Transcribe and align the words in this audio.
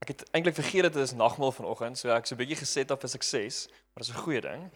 ek 0.00 0.08
het 0.08 0.24
eintlik 0.32 0.54
vergeet 0.54 0.82
dit 0.88 0.96
is 0.96 1.12
nagmaal 1.12 1.52
vanoggend, 1.52 1.98
so 1.98 2.08
ek 2.08 2.26
so 2.26 2.34
'n 2.34 2.38
bietjie 2.38 2.56
geset 2.56 2.90
op 2.90 3.00
vir 3.00 3.10
sukses, 3.10 3.68
maar 3.68 4.04
dit 4.04 4.08
is 4.08 4.14
'n 4.14 4.24
goeie 4.24 4.40
ding 4.40 4.70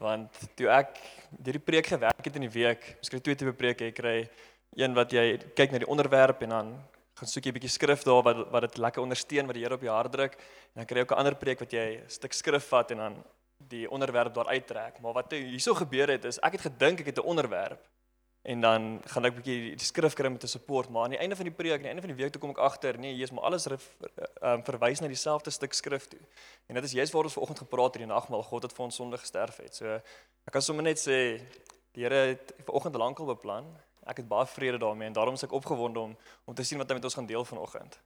want 0.00 0.32
toe 0.56 0.68
ek 0.68 0.96
hierdie 1.44 1.60
preek 1.60 1.86
gewerk 1.86 2.24
het 2.24 2.36
in 2.36 2.48
die 2.48 2.54
week, 2.54 2.96
ons 2.98 3.08
kry 3.08 3.20
twee 3.20 3.36
tipe 3.36 3.52
preke, 3.52 3.84
jy 3.84 3.92
kry 3.92 4.30
een 4.76 4.94
wat 4.94 5.12
jy 5.12 5.38
kyk 5.54 5.72
na 5.72 5.78
die 5.78 5.90
onderwerp 5.90 6.42
en 6.42 6.48
dan 6.48 6.84
gaan 7.18 7.28
soek 7.28 7.44
jy 7.44 7.50
'n 7.50 7.58
bietjie 7.58 7.76
skrif 7.76 8.02
daar 8.04 8.22
wat 8.22 8.50
wat 8.50 8.62
dit 8.62 8.78
lekker 8.78 9.02
ondersteun 9.02 9.46
wat 9.46 9.54
die 9.54 9.64
Here 9.64 9.74
op 9.74 9.82
jou 9.82 9.94
hart 9.94 10.12
druk 10.12 10.34
en 10.34 10.76
dan 10.80 10.86
kry 10.86 10.96
jy 10.96 11.02
ook 11.02 11.12
'n 11.12 11.20
ander 11.20 11.34
preek 11.34 11.60
wat 11.60 11.72
jy 11.72 12.00
'n 12.00 12.08
stuk 12.08 12.32
skrif 12.32 12.64
vat 12.68 12.90
en 12.90 12.96
dan 12.96 13.24
die 13.68 13.90
onderwerp 13.90 14.34
daar 14.34 14.48
uittrek. 14.48 15.00
Maar 15.00 15.12
wat 15.12 15.32
hierso 15.32 15.74
gebeur 15.74 16.08
het 16.08 16.24
is 16.24 16.38
ek 16.38 16.52
het 16.52 16.60
gedink 16.60 17.00
ek 17.00 17.06
het 17.06 17.18
'n 17.18 17.28
onderwerp 17.28 17.86
En 18.42 18.60
dan 18.60 19.02
gaan 19.04 19.24
ek 19.24 19.32
'n 19.32 19.36
bietjie 19.36 19.76
die 19.76 19.84
skrif 19.84 20.14
kry 20.14 20.26
om 20.26 20.38
te 20.38 20.46
support, 20.46 20.88
maar 20.88 21.04
aan 21.04 21.10
die 21.10 21.18
einde 21.18 21.36
van 21.36 21.44
die 21.44 21.54
preek, 21.54 21.76
aan 21.76 21.82
die 21.82 21.92
einde 21.92 22.00
van 22.00 22.16
die 22.16 22.22
week 22.22 22.32
toe 22.32 22.40
kom 22.40 22.50
ek 22.50 22.58
agter, 22.58 22.98
nee, 22.98 23.12
hier 23.12 23.22
is 23.22 23.30
maar 23.30 23.44
alles 23.44 23.66
um, 23.68 24.62
verwys 24.64 25.00
na 25.00 25.06
dieselfde 25.06 25.50
stuk 25.50 25.72
skrif 25.72 26.08
toe. 26.08 26.20
En 26.66 26.74
dit 26.74 26.84
is 26.84 26.92
juist 26.92 27.12
waar 27.12 27.24
ons 27.24 27.32
vanoggend 27.32 27.58
gepraat 27.58 27.92
het 27.92 28.02
in 28.02 28.08
die 28.08 28.14
nagmaal, 28.14 28.42
God 28.42 28.62
het 28.62 28.72
vir 28.72 28.84
ons 28.84 28.94
sonde 28.94 29.18
gesterf 29.18 29.56
het. 29.56 29.74
So 29.74 29.86
ek 30.46 30.52
kan 30.52 30.62
sommer 30.62 30.82
net 30.82 30.98
sê 30.98 31.40
die 31.92 32.02
Here 32.02 32.14
het 32.14 32.54
vanoggend 32.64 32.96
lankal 32.96 33.26
beplan. 33.26 33.66
Ek 34.06 34.16
het 34.16 34.28
baie 34.28 34.46
vrede 34.46 34.78
daarmee 34.78 35.06
en 35.06 35.12
daarom 35.12 35.34
is 35.34 35.44
ek 35.44 35.52
opgewonde 35.52 36.00
om 36.00 36.16
om 36.44 36.54
te 36.54 36.64
sien 36.64 36.78
wat 36.78 36.88
hy 36.88 36.94
met 36.94 37.04
ons 37.04 37.14
gaan 37.14 37.26
deel 37.26 37.44
vanoggend. 37.44 37.98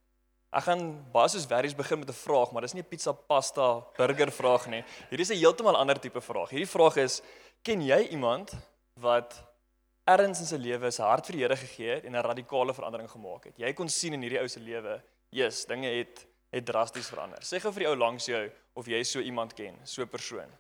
Ek 0.50 0.66
gaan 0.66 0.82
basies 1.12 1.46
verries 1.46 1.74
begin 1.74 1.98
met 1.98 2.08
'n 2.08 2.12
vraag, 2.12 2.50
maar 2.50 2.62
dis 2.62 2.74
nie 2.74 2.82
'n 2.82 2.88
pizza, 2.88 3.12
pasta, 3.12 3.84
burger 3.96 4.32
vraag 4.32 4.66
nie. 4.66 4.84
Hierdie 5.10 5.26
is 5.26 5.30
'n 5.30 5.38
heeltemal 5.38 5.76
ander 5.76 6.00
tipe 6.00 6.20
vraag. 6.20 6.50
Hierdie 6.50 6.68
vraag 6.68 6.96
is: 6.96 7.22
Ken 7.62 7.82
jy 7.82 8.08
iemand 8.10 8.52
wat 9.00 9.42
erns 10.04 10.40
in 10.40 10.46
sy 10.46 10.56
lewe 10.60 10.90
sy 10.92 11.02
hart 11.02 11.26
vir 11.26 11.36
die 11.36 11.42
Here 11.42 11.56
gegee 11.56 11.94
het 11.96 12.04
en 12.04 12.16
'n 12.16 12.22
radikale 12.22 12.74
verandering 12.74 13.10
gemaak 13.10 13.44
het. 13.44 13.58
Jy 13.58 13.72
kon 13.72 13.88
sien 13.88 14.12
in 14.12 14.22
hierdie 14.22 14.40
ou 14.40 14.48
se 14.48 14.60
lewe, 14.60 15.02
Jesus, 15.30 15.64
dinge 15.66 15.88
het 15.88 16.26
het 16.52 16.64
drasties 16.64 17.08
verander. 17.08 17.42
Sê 17.42 17.58
gou 17.60 17.72
vir 17.72 17.82
die 17.82 17.88
ou 17.88 17.96
langs 17.96 18.26
jou 18.26 18.50
of 18.74 18.86
jy 18.86 19.02
so 19.02 19.20
iemand 19.20 19.54
ken, 19.54 19.74
so 19.84 20.02
'n 20.02 20.08
persoon. 20.08 20.50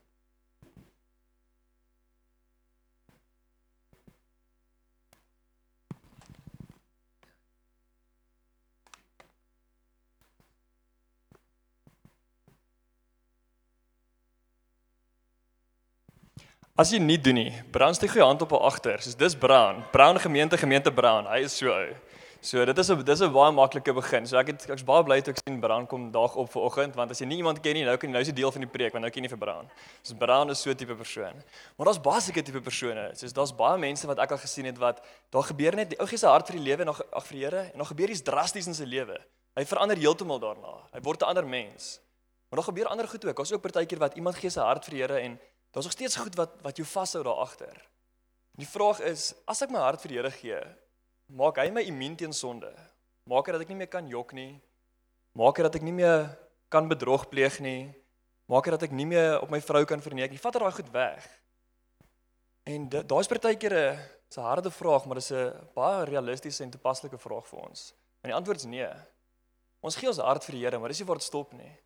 As 16.74 16.90
jy 16.90 16.98
nie 16.98 17.14
doen 17.22 17.36
nie, 17.38 17.50
Brown 17.70 17.94
steek 17.94 18.10
goeie 18.10 18.24
hand 18.26 18.40
op 18.42 18.50
haar 18.50 18.64
agter. 18.66 18.98
Soos 18.98 19.14
dis 19.14 19.36
Brown. 19.38 19.84
Brown 19.92 20.18
gemeente 20.18 20.58
gemeente 20.58 20.90
Brown. 20.90 21.28
Hy 21.30 21.44
is 21.46 21.54
so 21.54 21.70
ou. 21.70 21.92
So 22.42 22.64
dit 22.66 22.78
is 22.82 22.90
'n 22.90 23.04
dis 23.04 23.22
'n 23.22 23.30
baie 23.30 23.52
maklike 23.52 23.94
begin. 23.94 24.26
So 24.26 24.36
ek 24.36 24.46
het 24.48 24.66
ek's 24.70 24.82
baie 24.82 25.04
bly 25.04 25.20
toe 25.20 25.32
ek 25.32 25.38
sien 25.46 25.60
Brown 25.60 25.86
kom 25.86 26.10
daag 26.10 26.34
op 26.34 26.50
vanoggend 26.50 26.96
want 26.96 27.12
as 27.12 27.20
jy 27.20 27.26
nie 27.26 27.36
iemand 27.36 27.62
ken 27.62 27.74
nie, 27.74 27.84
nou 27.84 27.96
kan 27.96 28.10
jy 28.10 28.12
nou 28.12 28.20
is 28.20 28.28
'n 28.28 28.34
deel 28.34 28.50
van 28.50 28.60
die 28.60 28.68
preek 28.68 28.92
want 28.92 29.02
nou 29.02 29.10
ken 29.10 29.22
jy 29.22 29.28
vir 29.28 29.38
Brown. 29.38 29.70
So 30.02 30.14
Brown 30.16 30.50
is 30.50 30.60
so 30.60 30.70
'n 30.70 30.74
tipe 30.74 30.96
persoon. 30.96 31.44
Maar 31.78 31.86
daar's 31.86 32.00
basiese 32.00 32.42
tipe 32.42 32.60
persone. 32.60 33.10
Soos 33.14 33.32
daar's 33.32 33.54
baie 33.54 33.78
mense 33.78 34.04
wat 34.06 34.18
ek 34.18 34.32
al 34.32 34.38
gesien 34.38 34.64
het 34.64 34.78
wat 34.78 35.00
daar 35.30 35.44
gebeur 35.44 35.76
net 35.76 35.90
die 35.90 36.00
ou 36.00 36.06
gee 36.06 36.18
sy 36.18 36.26
hart 36.26 36.48
vir 36.48 36.56
die 36.56 36.64
lewe 36.64 36.82
en 36.82 36.88
ag 36.88 37.26
vir 37.26 37.36
die 37.38 37.44
Here 37.44 37.70
en 37.72 37.78
dan 37.78 37.86
gebeur 37.86 38.10
iets 38.10 38.22
drasties 38.22 38.66
in 38.66 38.74
sy 38.74 38.84
lewe. 38.84 39.16
Hy 39.56 39.64
verander 39.64 39.96
heeltemal 39.96 40.40
daarna. 40.40 40.90
Hy 40.92 41.00
word 41.02 41.22
'n 41.22 41.26
ander 41.28 41.46
mens. 41.46 42.00
Maar 42.50 42.62
daar 42.62 42.74
gebeur 42.74 42.86
ander 42.86 43.06
goed 43.06 43.24
ook. 43.24 43.36
Daar's 43.36 43.52
ook 43.52 43.62
partykeer 43.62 43.98
wat 43.98 44.16
iemand 44.16 44.34
gee 44.36 44.50
sy 44.50 44.60
hart 44.60 44.84
vir 44.84 44.90
die 44.90 45.00
Here 45.00 45.20
en 45.20 45.38
Daar's 45.74 45.88
nog 45.90 45.92
steeds 45.96 46.16
goed 46.16 46.36
wat 46.38 46.54
wat 46.62 46.76
jou 46.78 46.86
vashou 46.86 47.24
daar 47.26 47.42
agter. 47.42 47.74
Die 48.54 48.68
vraag 48.68 49.00
is, 49.02 49.32
as 49.50 49.64
ek 49.64 49.72
my 49.74 49.80
hart 49.82 50.02
vir 50.04 50.12
die 50.12 50.18
Here 50.20 50.30
gee, 50.30 50.60
maak 51.34 51.58
hy 51.58 51.66
my 51.74 51.82
immuun 51.82 52.14
teen 52.16 52.32
sonde? 52.32 52.70
Maak 53.26 53.48
dit 53.48 53.56
dat 53.56 53.64
ek 53.64 53.72
nie 53.72 53.80
meer 53.80 53.90
kan 53.90 54.06
jok 54.06 54.36
nie? 54.38 54.52
Maak 55.34 55.58
dit 55.58 55.66
dat 55.66 55.74
ek 55.80 55.82
nie 55.82 55.96
meer 55.96 56.28
kan 56.70 56.86
bedrog 56.86 57.26
pleeg 57.32 57.58
nie? 57.64 57.88
Maak 58.46 58.68
dit 58.68 58.76
dat 58.76 58.86
ek 58.86 58.94
nie 58.94 59.08
meer 59.10 59.40
op 59.42 59.50
my 59.50 59.58
vrou 59.64 59.82
kan 59.88 60.04
verneek 60.04 60.30
nie? 60.30 60.38
Vat 60.38 60.54
daai 60.54 60.76
goed 60.76 60.92
weg. 60.94 61.26
En 62.70 62.86
daar's 62.94 63.28
partykeer 63.28 63.74
'n 63.74 63.98
se 64.30 64.40
harde 64.40 64.70
vraag, 64.70 65.06
maar 65.06 65.18
dis 65.18 65.32
'n 65.32 65.50
baie 65.74 66.04
realistiese 66.04 66.62
en 66.62 66.70
toepaslike 66.70 67.18
vraag 67.18 67.46
vir 67.46 67.58
ons. 67.58 67.94
En 68.22 68.30
die 68.30 68.38
antwoord 68.38 68.58
is 68.58 68.70
nee. 68.70 68.88
Ons 69.80 69.96
gee 69.96 70.08
ons 70.08 70.18
hart 70.18 70.44
vir 70.44 70.54
die 70.54 70.64
Here, 70.64 70.78
maar 70.78 70.88
dis 70.88 70.98
nie 70.98 71.06
waar 71.06 71.18
dit 71.18 71.26
stop 71.26 71.52
nie. 71.52 71.78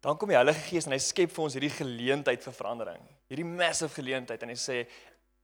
Dan 0.00 0.16
kom 0.16 0.30
die 0.32 0.38
Heilige 0.38 0.62
Gees 0.64 0.86
en 0.88 0.94
hy 0.96 1.00
skep 1.02 1.32
vir 1.34 1.44
ons 1.44 1.54
hierdie 1.56 1.72
geleentheid 1.74 2.40
vir 2.44 2.54
verandering. 2.56 3.02
Hierdie 3.28 3.48
massive 3.48 3.92
geleentheid 3.98 4.40
en 4.42 4.52
hy 4.52 4.56
sê 4.56 4.78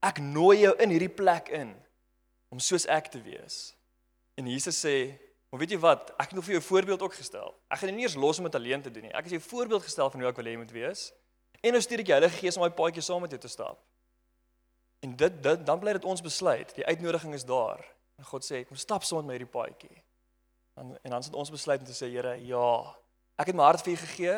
ek 0.05 0.21
nooi 0.25 0.63
jou 0.63 0.73
in 0.81 0.95
hierdie 0.95 1.13
plek 1.13 1.51
in 1.53 1.75
om 2.53 2.63
soos 2.63 2.87
ek 2.89 3.11
te 3.13 3.21
wees. 3.21 3.75
En 4.41 4.49
Jesus 4.49 4.79
sê, 4.81 5.13
"Maar 5.51 5.61
weet 5.61 5.71
jy 5.71 5.79
wat? 5.79 6.11
Ek 6.19 6.31
het 6.31 6.33
nog 6.33 6.45
vir 6.45 6.55
jou 6.55 6.61
'n 6.61 6.71
voorbeeld 6.73 7.03
ook 7.03 7.15
gestel. 7.15 7.55
Ek 7.71 7.79
gaan 7.79 7.89
jou 7.89 7.97
nie 7.97 8.05
eers 8.05 8.15
los 8.15 8.39
om 8.39 8.45
dit 8.45 8.55
alleen 8.55 8.83
te 8.83 8.91
doen 8.91 9.03
nie. 9.03 9.13
Ek 9.13 9.25
het 9.25 9.33
jou 9.33 9.41
'n 9.41 9.49
voorbeeld 9.49 9.83
gestel 9.83 10.11
van 10.11 10.21
hoe 10.21 10.29
ek 10.29 10.37
wil 10.37 10.45
hê 10.45 10.51
jy 10.51 10.57
moet 10.57 10.71
wees. 10.71 11.13
En 11.61 11.73
nou 11.73 11.83
stuur 11.83 11.99
ek 11.99 12.07
die 12.07 12.13
Heilige 12.13 12.39
Gees 12.39 12.57
om 12.57 12.63
daai 12.63 12.75
paadjie 12.75 13.03
saam 13.03 13.21
met 13.21 13.31
jou 13.31 13.41
te 13.41 13.49
stap." 13.49 13.79
En 15.01 15.17
dit 15.17 15.43
dit 15.43 15.67
dan 15.67 15.79
bly 15.79 15.93
dit 15.93 16.05
ons 16.05 16.21
besluit. 16.21 16.75
Die 16.75 16.87
uitnodiging 16.87 17.35
is 17.35 17.45
daar. 17.45 17.85
En 18.19 18.25
God 18.25 18.45
sê, 18.53 18.67
"Kom 18.67 18.77
stap 18.77 19.03
saam 19.03 19.19
met 19.19 19.27
my 19.27 19.33
hierdie 19.33 19.61
paadjie." 19.61 20.03
En 20.75 20.99
en 21.03 21.11
dan 21.11 21.23
sit 21.23 21.35
ons 21.35 21.51
besluit 21.51 21.81
om 21.81 21.87
te 21.87 22.05
sê, 22.05 22.11
"Here, 22.11 22.47
ja, 22.47 22.97
Ek 23.37 23.51
het 23.51 23.57
my 23.57 23.67
hart 23.69 23.85
vir 23.85 23.93
U 23.93 23.97
gegee 24.01 24.37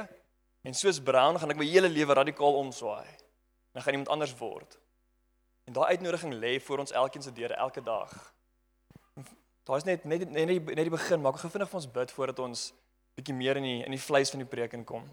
en 0.67 0.75
soos 0.75 0.99
Brown 1.01 1.39
gaan 1.39 1.55
ek 1.55 1.61
my 1.61 1.67
hele 1.67 1.89
lewe 1.89 2.15
radikaal 2.19 2.59
omswaai. 2.59 3.07
Dan 3.73 3.83
gaan 3.83 3.99
iemand 3.99 4.11
anders 4.15 4.35
word. 4.39 4.79
En 5.69 5.73
daai 5.73 5.95
uitnodiging 5.95 6.35
lê 6.35 6.59
voor 6.61 6.79
ons 6.79 6.93
elkeen 6.93 7.23
se 7.23 7.33
deure 7.33 7.55
elke 7.55 7.83
dag. 7.83 8.13
Daar's 9.69 9.85
net 9.85 10.05
net 10.05 10.25
net 10.25 10.33
net 10.33 10.49
die, 10.49 10.61
net 10.75 10.87
die 10.89 10.95
begin, 10.95 11.21
maar 11.21 11.37
ek 11.37 11.45
gaan 11.45 11.53
vinnig 11.55 11.69
vir 11.69 11.81
ons 11.81 11.91
bid 11.93 12.13
voordat 12.17 12.39
ons 12.41 12.63
bietjie 13.19 13.35
meer 13.37 13.61
in 13.61 13.67
die 13.67 13.81
in 13.85 13.93
die 13.93 14.01
vleis 14.01 14.33
van 14.33 14.43
die 14.43 14.49
preek 14.49 14.73
inkom. 14.79 15.05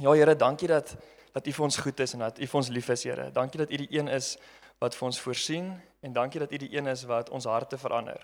Ja 0.00 0.12
Here, 0.12 0.34
dankie 0.36 0.68
dat 0.68 0.96
dat 1.32 1.46
U 1.46 1.52
vir 1.52 1.64
ons 1.64 1.78
goed 1.78 2.00
is 2.00 2.12
en 2.12 2.26
dat 2.26 2.38
U 2.38 2.46
vir 2.46 2.58
ons 2.60 2.68
lief 2.68 2.88
is, 2.92 3.04
Here. 3.04 3.30
Dankie 3.30 3.62
dat 3.62 3.70
U 3.70 3.76
die 3.76 3.88
een 3.94 4.08
is 4.08 4.36
wat 4.82 4.98
vir 4.98 5.06
ons 5.06 5.20
voorsien 5.20 5.72
en 6.02 6.12
dankie 6.12 6.40
dat 6.42 6.52
U 6.52 6.58
die 6.58 6.72
een 6.76 6.86
is 6.86 7.06
wat 7.08 7.30
ons 7.30 7.46
harte 7.46 7.78
verander. 7.78 8.20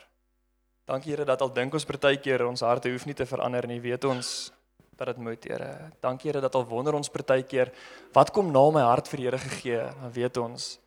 Dankie 0.84 1.14
Here 1.14 1.24
dat 1.24 1.40
al 1.40 1.52
dink 1.52 1.72
ons 1.72 1.86
partykeer 1.86 2.46
ons 2.46 2.60
harte 2.60 2.90
hoef 2.90 3.06
nie 3.06 3.14
te 3.14 3.26
verander 3.26 3.66
nie, 3.70 3.80
weet 3.80 4.04
ons 4.04 4.50
dat 4.98 5.06
dit 5.06 5.16
moet, 5.16 5.44
Here. 5.44 5.90
Dankie 6.00 6.30
Here 6.30 6.40
dat 6.40 6.54
al 6.54 6.66
wonder 6.66 6.94
ons 6.94 7.10
partykeer 7.10 7.72
wat 8.12 8.30
kom 8.34 8.52
na 8.52 8.64
my 8.70 8.82
hart 8.82 9.08
vir 9.08 9.18
Here 9.18 9.38
gegee, 9.38 9.82
dan 10.00 10.12
weet 10.12 10.36
ons 10.36 10.78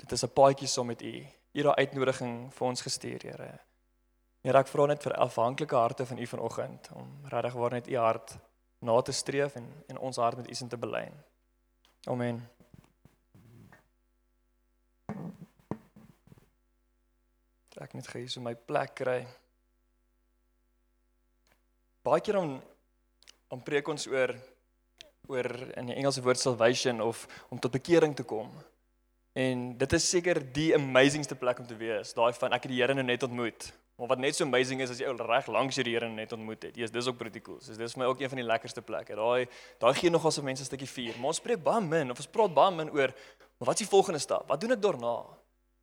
dit 0.00 0.12
is 0.12 0.24
'n 0.24 0.32
paadjie 0.34 0.68
saam 0.68 0.86
met 0.86 1.02
U. 1.02 1.26
U 1.52 1.62
daai 1.62 1.86
uitnodiging 1.86 2.52
vir 2.52 2.66
ons 2.66 2.82
gestuur, 2.82 3.22
Here. 3.22 3.60
Here, 4.42 4.58
ek 4.58 4.68
vra 4.68 4.86
net 4.86 5.02
vir 5.02 5.12
afhanklike 5.12 5.76
harte 5.76 6.06
van 6.06 6.18
U 6.18 6.26
vanoggend 6.26 6.88
om 6.94 7.08
regtig 7.28 7.52
waar 7.52 7.70
net 7.70 7.88
U 7.88 7.96
hart 7.96 8.38
na 8.80 9.00
te 9.00 9.12
streef 9.12 9.54
en 9.54 9.84
en 9.88 9.98
ons 9.98 10.16
hart 10.16 10.36
met 10.36 10.50
U 10.50 10.54
sin 10.54 10.68
te 10.68 10.76
belyn. 10.76 11.12
Amen. 12.06 12.48
Ek 17.80 17.94
net 17.94 18.08
gee 18.08 18.28
so 18.28 18.40
my 18.40 18.54
plek 18.54 18.94
kry. 18.94 19.26
Baie 22.04 22.20
keer 22.20 22.36
om 22.36 22.62
om 23.50 23.62
preek 23.62 23.88
ons 23.90 24.06
oor 24.10 24.34
oor 25.30 25.46
in 25.78 25.90
die 25.90 25.94
Engelse 25.94 26.22
woord 26.24 26.40
salvation 26.40 27.02
of 27.04 27.26
om 27.50 27.58
tot 27.58 27.74
bekering 27.76 28.16
te 28.16 28.24
kom. 28.26 28.48
En 29.38 29.76
dit 29.78 29.92
is 29.92 30.08
seker 30.10 30.40
die 30.54 30.72
amazingste 30.74 31.36
plek 31.38 31.60
om 31.62 31.66
te 31.68 31.76
wees, 31.78 32.14
daai 32.16 32.32
van 32.34 32.56
ek 32.56 32.66
het 32.66 32.72
die 32.72 32.80
Here 32.80 32.96
nou 32.96 33.04
net 33.06 33.22
ontmoet. 33.22 33.68
Maar 34.00 34.14
wat 34.14 34.22
net 34.24 34.34
so 34.34 34.46
amazing 34.46 34.80
is 34.80 34.90
as 34.94 35.02
jy 35.02 35.10
ou 35.10 35.14
reg 35.14 35.46
langs 35.52 35.76
die 35.76 35.92
Here 35.92 36.08
net 36.08 36.32
ontmoet 36.32 36.64
het. 36.66 36.78
Jesus, 36.78 36.94
dis 36.94 37.10
ook 37.10 37.18
pretty 37.20 37.42
cool. 37.44 37.60
So 37.60 37.76
dis 37.76 37.94
vir 37.94 38.02
my 38.02 38.08
ook 38.10 38.22
een 38.24 38.32
van 38.32 38.40
die 38.40 38.46
lekkerste 38.48 38.82
plekke. 38.82 39.18
Daai 39.18 39.46
daai 39.82 39.92
gee 40.00 40.10
nogal 40.10 40.34
se 40.34 40.42
mense 40.42 40.64
'n 40.64 40.70
stukkie 40.70 40.88
vuur. 40.88 41.18
Maar 41.18 41.30
ons 41.34 41.36
spreek 41.36 41.62
baie 41.62 41.84
min 41.84 42.10
of 42.10 42.18
ons 42.18 42.26
praat 42.26 42.54
baie 42.54 42.74
min 42.74 42.90
oor 42.90 43.14
maar 43.60 43.68
wat 43.68 43.80
is 43.80 43.86
die 43.86 43.92
volgende 43.92 44.18
stap? 44.18 44.48
Wat 44.48 44.60
doen 44.60 44.72
ek 44.72 44.80
daarna? 44.80 45.16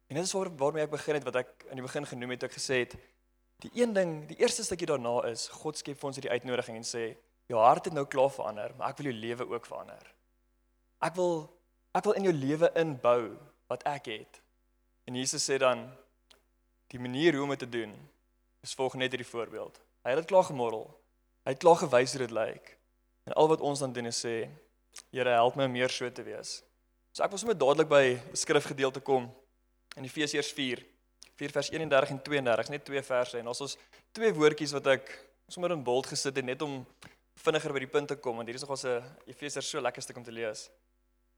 En 0.08 0.16
dit 0.16 0.24
is 0.24 0.32
waar 0.34 0.50
waarmee 0.56 0.84
ek 0.84 0.90
begin 0.90 1.14
het 1.14 1.24
wat 1.24 1.36
ek 1.36 1.66
aan 1.70 1.76
die 1.76 1.86
begin 1.86 2.06
genoem 2.06 2.30
het, 2.34 2.44
ek 2.44 2.56
gesê 2.58 2.80
het 2.82 2.96
die 3.62 3.72
een 3.74 3.94
ding, 3.94 4.28
die 4.28 4.38
eerste 4.42 4.64
stukkie 4.64 4.88
daarna 4.88 5.28
is 5.30 5.48
God 5.48 5.78
skep 5.78 6.00
vir 6.00 6.08
ons 6.08 6.18
hierdie 6.18 6.32
uitnodiging 6.32 6.78
en 6.78 6.88
sê 6.88 7.04
jou 7.48 7.60
hart 7.60 7.88
het 7.88 7.96
nou 7.96 8.06
klaar 8.06 8.32
verander, 8.32 8.74
maar 8.78 8.92
ek 8.92 9.00
wil 9.00 9.12
jou 9.12 9.20
lewe 9.20 9.48
ook 9.50 9.66
verander. 9.66 10.04
Ek 11.04 11.16
wil 11.16 11.48
ek 11.98 12.06
wil 12.06 12.18
in 12.20 12.28
jou 12.28 12.36
lewe 12.36 12.70
inbou 12.78 13.22
wat 13.72 13.84
ek 13.90 14.12
het. 14.12 14.42
En 15.10 15.16
Jesus 15.18 15.46
sê 15.50 15.58
dan 15.58 15.88
die 16.94 17.00
manier 17.02 17.34
hoe 17.34 17.44
om 17.44 17.54
dit 17.56 17.64
te 17.66 17.70
doen 17.70 17.96
is 18.62 18.76
volg 18.78 18.98
net 19.00 19.16
hierdie 19.16 19.28
voorbeeld. 19.28 19.80
Hy 20.06 20.14
het 20.14 20.22
dit 20.22 20.30
klaar 20.30 20.46
gemodel. 20.46 20.86
Hy 21.48 21.56
het 21.56 21.64
klaar 21.64 21.80
gewys 21.82 22.14
hoe 22.14 22.22
dit 22.22 22.36
lyk. 22.36 22.70
En 23.28 23.34
al 23.34 23.50
wat 23.50 23.64
ons 23.66 23.82
dan 23.82 23.96
doen 23.96 24.12
is 24.12 24.20
sê 24.26 24.48
Here, 25.14 25.30
help 25.30 25.56
my 25.56 25.68
om 25.68 25.72
meer 25.72 25.92
so 25.94 26.10
te 26.10 26.24
wees. 26.26 26.64
So 27.14 27.24
ek 27.26 27.34
wil 27.34 27.40
sommer 27.42 27.58
dadelik 27.58 27.90
by 27.90 28.04
'n 28.18 28.36
skrifgedeelte 28.36 29.00
kom 29.00 29.30
in 29.96 30.04
Efesiërs 30.04 30.52
4, 30.52 30.84
4 31.38 31.52
vers 31.52 31.70
31 31.70 32.10
en 32.10 32.22
32, 32.22 32.70
net 32.70 32.86
twee 32.86 33.02
verse 33.02 33.38
en 33.38 33.48
ons 33.48 33.62
ons 33.62 33.78
twee 34.12 34.34
woordjies 34.34 34.74
wat 34.74 34.88
ek 34.88 35.12
sommer 35.48 35.72
in 35.72 35.84
bold 35.84 36.08
gesit 36.08 36.36
het 36.36 36.46
net 36.46 36.62
om 36.62 36.86
vinniger 37.38 37.74
by 37.74 37.82
die 37.84 37.92
punt 37.92 38.12
te 38.12 38.18
kom 38.22 38.40
want 38.40 38.50
hier 38.50 38.58
is 38.58 38.66
nogals 38.66 38.86
'n 38.86 39.04
Efesiërs 39.30 39.70
so 39.70 39.82
lekker 39.82 40.02
stuk 40.02 40.18
om 40.18 40.24
te 40.24 40.32
lees. 40.32 40.70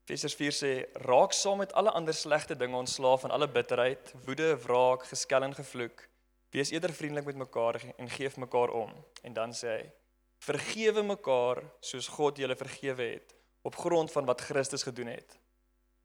Efesiërs 0.05 0.35
4 0.35 0.53
sê: 0.53 0.71
"Raak 1.05 1.33
saam 1.33 1.57
met 1.57 1.73
alle 1.73 1.91
ander 1.91 2.13
slegte 2.13 2.55
dinge 2.55 2.77
ontslaaf 2.77 3.21
van 3.21 3.31
alle 3.31 3.47
bitterheid, 3.47 4.13
woede, 4.25 4.57
wraak, 4.57 5.03
geskel 5.03 5.43
en 5.43 5.53
gevloek. 5.53 6.07
Wees 6.49 6.71
eerder 6.71 6.93
vriendelik 6.93 7.25
met 7.25 7.35
mekaar 7.35 7.81
en 7.97 8.09
geef 8.09 8.37
mekaar 8.37 8.69
om." 8.69 9.05
En 9.21 9.33
dan 9.33 9.51
sê 9.53 9.67
hy: 9.67 9.91
"Vergewe 10.39 11.03
mekaar 11.03 11.63
soos 11.79 12.07
God 12.07 12.37
julle 12.37 12.55
vergewe 12.55 13.03
het 13.03 13.35
op 13.61 13.75
grond 13.75 14.11
van 14.11 14.25
wat 14.25 14.41
Christus 14.41 14.83
gedoen 14.83 15.07
het." 15.07 15.39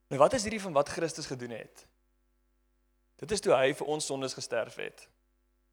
Nou 0.09 0.21
wat 0.21 0.33
is 0.33 0.43
hierdie 0.43 0.61
van 0.61 0.73
wat 0.73 0.89
Christus 0.89 1.27
gedoen 1.27 1.51
het? 1.51 1.87
Dit 3.17 3.31
is 3.31 3.41
toe 3.41 3.55
hy 3.55 3.73
vir 3.75 3.87
ons 3.87 4.07
sondes 4.07 4.35
gesterf 4.35 4.75
het. 4.75 5.09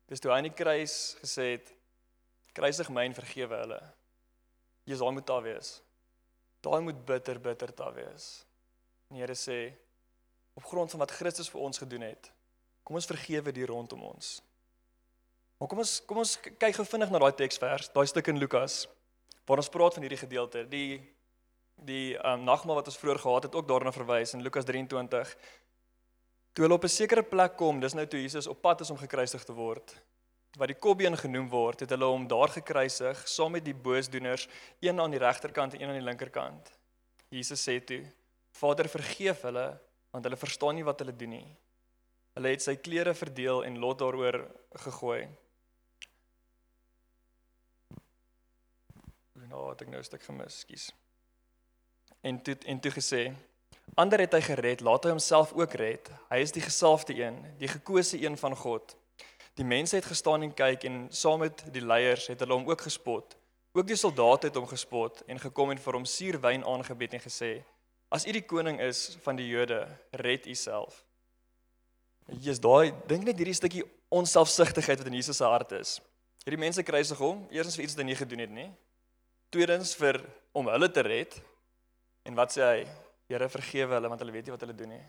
Dis 0.07 0.19
toe 0.19 0.31
hy 0.31 0.37
aan 0.37 0.43
die 0.43 0.53
kruis 0.63 1.17
gesê 1.19 1.51
het: 1.51 1.73
"Kruisig 2.53 2.89
my 2.89 3.05
en 3.05 3.13
vergewe 3.13 3.55
hulle." 3.55 3.81
Jesus, 4.83 5.01
daai 5.03 5.13
moet 5.13 5.27
daar 5.27 5.43
wees. 5.45 5.81
Daai 6.61 6.81
moet 6.81 7.05
bitter 7.05 7.39
bitter 7.41 7.75
daar 7.75 7.93
wees. 7.93 8.45
En 9.09 9.17
die 9.17 9.23
Here 9.23 9.35
sê 9.35 9.73
op 10.53 10.65
grond 10.67 10.91
van 10.91 10.99
wat 10.99 11.11
Christus 11.11 11.49
vir 11.49 11.61
ons 11.61 11.77
gedoen 11.77 12.05
het, 12.05 12.31
kom 12.83 12.95
ons 12.95 13.07
vergewe 13.09 13.53
die 13.55 13.65
rondom 13.65 14.03
ons. 14.03 14.41
Maar 15.59 15.69
kom 15.69 15.81
ons 15.83 15.99
kom 16.09 16.21
ons 16.23 16.35
kyk 16.41 16.75
gou 16.77 16.85
vinnig 16.85 17.11
na 17.13 17.21
daai 17.21 17.37
teksvers, 17.37 17.91
daai 17.93 18.07
stuk 18.09 18.31
in 18.33 18.39
Lukas 18.41 18.85
waar 19.45 19.59
ons 19.59 19.71
praat 19.73 19.97
van 19.97 20.05
hierdie 20.05 20.21
gedeelte. 20.21 20.63
Die 20.69 21.01
die 21.81 22.13
um, 22.17 22.43
nagmaal 22.45 22.77
wat 22.77 22.89
ons 22.91 22.97
vroeër 23.01 23.19
gehad 23.23 23.45
het 23.47 23.55
ook 23.57 23.67
daarna 23.67 23.91
verwys 23.93 24.35
in 24.37 24.43
Lukas 24.45 24.67
23. 24.67 25.31
Toe 26.53 26.65
hulle 26.65 26.77
op 26.77 26.83
'n 26.85 26.93
sekere 26.93 27.23
plek 27.23 27.55
kom, 27.57 27.79
dis 27.79 27.93
nou 27.93 28.05
toe 28.07 28.21
Jesus 28.21 28.47
op 28.47 28.61
pad 28.61 28.81
is 28.81 28.89
om 28.89 28.97
gekruisig 28.97 29.43
te 29.43 29.53
word, 29.53 29.95
wat 30.59 30.67
die 30.67 30.79
Kobbeen 30.79 31.15
genoem 31.17 31.47
word, 31.49 31.83
het 31.85 31.93
hulle 31.93 32.09
hom 32.11 32.27
daar 32.27 32.51
gekruisig 32.51 33.23
saam 33.29 33.55
met 33.55 33.65
die 33.65 33.75
boosdoeners, 33.75 34.47
een 34.83 34.99
aan 34.99 35.13
die 35.13 35.21
regterkant 35.21 35.73
en 35.73 35.81
een 35.81 35.93
aan 35.93 35.99
die 35.99 36.07
linkerkant. 36.07 36.71
Jesus 37.31 37.63
sê 37.63 37.79
toe: 37.83 38.03
"Vader, 38.51 38.89
vergeef 38.89 39.41
hulle, 39.47 39.79
want 40.11 40.23
hulle 40.23 40.37
verstaan 40.37 40.75
nie 40.75 40.83
wat 40.83 40.99
hulle 40.99 41.15
doen 41.15 41.29
nie." 41.29 41.57
Hulle 42.35 42.51
het 42.51 42.61
sy 42.63 42.75
klere 42.75 43.13
verdeel 43.13 43.63
en 43.63 43.79
lot 43.79 43.99
daaroor 43.99 44.43
gegooi. 44.87 45.27
Nou 49.47 49.69
het 49.69 49.81
ek 49.81 49.89
nou 49.89 49.99
'n 49.99 50.03
stuk 50.03 50.23
gemis, 50.23 50.59
skus. 50.59 50.91
En 52.21 52.41
toe 52.41 52.57
en 52.65 52.79
toe 52.79 52.91
gesê: 52.91 53.33
"Ander 53.95 54.19
het 54.19 54.33
hy 54.33 54.41
gered, 54.41 54.81
laat 54.81 55.03
hy 55.03 55.09
homself 55.09 55.53
ook 55.53 55.73
red. 55.73 56.11
Hy 56.29 56.37
is 56.37 56.51
die 56.51 56.61
gesalfde 56.61 57.13
een, 57.13 57.57
die 57.57 57.67
gekose 57.67 58.19
een 58.19 58.37
van 58.37 58.55
God." 58.55 59.00
Die 59.59 59.67
mense 59.67 59.95
het 59.95 60.07
gestaan 60.07 60.45
en 60.45 60.53
kyk 60.53 60.83
en 60.87 61.07
saam 61.11 61.39
met 61.43 61.63
die 61.73 61.83
leiers 61.83 62.27
het 62.31 62.39
hulle 62.39 62.55
hom 62.55 62.69
ook 62.69 62.81
gespot. 62.87 63.35
Ook 63.71 63.87
die 63.87 63.99
soldate 63.99 64.47
het 64.47 64.55
hom 64.55 64.67
gespot 64.67 65.21
en 65.27 65.39
gekom 65.39 65.71
en 65.71 65.79
vir 65.79 65.97
hom 65.97 66.05
suurwyn 66.05 66.63
aangebied 66.67 67.13
en 67.13 67.23
gesê: 67.23 67.63
"As 68.09 68.27
u 68.27 68.31
die 68.31 68.45
koning 68.45 68.79
is 68.79 69.17
van 69.23 69.35
die 69.35 69.47
Jode, 69.47 69.87
red 70.11 70.47
u 70.47 70.55
self." 70.55 71.05
Jesus, 72.27 72.59
daai 72.59 72.93
dink 73.07 73.23
net 73.23 73.37
hierdie 73.37 73.55
stukkie 73.57 73.83
onselfsugtigheid 74.09 74.99
wat 74.99 75.07
in 75.07 75.13
Jesus 75.13 75.37
se 75.37 75.43
hart 75.43 75.71
is. 75.71 75.99
Hierdie 76.45 76.59
mense 76.59 76.83
kruisig 76.83 77.17
hom, 77.17 77.45
eerstens 77.51 77.75
vir 77.75 77.85
iets 77.85 77.95
wat 77.95 78.01
hy 78.03 78.07
nie 78.07 78.19
gedoen 78.19 78.39
het 78.39 78.53
nie. 78.55 78.69
Tweedens 79.51 79.95
vir 79.95 80.21
om 80.53 80.67
hulle 80.67 80.91
te 80.91 81.03
red. 81.05 81.35
En 82.23 82.35
wat 82.35 82.55
sê 82.55 82.63
hy? 82.63 82.87
Here 83.31 83.49
vergewe 83.49 83.95
hulle 83.97 84.09
want 84.11 84.21
hulle 84.23 84.31
weet 84.31 84.47
nie 84.47 84.55
wat 84.55 84.63
hulle 84.65 84.75
doen 84.75 84.95
nie. 84.95 85.05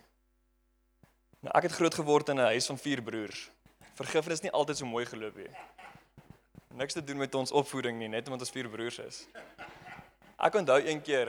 Nou 1.43 1.55
ek 1.59 1.69
het 1.69 1.79
groot 1.79 1.95
geword 1.95 2.29
in 2.29 2.39
'n 2.39 2.53
huis 2.55 2.67
van 2.67 2.79
vier 2.79 3.03
broers. 3.03 3.51
Vergifnis 3.95 4.39
is 4.41 4.45
nie 4.47 4.51
altyd 4.57 4.77
so 4.81 4.87
mooi 4.89 5.05
geloop 5.07 5.37
nie. 5.37 5.49
Niks 6.81 6.95
te 6.97 7.05
doen 7.05 7.17
met 7.21 7.35
ons 7.35 7.53
opvoeding 7.53 7.99
nie, 7.99 8.09
net 8.09 8.27
omdat 8.29 8.47
ons 8.47 8.51
vier 8.55 8.69
broers 8.73 8.99
is. 9.05 9.27
Ek 10.43 10.55
onthou 10.59 10.79
een 10.81 11.03
keer 11.05 11.29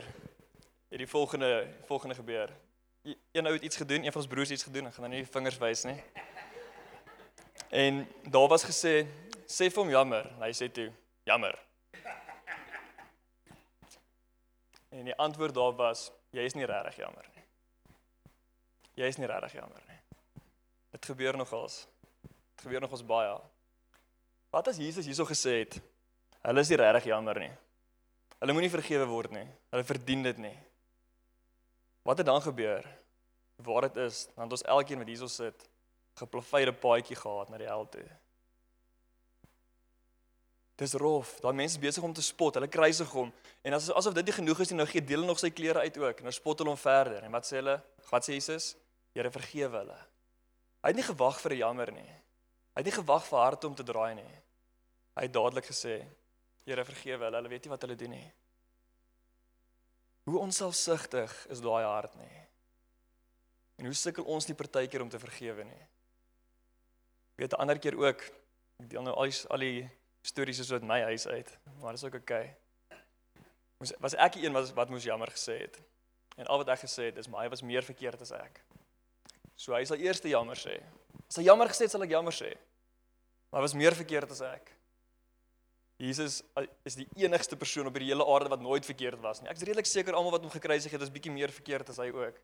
het 0.93 0.97
die 1.01 1.07
volgende 1.07 1.67
volgende 1.89 2.15
gebeur. 2.15 2.53
E- 3.03 3.17
Een 3.31 3.45
ou 3.49 3.53
het 3.53 3.63
iets 3.63 3.75
gedoen, 3.77 4.03
een 4.05 4.11
van 4.11 4.21
ons 4.21 4.29
broers 4.31 4.49
het 4.49 4.57
iets 4.57 4.63
gedoen, 4.69 4.87
ek 4.87 4.93
gaan 4.95 5.09
nou 5.09 5.15
nie 5.19 5.25
vingers 5.27 5.57
wys 5.59 5.83
nie. 5.83 5.97
En 7.69 8.07
daar 8.29 8.47
was 8.47 8.63
gesê, 8.63 9.03
sê 9.49 9.67
vir 9.69 9.81
hom 9.83 9.89
jammer. 9.91 10.27
En 10.37 10.41
hy 10.47 10.51
sê 10.55 10.69
toe, 10.71 10.87
jammer. 11.27 11.57
En 14.93 15.03
die 15.09 15.15
antwoord 15.17 15.53
daar 15.57 15.73
was, 15.75 16.11
jy 16.31 16.45
is 16.45 16.53
nie 16.53 16.65
regtig 16.69 16.95
jammer 17.01 17.25
nie. 17.35 17.43
Jy 19.01 19.07
is 19.09 19.17
nie 19.17 19.27
regtig 19.27 19.55
jammer 19.57 19.81
nie. 19.89 19.99
Dit 20.93 21.05
gebeur 21.09 21.37
nogals. 21.37 21.87
Dit 22.63 22.69
gebeur 22.71 22.85
nogals 22.85 23.03
baie. 23.03 23.31
Wat 24.55 24.67
as 24.71 24.77
Jesus 24.79 25.03
hierso 25.03 25.25
gesê 25.27 25.57
het, 25.65 25.73
hulle 26.47 26.61
is 26.63 26.69
nie 26.71 26.77
regtig 26.79 27.09
jammer 27.09 27.35
nie. 27.43 27.51
Hulle 28.39 28.55
moenie 28.55 28.71
vergewe 28.71 29.03
word 29.09 29.33
nie. 29.35 29.43
Hulle 29.73 29.83
verdien 29.83 30.23
dit 30.23 30.39
nie. 30.39 30.53
Wat 32.07 32.21
het 32.23 32.29
dan 32.29 32.39
gebeur? 32.45 32.87
Waar 33.67 33.89
dit 33.89 33.99
is, 34.05 34.29
dan 34.37 34.45
het 34.45 34.55
ons 34.55 34.63
elkeen 34.77 35.03
wat 35.03 35.11
hierso 35.11 35.27
sit, 35.27 35.67
geplaveide 36.21 36.71
paadjie 36.71 37.19
gehad 37.19 37.51
na 37.51 37.59
die 37.59 37.67
hel 37.67 37.83
toe. 37.91 38.07
Dis 40.79 40.95
rof. 41.03 41.35
Daai 41.43 41.59
mense 41.65 41.83
besig 41.83 42.07
om 42.07 42.15
te 42.15 42.23
spot. 42.23 42.61
Hulle 42.61 42.71
kruisig 42.71 43.11
hom. 43.11 43.35
En 43.59 43.75
as 43.75 43.91
asof 43.91 44.15
dit 44.15 44.31
nie 44.31 44.39
genoeg 44.39 44.63
is 44.63 44.71
nie, 44.71 44.79
nou 44.79 44.87
gee 44.87 45.03
deel 45.03 45.27
nog 45.27 45.43
sy 45.43 45.51
klere 45.51 45.83
uit 45.83 45.99
ook. 45.99 46.23
Nou 46.23 46.31
spot 46.31 46.63
hulle 46.63 46.71
hom 46.71 46.79
verder. 46.79 47.27
En 47.27 47.35
wat 47.35 47.51
sê 47.51 47.59
hulle? 47.59 47.81
Wat 48.07 48.23
sê 48.23 48.39
Jesus? 48.39 48.71
Here 49.11 49.35
vergewe 49.35 49.83
hulle. 49.83 50.03
Hy 50.79 50.95
het 50.95 51.03
nie 51.03 51.11
gewag 51.11 51.43
vir 51.43 51.59
'n 51.59 51.65
jammer 51.67 51.91
nie. 51.91 52.22
Hy 52.73 52.81
het 52.81 52.89
nie 52.89 52.95
gewag 52.95 53.25
vir 53.27 53.39
harte 53.39 53.67
om 53.69 53.75
te 53.77 53.85
draai 53.85 54.15
nie. 54.17 54.35
Hy 55.13 55.27
het 55.27 55.33
dadelik 55.33 55.67
gesê: 55.69 55.99
Here 56.65 56.85
vergewe 56.85 57.27
hulle. 57.27 57.37
Hulle 57.37 57.51
weet 57.51 57.67
nie 57.67 57.73
wat 57.73 57.85
hulle 57.85 57.97
doen 57.99 58.15
nie. 58.15 58.29
Hoe 60.23 60.39
onselfsugtig 60.39 61.33
is 61.53 61.61
daai 61.61 61.83
hart 61.83 62.15
nie? 62.15 62.43
En 63.81 63.89
hoe 63.89 63.97
sukkel 63.97 64.23
ons 64.23 64.47
nie 64.47 64.55
partykeer 64.55 65.03
om 65.03 65.09
te 65.11 65.19
vergewe 65.19 65.65
nie? 65.67 65.83
Weet 67.35 67.53
'n 67.53 67.61
ander 67.61 67.79
keer 67.79 67.97
ook, 67.97 68.21
ek 68.79 68.89
deel 68.89 69.01
nou 69.01 69.15
al 69.15 69.29
die 69.29 69.47
al 69.49 69.57
die 69.57 69.89
stories 70.21 70.59
is 70.59 70.71
uit 70.71 70.83
my 70.83 71.01
huis 71.01 71.27
uit, 71.27 71.57
maar 71.81 71.91
dis 71.91 72.03
ook 72.03 72.13
oukei. 72.13 72.55
Moes 73.77 73.93
was 73.99 74.15
ek 74.15 74.33
die 74.33 74.45
een 74.45 74.53
wat 74.53 74.71
wat 74.73 74.89
moes 74.89 75.03
jammer 75.03 75.31
gesê 75.31 75.59
het. 75.59 75.81
En 76.37 76.47
al 76.47 76.57
wat 76.57 76.69
ek 76.69 76.79
gesê 76.85 77.09
het 77.11 77.17
is 77.17 77.27
hy 77.27 77.49
was 77.49 77.61
meer 77.61 77.83
verkeerd 77.83 78.21
as 78.21 78.31
ek. 78.31 78.63
So 79.55 79.73
hy 79.73 79.83
sal 79.85 79.97
eers 79.97 80.21
jammer 80.21 80.57
sê. 80.57 80.81
As 81.33 81.39
hy 81.41 81.47
jammer 81.47 81.65
gesê 81.71 81.87
het, 81.87 81.91
sal 81.95 82.03
ek 82.05 82.11
jammer 82.13 82.35
sê. 82.35 82.51
Maar 83.49 83.63
hy 83.63 83.65
was 83.65 83.73
meer 83.73 83.95
verkeerd 83.97 84.29
as 84.35 84.41
ek. 84.45 84.67
Jesus 85.97 86.43
uh, 86.53 86.61
is 86.85 86.93
die 86.99 87.07
enigste 87.23 87.57
persoon 87.57 87.89
op 87.89 87.95
hierdie 87.97 88.11
hele 88.11 88.27
aarde 88.29 88.51
wat 88.53 88.61
nooit 88.61 88.85
verkeerd 88.85 89.17
was 89.23 89.41
nie. 89.41 89.49
Ek 89.49 89.57
is 89.57 89.65
redelik 89.65 89.89
seker 89.89 90.13
almal 90.13 90.35
wat 90.35 90.45
hom 90.45 90.53
gekruisig 90.53 90.93
het, 90.93 91.01
is 91.01 91.09
bietjie 91.13 91.33
meer 91.33 91.49
verkeerd 91.49 91.89
as 91.89 91.97
hy 92.03 92.11
ook. 92.13 92.37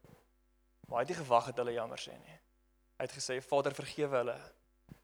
Maar 0.87 1.03
hy 1.03 1.03
het 1.03 1.11
nie 1.13 1.19
gewag 1.19 1.51
het 1.51 1.61
hulle 1.61 1.75
jammer 1.75 2.01
sê 2.01 2.15
nie. 2.17 2.37
Hy 2.97 3.05
het 3.05 3.13
gesê, 3.13 3.37
"Vader, 3.45 3.77
vergewe 3.77 4.23
hulle. 4.23 4.37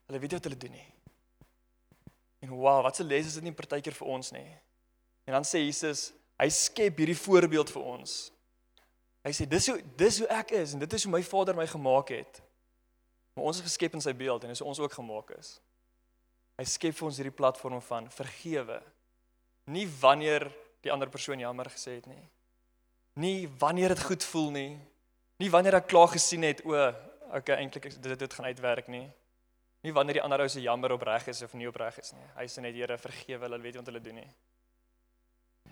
Hulle 0.08 0.18
weet 0.18 0.34
nie 0.34 0.38
wat 0.40 0.48
hulle 0.50 0.62
doen 0.66 0.74
nie." 0.74 0.88
En 2.42 2.50
wow, 2.58 2.82
wat 2.82 2.98
'n 2.98 3.06
les 3.06 3.26
is 3.26 3.38
dit 3.38 3.44
nie 3.44 3.54
partykeer 3.54 3.94
vir 3.94 4.08
ons 4.08 4.32
nie. 4.32 4.50
En 5.30 5.38
dan 5.38 5.46
sê 5.46 5.62
Jesus, 5.62 6.12
hy 6.42 6.48
skep 6.48 6.98
hierdie 6.98 7.18
voorbeeld 7.18 7.70
vir 7.70 7.82
ons. 7.82 8.32
Hy 9.22 9.30
sê 9.30 9.46
dis 9.46 9.66
hoe 9.66 9.80
dis 9.96 10.18
hoe 10.18 10.28
ek 10.28 10.50
is 10.50 10.72
en 10.72 10.78
dit 10.78 10.92
is 10.92 11.04
hoe 11.04 11.12
my 11.12 11.22
Vader 11.22 11.54
my 11.54 11.66
gemaak 11.66 12.08
het. 12.08 12.42
Maar 13.36 13.50
ons 13.50 13.58
is 13.60 13.66
geskep 13.68 13.94
in 13.98 14.02
sy 14.02 14.14
beeld 14.16 14.44
en 14.44 14.52
dis 14.52 14.64
ons 14.64 14.78
ook 14.80 14.94
gemaak 14.96 15.34
is. 15.36 15.58
Hy 16.56 16.64
skep 16.64 16.96
vir 16.96 17.08
ons 17.10 17.18
hierdie 17.20 17.36
platform 17.36 17.82
van 17.84 18.08
vergewe. 18.08 18.78
Nie 19.68 19.84
wanneer 20.00 20.48
die 20.84 20.92
ander 20.92 21.10
persoon 21.12 21.42
jammer 21.42 21.68
gesê 21.68 21.98
het 21.98 22.08
nie. 22.08 22.22
Nie 23.20 23.48
wanneer 23.60 23.92
dit 23.92 24.06
goed 24.08 24.24
voel 24.24 24.50
nie. 24.54 24.70
Nie 25.42 25.50
wanneer 25.52 25.82
ek 25.82 25.90
klaar 25.92 26.08
gesien 26.14 26.46
het 26.48 26.62
o, 26.64 26.72
okay, 27.36 27.58
eintlik 27.60 27.90
dit 27.92 28.18
dit 28.18 28.36
gaan 28.38 28.48
uitwerk 28.48 28.88
nie. 28.92 29.04
Nie 29.84 29.92
wanneer 29.92 30.22
die 30.22 30.24
ander 30.24 30.46
ou 30.46 30.48
se 30.48 30.64
jammer 30.64 30.96
opreg 30.96 31.28
is 31.28 31.44
of 31.44 31.52
nie 31.54 31.68
opreg 31.68 32.00
is 32.00 32.14
nie. 32.16 32.24
Hy 32.38 32.48
sê 32.48 32.64
net 32.64 32.74
Here 32.74 32.96
vergewe 32.98 33.44
hulle, 33.44 33.58
hulle 33.58 33.62
weet 33.66 33.76
nie 33.76 33.82
wat 33.82 33.92
hulle 33.92 34.04
doen 34.04 34.20
nie. 34.22 34.30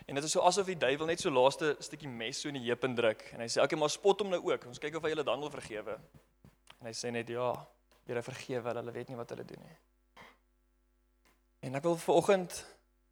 En 0.05 0.21
dit 0.21 0.27
is 0.27 0.37
so 0.37 0.45
asof 0.45 0.69
die 0.69 0.77
duiwel 0.77 1.09
net 1.09 1.23
so 1.23 1.33
laaste 1.33 1.79
stukkie 1.81 2.11
mes 2.11 2.43
so 2.43 2.51
in 2.53 2.59
die 2.59 2.67
heup 2.67 2.85
indruk 2.85 3.25
en 3.33 3.41
hy 3.41 3.49
sê 3.49 3.63
okay, 3.65 3.79
maar 3.81 3.93
spot 3.93 4.21
hom 4.21 4.35
nou 4.35 4.43
ook. 4.51 4.69
Ons 4.69 4.83
kyk 4.83 4.99
of 4.99 5.09
hy 5.09 5.15
hulle 5.15 5.25
dan 5.25 5.41
wil 5.41 5.53
vergewe. 5.55 5.97
En 6.85 6.91
hy 6.91 6.97
sê 6.97 7.09
net 7.09 7.31
ja, 7.33 7.49
Here 8.05 8.21
vergewe 8.21 8.69
hulle, 8.69 8.83
hulle 8.83 8.93
weet 8.93 9.09
nie 9.09 9.17
wat 9.17 9.31
hulle 9.33 9.47
doen 9.49 9.63
nie. 9.65 9.77
En 11.65 11.79
ek 11.79 11.87
wil 11.87 11.97
vanoggend 11.97 12.59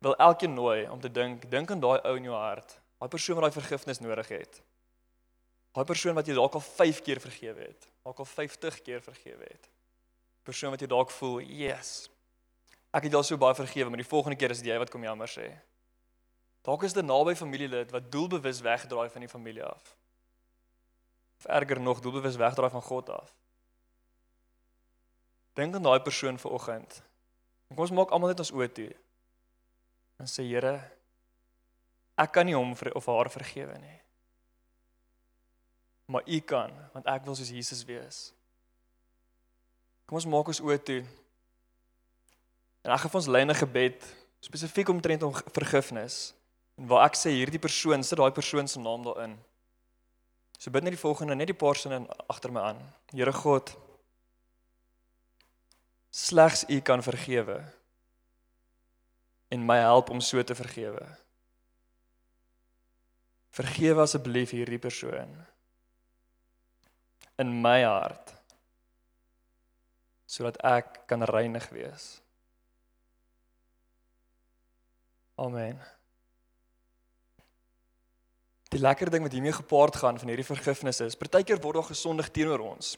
wil 0.05 0.17
elkeen 0.21 0.53
nooi 0.53 0.83
om 0.93 1.01
te 1.01 1.09
dink, 1.09 1.47
dink 1.49 1.73
aan 1.73 1.81
daai 1.81 2.03
ou 2.05 2.13
in 2.19 2.29
jou 2.29 2.37
hart, 2.37 2.75
daai 3.01 3.09
persoon 3.09 3.39
wat 3.39 3.47
daai 3.47 3.57
vergifnis 3.57 4.03
nodig 4.05 4.29
het. 4.35 4.61
Daai 5.73 5.87
persoon 5.89 6.19
wat 6.19 6.29
jy 6.29 6.37
dalk 6.37 6.59
al 6.59 6.65
5 6.67 7.01
keer 7.07 7.23
vergewe 7.25 7.65
het, 7.71 7.89
dalk 8.05 8.21
al 8.21 8.29
50 8.29 8.83
keer 8.85 9.01
vergewe 9.01 9.49
het. 9.49 9.71
Persoon 10.45 10.75
wat 10.75 10.85
jy 10.85 10.91
dalk 10.93 11.11
voel, 11.17 11.41
"Yes. 11.41 12.11
Ek 12.93 13.05
het 13.05 13.13
jou 13.13 13.23
so 13.25 13.39
baie 13.39 13.55
vergewe, 13.55 13.89
maar 13.89 14.05
die 14.05 14.13
volgende 14.13 14.37
keer 14.37 14.51
is 14.51 14.61
dit 14.61 14.69
jy 14.69 14.79
wat 14.79 14.91
kom 14.91 15.03
jammer 15.03 15.29
sê." 15.29 15.49
Dalk 16.63 16.83
is 16.83 16.93
dit 16.93 17.05
naby 17.05 17.35
familielid 17.35 17.91
wat 17.91 18.13
doelbewus 18.13 18.61
wegdraai 18.61 19.09
van 19.09 19.21
die 19.21 19.29
familie 19.29 19.65
af. 19.65 19.97
Of 21.39 21.47
erger 21.47 21.81
nog, 21.81 22.01
doelbewus 22.01 22.37
wegdraai 22.37 22.71
van 22.71 22.83
God 22.83 23.09
af. 23.09 23.42
Dink 25.59 25.75
aan 25.75 25.85
daai 25.85 26.01
persoon 26.01 26.39
vanoggend. 26.41 27.03
Kom 27.73 27.85
ons 27.85 27.95
maak 27.97 28.13
almal 28.13 28.33
net 28.33 28.41
ons 28.45 28.53
oë 28.53 28.69
toe. 28.73 28.91
En 30.21 30.29
sê 30.29 30.45
Here, 30.47 30.75
ek 32.21 32.33
kan 32.33 32.47
nie 32.47 32.57
hom 32.57 32.75
vir 32.79 32.93
of 32.97 33.09
haar 33.09 33.31
vergewe 33.33 33.77
nie. 33.81 33.99
Maar 36.13 36.29
U 36.29 36.41
kan, 36.41 36.73
want 36.93 37.09
ek 37.09 37.25
wil 37.27 37.37
soos 37.37 37.53
Jesus 37.53 37.85
wees. 37.89 38.23
Kom 40.07 40.21
ons 40.21 40.29
maak 40.29 40.51
ons 40.53 40.61
oë 40.61 40.81
toe. 40.85 41.01
En 42.83 42.93
ek 42.93 43.05
gee 43.05 43.13
vir 43.13 43.21
ons 43.23 43.33
lyne 43.37 43.57
gebed 43.57 44.11
spesifiek 44.43 44.89
omtrent 44.89 45.23
om 45.23 45.35
vergifnis. 45.55 46.33
En 46.81 46.89
waar 46.91 47.07
ek 47.07 47.17
sê 47.19 47.31
hierdie 47.31 47.63
persoon, 47.63 48.03
sit 48.03 48.19
daai 48.19 48.33
persoon 48.35 48.69
se 48.69 48.81
naam 48.83 49.05
daarin. 49.07 49.37
So 50.59 50.71
bid 50.75 50.85
net 50.87 50.97
die 50.97 51.01
volgende, 51.01 51.37
net 51.39 51.51
die 51.51 51.59
paar 51.59 51.79
sinne 51.79 52.03
agter 52.31 52.53
my 52.55 52.65
aan. 52.73 52.81
Here 53.15 53.33
God, 53.35 53.71
slegs 56.13 56.67
U 56.69 56.81
kan 56.81 57.03
vergewe 57.03 57.63
en 59.49 59.65
my 59.65 59.79
help 59.81 60.11
om 60.11 60.21
so 60.21 60.43
te 60.45 60.55
vergewe. 60.55 61.05
Vergewe 63.53 64.05
asseblief 64.05 64.53
hierdie 64.53 64.81
persoon 64.81 65.33
in 67.41 67.53
my 67.65 67.81
hart 67.83 68.35
sodat 70.33 70.57
ek 70.65 71.03
kan 71.11 71.25
reinig 71.29 71.67
wees. 71.77 72.05
Amen. 75.37 75.77
Die 78.73 78.81
lekker 78.81 79.11
ding 79.13 79.27
wat 79.27 79.35
hiermee 79.37 79.53
gepaard 79.53 79.99
gaan 80.01 80.17
van 80.21 80.33
hierdie 80.33 80.49
vergifnis 80.49 81.03
is, 81.05 81.19
partykeer 81.21 81.61
word 81.61 81.83
daar 81.83 81.91
gesondig 81.91 82.31
teenoor 82.33 82.65
ons. 82.65 82.95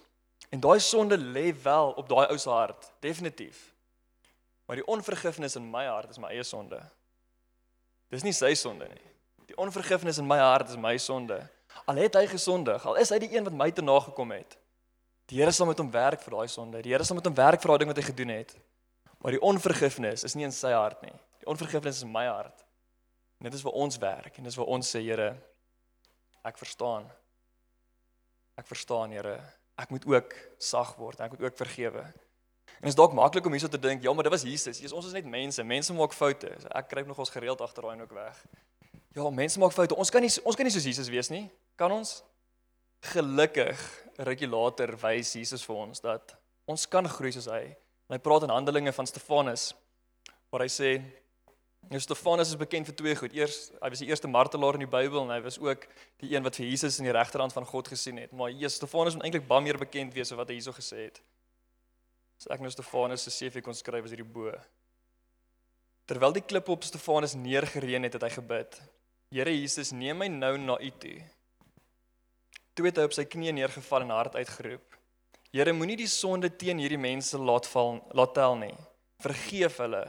En 0.55 0.61
daai 0.63 0.79
sonde 0.81 1.19
lê 1.19 1.49
wel 1.63 1.91
op 1.99 2.09
daai 2.09 2.29
ou 2.31 2.39
se 2.39 2.51
hart, 2.51 2.93
definitief. 3.03 3.73
Maar 4.65 4.79
die 4.79 4.87
onvergifnis 4.87 5.57
in 5.59 5.67
my 5.71 5.83
hart 5.87 6.11
is 6.15 6.21
my 6.23 6.31
eie 6.31 6.45
sonde. 6.47 6.79
Dis 8.15 8.23
nie 8.23 8.33
sy 8.33 8.53
sonde 8.55 8.87
nie. 8.89 9.09
Die 9.51 9.57
onvergifnis 9.59 10.21
in 10.23 10.29
my 10.31 10.39
hart 10.39 10.71
is 10.71 10.79
my 10.79 10.95
sonde. 11.03 11.41
Al 11.91 11.99
het 11.99 12.15
hy 12.15 12.29
gesondig, 12.31 12.87
al 12.87 13.01
is 13.03 13.11
hy 13.11 13.19
die 13.25 13.33
een 13.35 13.49
wat 13.49 13.57
my 13.57 13.67
te 13.75 13.83
nagekom 13.83 14.31
het. 14.37 14.55
Die 15.33 15.41
Here 15.41 15.51
sal 15.53 15.67
met 15.67 15.81
hom 15.83 15.91
werk 15.91 16.23
vir 16.23 16.37
daai 16.37 16.53
sonde. 16.53 16.85
Die 16.85 16.95
Here 16.95 17.05
sal 17.05 17.19
met 17.19 17.27
hom 17.27 17.35
werk 17.35 17.61
vir 17.65 17.73
daai 17.73 17.83
ding 17.83 17.91
wat 17.91 17.99
hy 17.99 18.07
gedoen 18.13 18.33
het. 18.37 18.55
Maar 19.25 19.35
die 19.35 19.43
onvergifnis 19.51 20.23
is 20.29 20.39
nie 20.39 20.47
in 20.47 20.55
sy 20.55 20.71
hart 20.77 21.03
nie. 21.03 21.17
Die 21.43 21.51
onvergifnis 21.51 21.99
is 21.99 22.07
in 22.07 22.15
my 22.15 22.29
hart. 22.29 22.63
En 23.41 23.51
dit 23.51 23.59
is 23.59 23.67
waar 23.67 23.83
ons 23.89 23.99
werk 23.99 24.39
en 24.39 24.47
dis 24.47 24.63
waar 24.63 24.73
ons 24.79 24.95
sê 24.97 25.03
Here, 25.03 25.33
ek 26.47 26.63
verstaan. 26.63 27.11
Ek 28.61 28.71
verstaan 28.71 29.11
Here. 29.17 29.39
Ek 29.81 29.91
moet 29.91 30.07
ook 30.07 30.35
sag 30.63 30.95
word. 30.97 31.21
Ek 31.21 31.35
moet 31.35 31.43
ook 31.49 31.57
vergewe. 31.59 32.05
En 32.81 32.91
is 32.91 32.99
dalk 32.99 33.15
maklik 33.17 33.47
om 33.47 33.55
hierso 33.55 33.71
te 33.71 33.81
dink, 33.81 34.03
ja, 34.03 34.13
maar 34.13 34.27
dit 34.27 34.33
was 34.33 34.43
Jesus. 34.43 34.79
Jesus 34.79 34.93
ons 34.93 35.07
is 35.07 35.17
net 35.17 35.27
mense. 35.27 35.63
Mense 35.65 35.95
maak 35.97 36.13
foute. 36.13 36.51
So 36.61 36.71
ek 36.75 36.89
kruip 36.91 37.09
nog 37.09 37.19
ons 37.19 37.33
gereeld 37.33 37.63
agter 37.65 37.87
daai 37.87 37.95
en 37.97 38.05
ook 38.07 38.15
weg. 38.17 38.41
Ja, 39.15 39.31
mense 39.31 39.59
maak 39.63 39.73
foute. 39.73 39.97
Ons 39.97 40.11
kan 40.11 40.23
nie 40.25 40.33
ons 40.43 40.59
kan 40.59 40.67
nie 40.67 40.75
soos 40.75 40.87
Jesus 40.87 41.11
wees 41.13 41.31
nie. 41.31 41.47
Kan 41.81 41.95
ons? 41.95 42.19
Gelukkig 43.15 43.81
rukkie 44.27 44.49
later 44.49 44.95
wys 45.03 45.35
Jesus 45.37 45.65
vir 45.67 45.81
ons 45.87 46.01
dat 46.05 46.37
ons 46.71 46.87
kan 46.91 47.09
groei 47.09 47.33
soos 47.35 47.51
hy. 47.51 47.65
En 48.09 48.17
hy 48.17 48.21
praat 48.23 48.47
in 48.47 48.53
Handelinge 48.53 48.93
van 48.95 49.09
Stefanus 49.09 49.73
waar 50.53 50.65
hy 50.65 50.71
sê 50.71 50.91
Nou 51.91 52.01
Stefanus 52.01 52.49
is 52.49 52.59
bekend 52.59 52.89
vir 52.89 52.97
twee 52.97 53.17
goed. 53.19 53.35
Eers, 53.37 53.69
hy 53.83 53.91
was 53.93 54.01
die 54.03 54.09
eerste 54.09 54.31
martelaar 54.31 54.79
in 54.79 54.85
die 54.85 54.91
Bybel 54.91 55.25
en 55.25 55.33
hy 55.35 55.41
was 55.45 55.59
ook 55.61 55.85
die 56.23 56.33
een 56.33 56.45
wat 56.47 56.57
vir 56.59 56.67
Jesus 56.71 56.99
in 57.01 57.09
die 57.09 57.15
regterhand 57.15 57.53
van 57.53 57.67
God 57.69 57.91
gesien 57.93 58.21
het. 58.23 58.33
Maar 58.33 58.53
Jesus 58.53 58.79
Stefanus 58.81 59.19
moet 59.19 59.29
eintlik 59.29 59.47
baie 59.49 59.65
meer 59.67 59.79
bekend 59.81 60.15
wees 60.17 60.33
oor 60.33 60.41
wat 60.43 60.53
hy 60.53 60.59
hierso 60.59 60.75
gesê 60.77 61.09
het. 61.09 61.21
So 62.41 62.53
ek 62.55 62.65
nou 62.65 62.73
Stefanus 62.73 63.27
se 63.27 63.35
CV 63.35 63.63
kon 63.65 63.77
skryf 63.77 64.09
as 64.09 64.15
hierdie 64.15 64.27
bo. 64.27 64.53
Terwyl 66.09 66.35
die 66.37 66.45
klip 66.45 66.69
op 66.73 66.85
Stefanus 66.85 67.37
neergereën 67.39 68.09
het, 68.09 68.17
het 68.17 68.27
hy 68.27 68.33
gebid. 68.35 68.81
Here 69.35 69.53
Jesus, 69.53 69.93
neem 69.93 70.21
my 70.21 70.29
nou 70.33 70.57
na 70.61 70.79
U 70.81 70.91
toe. 71.01 71.17
Toe 72.75 72.89
het 72.89 72.99
hy 72.99 73.07
op 73.07 73.15
sy 73.17 73.25
knieë 73.29 73.55
neergeval 73.57 74.05
en 74.05 74.13
hard 74.13 74.37
uitgeroep. 74.41 74.99
Here, 75.55 75.73
moenie 75.73 75.97
die 76.01 76.11
sonde 76.11 76.51
teen 76.51 76.81
hierdie 76.83 76.99
mense 76.99 77.39
laat 77.39 77.69
val, 77.71 78.01
laat 78.17 78.35
tel 78.35 78.57
nie. 78.59 78.75
Vergeef 79.23 79.79
hulle 79.85 80.03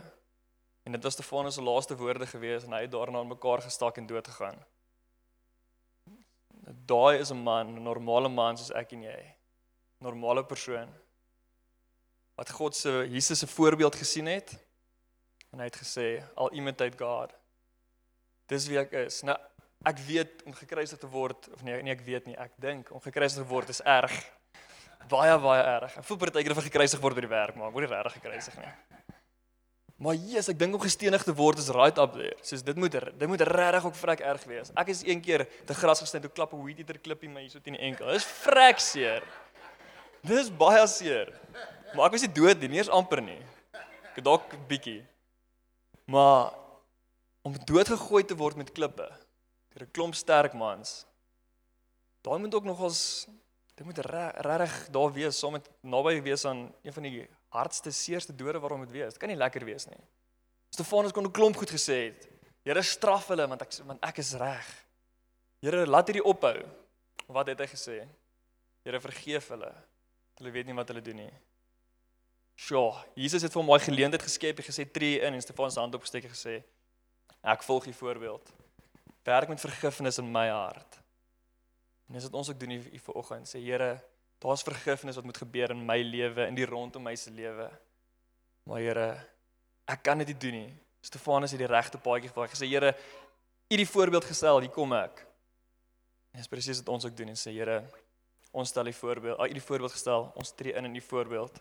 En 0.85 0.93
dit 0.93 1.03
was 1.03 1.13
Stefanus 1.13 1.53
se 1.57 1.61
laaste 1.61 1.95
woorde 1.97 2.27
gewees 2.29 2.63
en 2.63 2.75
hy 2.77 2.83
het 2.85 2.91
daarna 2.93 3.23
aan 3.23 3.31
mekaar 3.31 3.63
gestak 3.65 3.97
en 3.97 4.05
dood 4.05 4.27
gegaan. 4.27 4.59
Daai 6.85 7.17
is 7.17 7.31
'n 7.31 7.41
man, 7.41 7.73
'n 7.73 7.83
normale 7.83 8.29
man 8.29 8.57
soos 8.57 8.71
ek 8.71 8.91
en 8.91 9.01
jy. 9.01 9.35
Normale 9.97 10.45
persoon 10.45 10.89
wat 12.35 12.49
God 12.49 12.75
se 12.75 13.07
Jesus 13.09 13.39
se 13.39 13.47
voorbeeld 13.47 13.95
gesien 13.95 14.25
het 14.25 14.57
en 15.51 15.59
hy 15.59 15.65
het 15.65 15.77
gesê, 15.77 16.23
"Al 16.35 16.53
imitate 16.53 16.97
God." 16.97 17.33
Dis 18.45 18.67
wie 18.67 18.79
ek 18.79 18.91
is. 18.91 19.21
Nou, 19.21 19.37
ek 19.83 19.97
weet 19.97 20.43
om 20.43 20.53
gekruisig 20.53 20.99
te 20.99 21.07
word 21.07 21.49
of 21.53 21.63
nee, 21.63 21.81
nee 21.81 21.93
ek 21.93 22.01
weet 22.01 22.25
nie, 22.25 22.37
ek 22.37 22.51
dink 22.57 22.91
om 22.91 23.01
gekruisig 23.01 23.41
te 23.41 23.47
word 23.49 23.69
is 23.69 23.81
erg. 23.81 24.31
Baie 25.07 25.39
baie 25.39 25.63
erg. 25.63 25.97
Ek 25.97 26.03
voel 26.03 26.17
partykeer 26.17 26.51
of 26.51 26.57
ek 26.57 26.71
gekruisig 26.71 26.99
word 26.99 27.15
by 27.15 27.21
die 27.21 27.27
werk, 27.27 27.55
maar 27.55 27.67
ek 27.67 27.73
word 27.73 27.89
nie 27.89 27.95
regtig 27.95 28.13
gekruisig 28.13 28.57
nie. 28.57 28.73
Maar 29.95 30.17
Jesus, 30.19 30.49
ek 30.51 30.57
dink 30.59 30.75
om 30.75 30.81
gestenig 30.83 31.23
te 31.23 31.31
word 31.35 31.59
is 31.61 31.69
right 31.71 31.99
up 32.01 32.17
there. 32.17 32.35
Soos 32.43 32.63
dit 32.67 32.75
moet 32.75 32.91
dit 32.91 33.27
moet 33.31 33.43
regtig 33.47 33.85
ook 33.87 33.95
vrek 33.95 34.23
erg 34.27 34.43
wees. 34.49 34.71
Ek 34.75 34.91
is 34.91 35.05
een 35.07 35.21
keer 35.23 35.45
te 35.67 35.77
gras 35.77 36.03
gesny 36.03 36.19
toe 36.19 36.31
klap 36.31 36.53
'n 36.53 36.63
weed 36.65 36.81
eater 36.83 36.99
klippie 36.99 37.29
my 37.29 37.45
hierso 37.45 37.59
teen 37.59 37.77
die 37.79 37.81
enkel. 37.81 38.11
Dis 38.11 38.27
vrek 38.43 38.79
seer. 38.79 39.23
Dis 40.21 40.49
baie 40.49 40.87
seer. 40.87 41.31
Maar 41.95 42.07
ek 42.07 42.11
was 42.11 42.27
nie 42.27 42.33
dood 42.33 42.59
nie, 42.59 42.67
nie 42.67 42.77
eens 42.77 42.89
amper 42.89 43.21
nie. 43.21 43.39
Ek 44.11 44.23
dalk 44.23 44.51
bietjie. 44.67 45.05
Maar 46.05 46.51
om 47.43 47.55
doodgegooi 47.65 48.23
te 48.25 48.35
word 48.35 48.57
met 48.57 48.71
klippe 48.71 49.07
deur 49.71 49.87
'n 49.87 49.91
klomp 49.91 50.15
sterk 50.15 50.53
mans. 50.53 51.05
Daai 52.21 52.39
moet 52.39 52.55
ook 52.55 52.65
nogals 52.65 53.27
dit 53.75 53.85
moet 53.85 53.97
regtig 53.97 54.89
daar 54.89 55.11
wees 55.13 55.39
saam 55.39 55.51
met 55.51 55.69
naby 55.81 56.21
wees 56.21 56.45
aan 56.45 56.73
een 56.83 56.93
van 56.93 57.03
die 57.03 57.11
hardste 57.55 57.91
seerste 57.91 58.35
dode 58.35 58.59
waarom 58.59 58.83
dit 58.85 58.93
wees. 58.95 59.15
Dit 59.15 59.21
kan 59.21 59.31
nie 59.31 59.39
lekker 59.39 59.65
wees 59.65 59.87
nie. 59.89 60.01
Stefanus 60.75 61.13
kon 61.15 61.25
'n 61.25 61.31
klomp 61.31 61.57
goed 61.57 61.71
gesê 61.71 62.11
het. 62.11 62.27
Here 62.63 62.83
straf 62.83 63.27
hulle 63.27 63.47
want 63.47 63.61
ek 63.61 63.71
want 63.85 64.03
ek 64.03 64.17
is 64.17 64.33
reg. 64.33 64.67
Here 65.61 65.85
laat 65.85 66.07
hierdie 66.07 66.23
ophou. 66.23 66.65
Wat 67.27 67.47
het 67.47 67.59
hy 67.59 67.67
gesê? 67.67 68.07
Here 68.83 68.99
vergeef 68.99 69.49
hulle. 69.49 69.73
Hulle 70.37 70.51
weet 70.51 70.65
nie 70.65 70.75
wat 70.75 70.87
hulle 70.87 71.01
doen 71.01 71.15
nie. 71.15 71.33
Sjoe, 72.55 72.93
Jesus 73.15 73.43
het 73.43 73.51
vir 73.51 73.61
hom 73.61 73.71
daai 73.71 73.83
geleentheid 73.83 74.23
geskep 74.23 74.59
en 74.59 74.67
gesê 74.67 74.85
tree 74.91 75.19
in 75.19 75.33
en 75.33 75.41
Stefanus 75.41 75.75
hand 75.75 75.95
opgesteek 75.95 76.23
en 76.23 76.35
gesê 76.35 76.63
ek 77.43 77.63
volg 77.63 77.87
u 77.87 77.93
voorbeeld. 77.93 78.51
Werk 79.25 79.49
met 79.49 79.59
vergifnis 79.59 80.19
in 80.21 80.31
my 80.31 80.47
hart. 80.49 80.99
En 82.07 82.13
dis 82.13 82.23
wat 82.23 82.33
ons 82.33 82.49
ook 82.49 82.59
doen 82.59 82.69
hier 82.69 83.01
vanoggend. 83.01 83.49
Sê 83.49 83.59
Here, 83.59 83.97
Daar's 84.45 84.61
vergifnis 84.61 85.15
wat 85.15 85.25
moet 85.25 85.37
gebeur 85.37 85.71
in 85.73 85.85
my 85.85 85.97
lewe, 86.01 86.45
in 86.45 86.55
die 86.55 86.65
rondom 86.69 87.01
my 87.03 87.15
se 87.17 87.31
lewe. 87.33 87.65
Maar 88.69 88.81
Here, 88.83 89.05
ek 89.89 90.03
kan 90.05 90.21
dit 90.21 90.29
nie 90.29 90.37
doen 90.37 90.57
nie. 90.59 90.73
Stefanus 91.01 91.55
het 91.55 91.61
die 91.63 91.69
regte 91.69 91.97
paadjie 92.01 92.29
gevolg. 92.29 92.53
Hy 92.53 92.59
sê 92.59 92.69
Here, 92.69 92.91
U 93.65 93.77
die 93.81 93.87
voorbeeld 93.89 94.27
gestel, 94.29 94.59
hier 94.61 94.73
kom 94.73 94.93
ek. 94.93 95.23
En 96.29 96.37
dis 96.37 96.49
presies 96.51 96.83
wat 96.83 96.91
ons 96.93 97.07
ook 97.07 97.15
doen 97.17 97.31
en 97.33 97.39
sê 97.41 97.55
Here, 97.55 97.79
ons 98.53 98.69
stel 98.69 98.85
die 98.85 98.93
voorbeeld, 98.93 99.41
U 99.41 99.57
die 99.57 99.65
voorbeeld 99.65 99.95
gestel, 99.95 100.27
ons 100.37 100.53
tree 100.53 100.77
in 100.77 100.91
in 100.91 100.99
die 100.99 101.01
voorbeeld. 101.01 101.57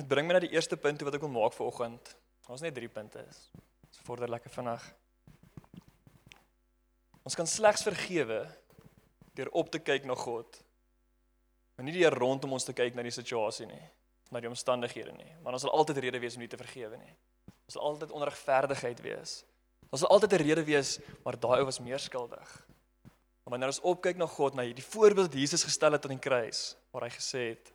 Dit 0.00 0.08
bring 0.08 0.24
my 0.24 0.38
na 0.38 0.42
die 0.46 0.54
eerste 0.54 0.80
punt 0.80 1.04
wat 1.04 1.20
ek 1.20 1.26
wil 1.26 1.34
maak 1.34 1.52
vir 1.58 1.66
oggend. 1.66 2.14
Ons 2.48 2.64
net 2.64 2.72
3 2.80 2.88
punte 2.96 3.20
is. 3.28 3.44
Ons 3.90 4.00
vorder 4.08 4.32
lekker 4.32 4.56
vinnig. 4.56 4.88
Ons 7.28 7.36
kan 7.36 7.46
slegs 7.46 7.84
vergewe 7.84 8.40
deur 9.36 9.52
op 9.60 9.68
te 9.68 9.84
kyk 9.84 10.08
na 10.08 10.16
God 10.16 10.62
Maar 11.80 11.88
nie 11.88 11.94
deur 11.96 12.12
rondom 12.12 12.52
ons 12.52 12.66
te 12.68 12.74
kyk 12.76 12.92
na 12.92 13.00
die 13.00 13.14
situasie 13.14 13.64
nie, 13.64 13.84
na 14.28 14.40
die 14.44 14.50
omstandighede 14.50 15.14
nie, 15.16 15.30
maar 15.40 15.54
ons 15.56 15.62
sal 15.64 15.72
altyd 15.72 16.02
rede 16.04 16.18
wees 16.20 16.34
om 16.36 16.42
nie 16.44 16.48
te 16.52 16.58
vergewe 16.60 16.98
nie. 17.00 17.14
Ons 17.48 17.78
sal 17.78 17.86
altyd 17.88 18.12
onregverdigheid 18.18 19.00
wees. 19.00 19.32
Ons 19.88 20.02
sal 20.04 20.12
altyd 20.12 20.34
'n 20.36 20.42
rede 20.44 20.64
wees 20.68 20.90
maar 21.24 21.40
daai 21.40 21.60
ou 21.60 21.64
was 21.64 21.80
meer 21.80 21.98
skuldig. 21.98 22.50
Maar 23.00 23.56
wanneer 23.56 23.72
ons 23.72 23.80
opkyk 23.80 24.20
na 24.20 24.26
God, 24.26 24.54
na 24.54 24.62
hierdie 24.68 24.84
voorbeeld 24.84 25.32
wat 25.32 25.40
Jesus 25.40 25.64
gestel 25.64 25.92
het 25.92 26.04
aan 26.04 26.18
die 26.18 26.28
kruis, 26.28 26.76
waar 26.92 27.08
hy 27.08 27.10
gesê 27.16 27.48
het: 27.56 27.72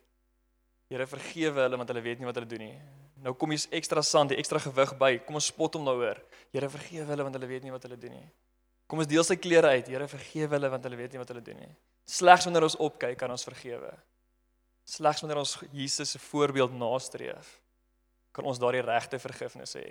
Here 0.88 1.06
vergewe 1.06 1.60
hulle 1.66 1.76
want 1.76 1.88
hulle 1.88 2.00
weet 2.00 2.18
nie 2.18 2.26
wat 2.26 2.34
hulle 2.38 2.46
doen 2.46 2.62
nie. 2.62 2.80
Nou 3.24 3.34
kom 3.34 3.50
jy's 3.50 3.66
ekstra 3.72 4.02
sand, 4.02 4.30
die 4.30 4.38
ekstra 4.38 4.60
gewig 4.62 4.96
by. 4.98 5.18
Kom 5.18 5.34
ons 5.34 5.50
spot 5.50 5.74
hom 5.74 5.84
daaroor. 5.84 6.22
Here 6.52 6.68
vergewe 6.68 7.06
hulle 7.10 7.22
want 7.24 7.34
hulle 7.34 7.46
weet 7.46 7.64
nie 7.64 7.72
wat 7.72 7.82
hulle 7.82 7.98
doen 7.98 8.12
nie. 8.12 8.30
Kom 8.86 9.02
ons 9.02 9.10
deel 9.10 9.24
sy 9.26 9.36
klere 9.36 9.72
uit. 9.74 9.88
Here 9.90 10.08
vergewe 10.08 10.54
hulle 10.54 10.70
want 10.70 10.84
hulle 10.86 10.98
weet 10.98 11.14
nie 11.14 11.22
wat 11.22 11.32
hulle 11.32 11.42
doen 11.42 11.58
nie. 11.58 11.72
Slegs 12.06 12.46
wanneer 12.46 12.66
ons 12.68 12.78
opkyk 12.78 13.18
kan 13.18 13.32
ons 13.34 13.46
vergewe. 13.46 13.90
Slegs 14.86 15.22
wanneer 15.24 15.40
ons 15.42 15.56
Jesus 15.74 16.12
se 16.14 16.20
voorbeeld 16.22 16.76
nastreef, 16.78 17.48
kan 18.36 18.46
ons 18.46 18.60
daardie 18.62 18.84
regte 18.86 19.18
vergifnis 19.18 19.74
hê. 19.74 19.88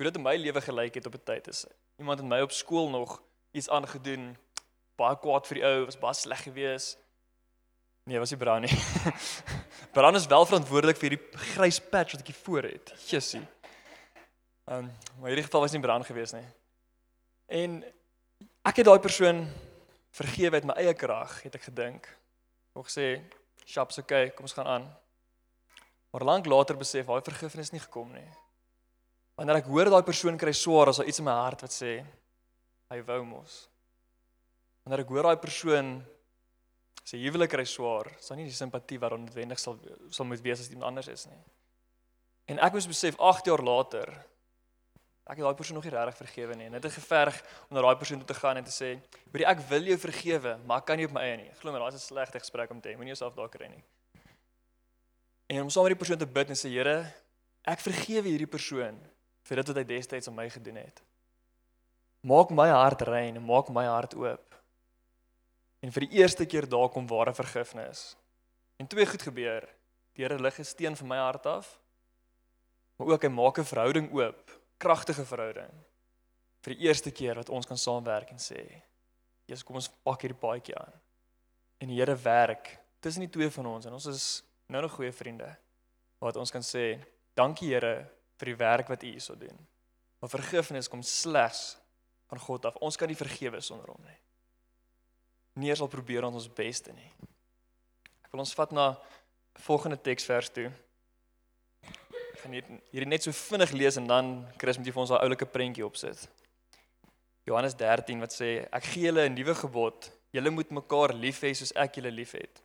hoe 0.00 0.08
dit 0.08 0.16
in 0.16 0.24
my 0.24 0.32
lewe 0.36 0.60
gelyk 0.64 0.94
het 0.96 1.06
op 1.06 1.14
'n 1.14 1.24
tyd 1.24 1.48
is. 1.48 1.66
Iemand 1.98 2.18
het 2.18 2.28
my 2.28 2.40
op 2.40 2.52
skool 2.52 2.88
nog 2.88 3.22
iets 3.52 3.68
aangedoen, 3.68 4.36
baie 4.96 5.16
kwaad 5.16 5.46
vir 5.46 5.54
die 5.54 5.64
ou, 5.64 5.84
was 5.84 5.98
baie 5.98 6.14
sleg 6.14 6.42
geweest. 6.42 6.98
Nee, 8.04 8.18
was 8.18 8.30
nie 8.30 8.38
Brown 8.38 8.60
nie. 8.60 8.76
Brown 9.94 10.16
is 10.16 10.26
wel 10.26 10.46
verantwoordelik 10.46 10.96
vir 10.96 11.10
hierdie 11.10 11.38
grys 11.54 11.80
patch 11.80 12.12
wat 12.12 12.20
ek 12.20 12.32
hier 12.32 12.42
voor 12.44 12.62
het. 12.62 12.94
Jessie. 13.06 13.46
Ehm, 14.64 14.78
um, 14.78 14.90
maar 15.18 15.28
in 15.28 15.34
hierdie 15.34 15.44
geval 15.44 15.60
was 15.60 15.72
nie 15.72 15.80
Brown 15.80 16.04
geweest 16.04 16.32
nie. 16.32 16.46
En 17.46 17.84
ek 18.64 18.80
het 18.80 18.86
daai 18.86 19.00
persoon 19.00 19.44
vergewe 20.16 20.58
uit 20.58 20.66
my 20.68 20.74
eie 20.82 20.94
krag, 20.94 21.42
het 21.44 21.54
ek 21.54 21.68
gedink. 21.70 22.08
Ek 22.76 22.90
sê, 22.90 23.22
"Shaps, 23.66 23.98
okay, 23.98 24.30
kom 24.30 24.44
ons 24.44 24.52
gaan 24.52 24.66
aan." 24.66 24.96
Maar 26.10 26.24
lank 26.24 26.46
later 26.46 26.76
besef 26.76 27.06
daai 27.06 27.22
vergifnis 27.22 27.72
nie 27.72 27.80
gekom 27.80 28.12
nie. 28.12 28.28
Wanneer 29.36 29.56
ek 29.56 29.70
hoor 29.70 29.90
daai 29.90 30.02
persoon 30.02 30.38
kry 30.38 30.52
swaar, 30.52 30.88
as 30.88 30.96
daar 30.96 31.06
iets 31.06 31.18
in 31.18 31.24
my 31.24 31.32
hart 31.32 31.62
wat 31.62 31.70
sê 31.70 32.04
hy 32.90 32.98
wou 33.06 33.24
mos. 33.24 33.68
Wanneer 34.84 35.04
ek 35.04 35.08
hoor 35.08 35.22
daai 35.22 35.40
persoon 35.40 36.04
sy 37.04 37.16
huwelik 37.16 37.50
kry 37.50 37.64
swaar, 37.64 38.10
daar 38.28 38.36
nie 38.36 38.44
die 38.44 38.56
simpatie 38.56 38.98
wat 39.00 39.16
noodwendig 39.16 39.58
sal 39.58 39.78
sal 40.10 40.26
moet 40.26 40.42
wees 40.44 40.60
as 40.60 40.70
iemand 40.70 40.90
anders 40.90 41.08
is 41.08 41.26
nie. 41.26 41.40
En 42.50 42.58
ek 42.58 42.74
moes 42.74 42.90
besef 42.90 43.18
8 43.18 43.46
jaar 43.46 43.62
later 43.62 44.10
ek 45.30 45.38
het 45.38 45.46
daai 45.46 45.54
persoon 45.54 45.78
nog 45.78 45.86
nie 45.86 45.92
regtig 45.94 46.16
vergewe 46.18 46.56
nie. 46.58 46.66
En 46.66 46.72
dit 46.74 46.86
het 46.88 46.92
geverg 46.92 47.36
om 47.68 47.76
na 47.76 47.82
daai 47.84 47.96
persoon 47.96 48.18
toe 48.18 48.26
te 48.26 48.34
gaan 48.34 48.58
en 48.58 48.64
te 48.64 48.74
sê, 48.74 48.98
"Hoorie, 49.30 49.46
ek 49.46 49.60
wil 49.68 49.82
jou 49.82 49.98
vergewe, 49.98 50.58
maar 50.66 50.78
ek 50.78 50.86
kan 50.86 50.96
nie 50.96 51.06
op 51.06 51.12
my 51.12 51.20
eie 51.20 51.36
nie." 51.36 51.50
Glo 51.60 51.72
my, 51.72 51.78
daai 51.78 51.88
is 51.88 51.94
'n 51.94 52.14
slegte 52.14 52.38
gesprek 52.38 52.70
om 52.70 52.80
te 52.80 52.88
hê. 52.88 52.96
Moenie 52.96 53.14
jouself 53.14 53.34
daar 53.34 53.48
kry 53.48 53.66
nie. 53.66 53.84
En 55.46 55.62
om 55.62 55.70
saam 55.70 55.84
met 55.84 55.98
die 55.98 56.04
persoon 56.04 56.18
te 56.18 56.26
bid 56.26 56.48
en 56.48 56.56
sê, 56.56 56.68
"Here, 56.68 57.14
ek 57.64 57.78
vergewe 57.78 58.28
hierdie 58.28 58.46
persoon 58.46 58.98
vir 59.42 59.56
dit 59.56 59.66
wat 59.66 59.76
hy 59.76 59.84
destyds 59.84 60.28
aan 60.28 60.34
my 60.34 60.50
gedoen 60.50 60.76
het. 60.76 61.02
Maak 62.22 62.50
my 62.50 62.68
hart 62.68 63.02
rein 63.02 63.44
maak 63.44 63.68
my 63.68 63.84
hart 63.84 64.14
oop." 64.14 64.54
En 65.80 65.92
vir 65.92 66.06
die 66.06 66.18
eerste 66.18 66.46
keer 66.46 66.68
daar 66.68 66.88
kom 66.88 67.06
ware 67.06 67.34
vergifnis. 67.34 68.16
En 68.78 68.86
twee 68.86 69.06
goed 69.06 69.22
gebeur. 69.22 69.68
Die 70.14 70.24
Here 70.24 70.38
lig 70.38 70.58
'n 70.58 70.64
steen 70.64 70.96
van 70.96 71.08
my 71.08 71.16
hart 71.16 71.46
af. 71.46 71.80
Maar 72.96 73.08
ook 73.08 73.22
hy 73.22 73.28
maak 73.28 73.58
'n 73.58 73.64
verhouding 73.64 74.12
oop 74.12 74.49
kragtige 74.80 75.24
verhouding 75.28 75.72
vir 76.64 76.74
die 76.74 76.88
eerste 76.88 77.12
keer 77.12 77.38
wat 77.40 77.52
ons 77.52 77.68
kan 77.68 77.78
saamwerk 77.80 78.32
en 78.34 78.40
sê 78.40 78.62
Jesus 79.50 79.66
kom 79.66 79.80
ons 79.80 79.90
pak 80.06 80.22
hierdie 80.22 80.38
paadjie 80.38 80.76
aan. 80.78 80.92
En 81.82 81.90
die 81.90 81.96
Here 81.98 82.14
werk 82.22 82.76
tussen 83.02 83.24
die 83.24 83.32
twee 83.32 83.50
van 83.50 83.66
ons 83.66 83.88
en 83.88 83.96
ons 83.96 84.06
is 84.06 84.26
nou 84.70 84.82
nog 84.84 84.94
goeie 84.94 85.10
vriende 85.12 85.48
wat 86.22 86.36
ons 86.38 86.52
kan 86.54 86.62
sê 86.62 87.00
dankie 87.34 87.72
Here 87.72 87.94
vir 88.38 88.52
die 88.52 88.60
werk 88.60 88.92
wat 88.92 89.02
U 89.02 89.10
hierso 89.10 89.34
doen. 89.34 89.58
Maar 90.20 90.30
vergifnis 90.30 90.88
kom 90.88 91.02
slegs 91.02 91.74
van 92.30 92.38
God 92.38 92.68
af. 92.68 92.76
Ons 92.84 92.96
kan 93.00 93.08
nie 93.10 93.18
vergewe 93.18 93.60
sonder 93.64 93.90
hom 93.90 94.02
nie. 94.04 94.18
Nie 95.60 95.72
eens 95.72 95.82
al 95.82 95.90
probeer 95.90 96.24
ons 96.28 96.38
ons 96.38 96.52
beste 96.54 96.92
nie. 96.94 97.10
Ek 98.22 98.30
wil 98.30 98.44
ons 98.44 98.54
vat 98.54 98.72
na 98.76 98.92
volgende 99.64 99.98
teksvers 99.98 100.52
toe 100.54 100.68
gaan 102.42 102.52
hier 102.56 102.66
hierdie 102.92 103.08
net 103.08 103.26
so 103.26 103.32
vinnig 103.32 103.72
lees 103.72 103.96
en 104.00 104.06
dan 104.06 104.30
Chris 104.58 104.78
moet 104.78 104.86
jy 104.86 104.94
vir 104.94 105.02
ons 105.02 105.12
daai 105.12 105.24
oulike 105.26 105.46
prentjie 105.46 105.86
opsit. 105.86 106.28
Johannes 107.48 107.74
13 107.74 108.20
wat 108.20 108.34
sê 108.34 108.50
ek 108.70 108.84
gee 108.92 109.06
julle 109.08 109.28
'n 109.28 109.34
nuwe 109.34 109.54
gebod. 109.54 110.10
Julle 110.32 110.50
moet 110.50 110.70
mekaar 110.70 111.14
lief 111.14 111.42
hê 111.42 111.54
soos 111.54 111.72
ek 111.74 111.96
julle 111.96 112.10
liefhet. 112.10 112.62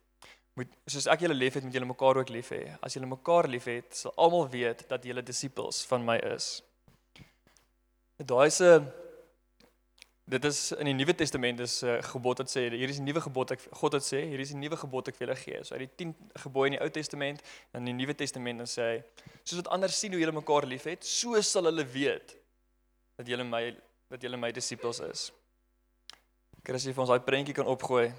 Moet 0.56 0.70
soos 0.88 1.08
ek 1.08 1.26
julle 1.26 1.36
liefhet, 1.36 1.64
moet 1.64 1.74
julle 1.74 1.86
mekaar 1.86 2.18
ook 2.18 2.30
lief 2.30 2.52
hê. 2.52 2.78
As 2.82 2.94
julle 2.96 3.08
mekaar 3.08 3.48
liefhet, 3.48 3.96
sal 3.96 4.14
almal 4.16 4.48
weet 4.48 4.88
dat 4.88 5.04
julle 5.04 5.22
disippels 5.22 5.86
van 5.86 6.06
my 6.06 6.18
is. 6.36 6.62
Daai 8.18 8.48
is 8.48 8.62
'n 8.62 8.88
Dit 10.26 10.46
is 10.46 10.72
in 10.72 10.88
die 10.90 10.94
Nuwe 10.94 11.14
Testament 11.14 11.60
is 11.60 11.84
'n 11.84 11.88
uh, 11.88 12.04
gebod 12.04 12.38
wat 12.42 12.50
sê 12.50 12.70
hier 12.74 12.90
is 12.90 12.98
'n 12.98 13.06
nuwe 13.06 13.22
gebod 13.22 13.52
ek 13.52 13.62
God 13.72 13.94
het 13.94 14.02
sê 14.02 14.26
hier 14.26 14.40
is 14.40 14.54
'n 14.54 14.60
nuwe 14.60 14.78
gebod 14.78 15.08
ek 15.08 15.16
vir 15.16 15.28
julle 15.28 15.38
gee. 15.38 15.64
So 15.64 15.76
uit 15.76 15.86
die 15.86 15.96
10 15.96 16.16
gebooie 16.42 16.66
in 16.66 16.78
die 16.78 16.82
Ou 16.82 16.90
Testament 16.90 17.44
en 17.72 17.86
in 17.86 17.86
die 17.86 17.94
Nuwe 17.94 18.16
Testament 18.16 18.58
dan 18.58 18.66
sê 18.66 18.82
hy 18.82 19.04
soos 19.44 19.62
wat 19.62 19.68
ander 19.68 19.90
sien 19.90 20.12
hoe 20.12 20.20
julle 20.20 20.34
mekaar 20.34 20.66
liefhet, 20.66 21.06
so 21.06 21.42
sal 21.42 21.66
hulle 21.66 21.86
weet 21.86 22.36
dat 23.18 23.28
julle 23.28 23.44
my 23.44 23.78
dat 24.10 24.22
julle 24.22 24.38
my 24.38 24.52
disippels 24.52 25.00
is. 25.00 25.32
Christus 26.64 26.96
vir 26.96 27.02
ons 27.06 27.10
daai 27.10 27.22
prentjie 27.22 27.54
kan 27.54 27.68
opgooi. 27.68 28.12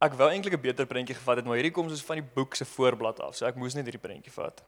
Ek 0.00 0.16
wou 0.16 0.30
eintlik 0.30 0.54
'n 0.56 0.62
beter 0.62 0.86
prentjie 0.86 1.14
gevat 1.14 1.36
het, 1.36 1.44
maar 1.44 1.60
hierdie 1.60 1.72
kom 1.72 1.88
soos 1.88 2.02
van 2.02 2.16
die 2.16 2.30
boek 2.34 2.54
se 2.54 2.64
voorblad 2.64 3.20
af, 3.20 3.36
so 3.36 3.44
ek 3.46 3.56
moes 3.56 3.74
net 3.74 3.84
hierdie 3.84 4.00
prentjie 4.00 4.32
vat. 4.32 4.64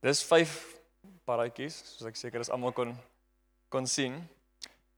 Dis 0.00 0.24
5 0.24 0.80
paraatjies, 1.28 1.76
soos 1.84 2.08
ek 2.08 2.16
seker 2.16 2.40
is 2.40 2.48
almal 2.48 2.72
kon 2.72 2.96
kon 3.68 3.86
sien. 3.86 4.16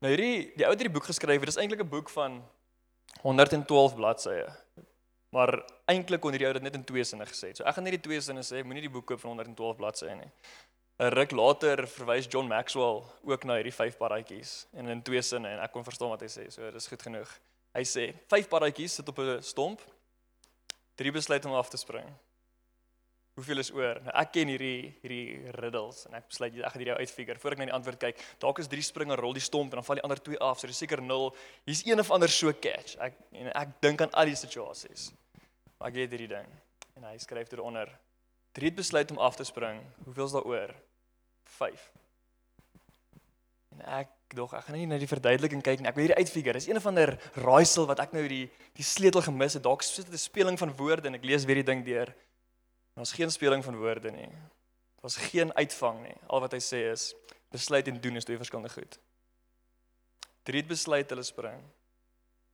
Nou 0.03 0.11
hierdie 0.11 0.51
die 0.59 0.67
ou 0.67 0.73
het 0.73 0.81
hierdie 0.83 0.97
boek 0.97 1.07
geskryf, 1.07 1.45
dit 1.45 1.53
is 1.53 1.61
eintlik 1.63 1.85
'n 1.85 1.89
boek 1.89 2.11
van 2.11 2.43
112 3.23 3.95
bladsye. 3.95 4.47
Maar 5.31 5.63
eintlik 5.87 6.21
kon 6.21 6.33
hierdie 6.35 6.49
ou 6.49 6.53
dit 6.53 6.63
net 6.63 6.75
in 6.75 6.85
twee 6.85 7.05
sinne 7.05 7.25
gesê 7.25 7.53
het. 7.53 7.57
So 7.57 7.65
ek 7.65 7.75
gaan 7.75 7.85
net 7.85 7.95
die 7.95 8.09
twee 8.09 8.21
sinne 8.21 8.43
sê, 8.43 8.65
moenie 8.65 8.83
die 8.83 8.91
boek 8.91 9.07
koop 9.07 9.21
van 9.21 9.31
112 9.31 9.77
bladsye 9.77 10.15
nie. 10.15 10.31
'n 10.99 11.11
Ruk 11.15 11.31
later 11.31 11.87
verwys 11.87 12.27
John 12.27 12.49
Maxwell 12.49 13.03
ook 13.23 13.45
na 13.45 13.55
hierdie 13.55 13.73
vyf 13.73 13.97
paradjies 13.97 14.67
en 14.73 14.89
in 14.89 15.03
twee 15.03 15.23
sinne 15.23 15.49
en 15.49 15.61
ek 15.61 15.73
kon 15.73 15.85
verstaan 15.85 16.11
wat 16.11 16.21
hy 16.21 16.29
sê. 16.29 16.51
So 16.51 16.71
dis 16.71 16.87
goed 16.89 17.03
genoeg. 17.03 17.31
Hy 17.75 17.83
sê 17.83 18.15
vyf 18.29 18.49
paradjies 18.49 18.95
sit 18.95 19.09
op 19.09 19.19
'n 19.19 19.43
stomp. 19.43 19.81
Drie 20.97 21.13
besluit 21.13 21.45
om 21.45 21.55
af 21.55 21.69
te 21.69 21.77
spring. 21.77 22.07
Hoeveel 23.33 23.63
is 23.63 23.71
oor? 23.73 23.97
Nou 24.05 24.13
ek 24.21 24.35
ken 24.35 24.51
hierdie 24.53 24.91
hierdie 25.01 25.53
riddles 25.57 26.03
en 26.09 26.19
ek 26.19 26.27
besluit 26.29 26.59
ek 26.59 26.75
gaan 26.75 26.83
hierdie 26.83 26.97
uitfigure 27.01 27.41
voor 27.41 27.55
ek 27.55 27.63
na 27.63 27.69
die 27.71 27.75
antwoord 27.79 28.01
kyk. 28.03 28.19
Dalk 28.43 28.61
is 28.61 28.69
drie 28.69 28.85
springe 28.85 29.17
rol 29.17 29.33
die 29.33 29.45
stomp 29.45 29.73
en 29.73 29.81
dan 29.81 29.87
val 29.87 30.01
die 30.01 30.05
ander 30.05 30.21
twee 30.21 30.41
af. 30.45 30.61
So 30.61 30.69
dis 30.69 30.81
seker 30.83 31.01
0. 31.01 31.31
Hier's 31.65 31.81
een 31.87 32.03
of 32.03 32.11
ander 32.13 32.29
so 32.29 32.53
catch. 32.53 32.99
Ek 33.01 33.17
en 33.33 33.49
ek 33.57 33.79
dink 33.81 34.05
aan 34.05 34.13
al 34.21 34.29
die 34.29 34.37
situasies. 34.37 35.09
Maar 35.79 35.89
ek 35.89 36.01
weet 36.03 36.13
hierdie 36.13 36.29
ding. 36.35 36.51
En 37.01 37.07
hy 37.09 37.17
skryf 37.23 37.55
eronder. 37.57 37.89
Drie 38.53 38.69
het 38.69 38.77
besluit 38.77 39.11
om 39.15 39.21
af 39.25 39.39
te 39.41 39.47
spring. 39.49 39.81
Hoeveel 40.05 40.29
is 40.29 40.35
daar 40.37 40.49
oor? 40.51 40.75
5. 41.57 41.87
En 43.73 43.81
ek 44.03 44.13
dog 44.37 44.53
ek 44.57 44.67
gaan 44.67 44.77
nie 44.77 44.91
na 44.91 44.99
die 45.01 45.09
verduideliking 45.09 45.65
kyk 45.65 45.81
nie. 45.81 45.89
Ek 45.89 45.97
wil 45.97 46.05
hierdie 46.05 46.21
uitfigure. 46.21 46.61
Dis 46.61 46.69
een 46.69 46.77
of 46.77 46.91
ander 46.91 47.15
raaisel 47.41 47.89
wat 47.89 48.05
ek 48.05 48.13
nou 48.13 48.27
die 48.29 48.45
die 48.77 48.85
sleutel 48.85 49.25
gemis 49.25 49.57
het. 49.57 49.65
Dalk 49.65 49.81
sit 49.89 50.05
dit 50.05 50.21
'n 50.21 50.21
speling 50.21 50.61
van 50.61 50.77
woorde 50.77 51.09
en 51.09 51.17
ek 51.17 51.25
lees 51.25 51.49
weer 51.49 51.65
die 51.65 51.71
ding 51.73 51.81
deur. 51.89 52.13
Daar's 52.93 53.13
geen 53.13 53.31
speling 53.31 53.65
van 53.65 53.77
woorde 53.77 54.11
nie. 54.11 54.29
Daar's 55.01 55.17
geen 55.17 55.55
uitvang 55.55 56.03
nie. 56.03 56.17
Al 56.27 56.41
wat 56.41 56.53
hy 56.53 56.61
sê 56.63 56.85
is 56.91 57.13
besluit 57.53 57.89
en 57.89 58.01
doen 58.01 58.17
is 58.17 58.25
twee 58.25 58.37
verskillende 58.37 58.73
goed. 58.73 58.99
Drie 60.43 60.61
het 60.61 60.69
besluit 60.69 61.11
hulle 61.11 61.23
spring. 61.23 61.63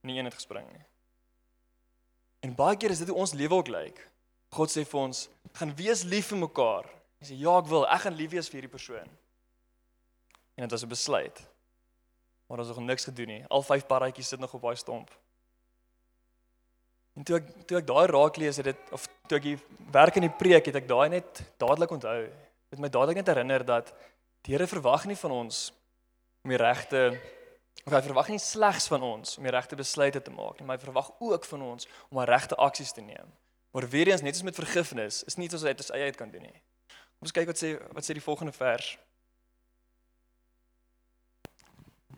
Nie 0.01 0.19
een 0.19 0.25
het 0.25 0.35
gespring 0.35 0.67
nie. 0.73 0.85
En 2.41 2.55
baie 2.55 2.77
keer 2.77 2.91
is 2.91 3.03
dit 3.03 3.09
hoe 3.09 3.19
ons 3.19 3.35
lewe 3.35 3.55
ook 3.55 3.69
lyk. 3.69 4.01
God 4.55 4.73
sê 4.73 4.85
vir 4.87 5.01
ons, 5.01 5.27
gaan 5.59 5.75
wees 5.77 6.05
lief 6.09 6.31
vir 6.33 6.41
mekaar. 6.41 6.89
Hy 7.19 7.31
sê 7.31 7.39
ja, 7.39 7.57
ek 7.59 7.71
wil. 7.71 7.87
Ek 7.91 8.05
gaan 8.07 8.17
lief 8.17 8.31
wees 8.33 8.51
vir 8.51 8.61
hierdie 8.61 8.75
persoon. 8.75 9.09
En 10.57 10.67
dit 10.67 10.71
was 10.71 10.85
'n 10.85 10.95
besluit. 10.95 11.47
Maar 12.47 12.59
ons 12.59 12.69
het 12.69 12.77
nog 12.77 12.87
niks 12.87 13.05
gedoen 13.05 13.27
nie. 13.27 13.45
Al 13.47 13.63
vyf 13.63 13.87
paradjies 13.87 14.29
sit 14.29 14.41
nog 14.41 14.55
op 14.55 14.63
daai 14.63 14.77
stomp. 14.77 15.11
En 17.19 17.27
toe 17.27 17.41
ek 17.41 17.49
toe 17.67 17.81
ek 17.81 17.89
daai 17.89 18.07
raak 18.07 18.37
lees 18.39 18.61
het 18.61 18.69
dit 18.71 18.93
of 18.95 19.09
toe 19.27 19.41
ek 19.41 19.65
werk 19.95 20.21
in 20.21 20.29
die 20.29 20.37
preek 20.39 20.71
het 20.71 20.79
ek 20.79 20.87
daai 20.87 21.09
net 21.17 21.43
dadelik 21.59 21.91
onthou. 21.97 22.21
Dit 22.71 22.83
my 22.83 22.91
dadelik 22.93 23.19
net 23.19 23.33
herinner 23.33 23.65
dat 23.67 23.91
die 24.47 24.55
Here 24.55 24.69
verwag 24.71 25.09
nie 25.11 25.19
van 25.19 25.35
ons 25.35 25.69
om 26.47 26.55
die 26.55 26.61
regte 26.61 27.03
of 27.85 27.95
hy 27.95 28.01
verwag 28.05 28.31
nie 28.31 28.39
slegs 28.43 28.87
van 28.93 29.03
ons 29.03 29.37
om 29.39 29.47
die 29.49 29.55
regte 29.55 29.79
besluite 29.79 30.23
te 30.23 30.33
maak 30.35 30.59
nie, 30.59 30.67
maar 30.69 30.79
hy 30.79 30.85
verwag 30.85 31.11
ook 31.19 31.47
van 31.49 31.63
ons 31.73 31.89
om 32.11 32.21
die 32.21 32.29
regte 32.29 32.59
aksies 32.61 32.95
te 32.95 33.03
neem. 33.03 33.35
Maar 33.75 33.89
weer 33.91 34.13
eens 34.13 34.23
net 34.23 34.37
soos 34.37 34.47
met 34.47 34.59
vergifnis, 34.59 35.23
is 35.29 35.37
nie 35.37 35.49
iets 35.49 35.59
wat 35.59 35.63
ons 35.63 35.71
uit 35.71 35.85
ons 35.85 35.93
eie 35.97 36.09
uit 36.09 36.19
kan 36.19 36.31
doen 36.31 36.47
nie. 36.47 36.59
Kom 37.19 37.27
ons 37.29 37.35
kyk 37.35 37.51
wat 37.51 37.61
sê 37.61 37.75
wat 37.97 38.07
sê 38.07 38.15
die 38.17 38.25
volgende 38.25 38.55
vers. 38.55 38.95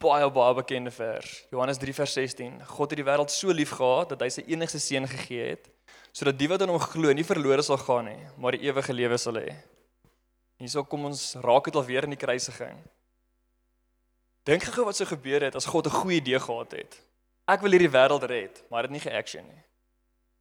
Baie 0.00 0.30
baie 0.32 0.54
bekende 0.54 0.90
vers. 0.90 1.46
Johannes 1.50 1.78
3 1.78 1.94
vers 1.94 2.12
16. 2.12 2.54
God 2.66 2.90
het 2.90 3.00
die 3.00 3.04
wêreld 3.04 3.32
so 3.32 3.52
lief 3.52 3.74
gehad 3.76 4.14
dat 4.14 4.22
hy 4.24 4.30
sy 4.32 4.44
enigste 4.48 4.80
seun 4.80 5.08
gegee 5.08 5.52
het 5.52 5.68
sodat 6.10 6.38
die 6.40 6.48
wat 6.50 6.64
in 6.64 6.72
hom 6.72 6.80
glo 6.82 7.12
nie 7.14 7.22
verlore 7.26 7.62
sal 7.62 7.78
gaan 7.78 8.08
nie, 8.10 8.22
maar 8.34 8.56
die 8.56 8.64
ewige 8.66 8.90
lewe 8.90 9.14
sal 9.18 9.36
hê. 9.38 9.52
Hierso 10.58 10.82
kom 10.82 11.04
ons 11.06 11.36
raak 11.38 11.68
dit 11.68 11.78
alweer 11.78 12.08
in 12.08 12.16
die 12.16 12.18
kruisiging. 12.18 12.80
Dink 14.48 14.66
gou 14.74 14.88
wat 14.88 14.98
sou 14.98 15.06
gebeur 15.06 15.46
het 15.46 15.54
as 15.54 15.68
God 15.70 15.86
'n 15.86 15.98
goeie 16.00 16.18
idee 16.18 16.40
gehad 16.40 16.72
het. 16.72 16.98
Ek 17.46 17.62
wil 17.62 17.70
hierdie 17.70 17.94
wêreld 17.94 18.26
red, 18.26 18.64
maar 18.70 18.82
dit 18.82 18.90
nie 18.90 19.00
ge-action 19.00 19.46
nie. 19.46 19.62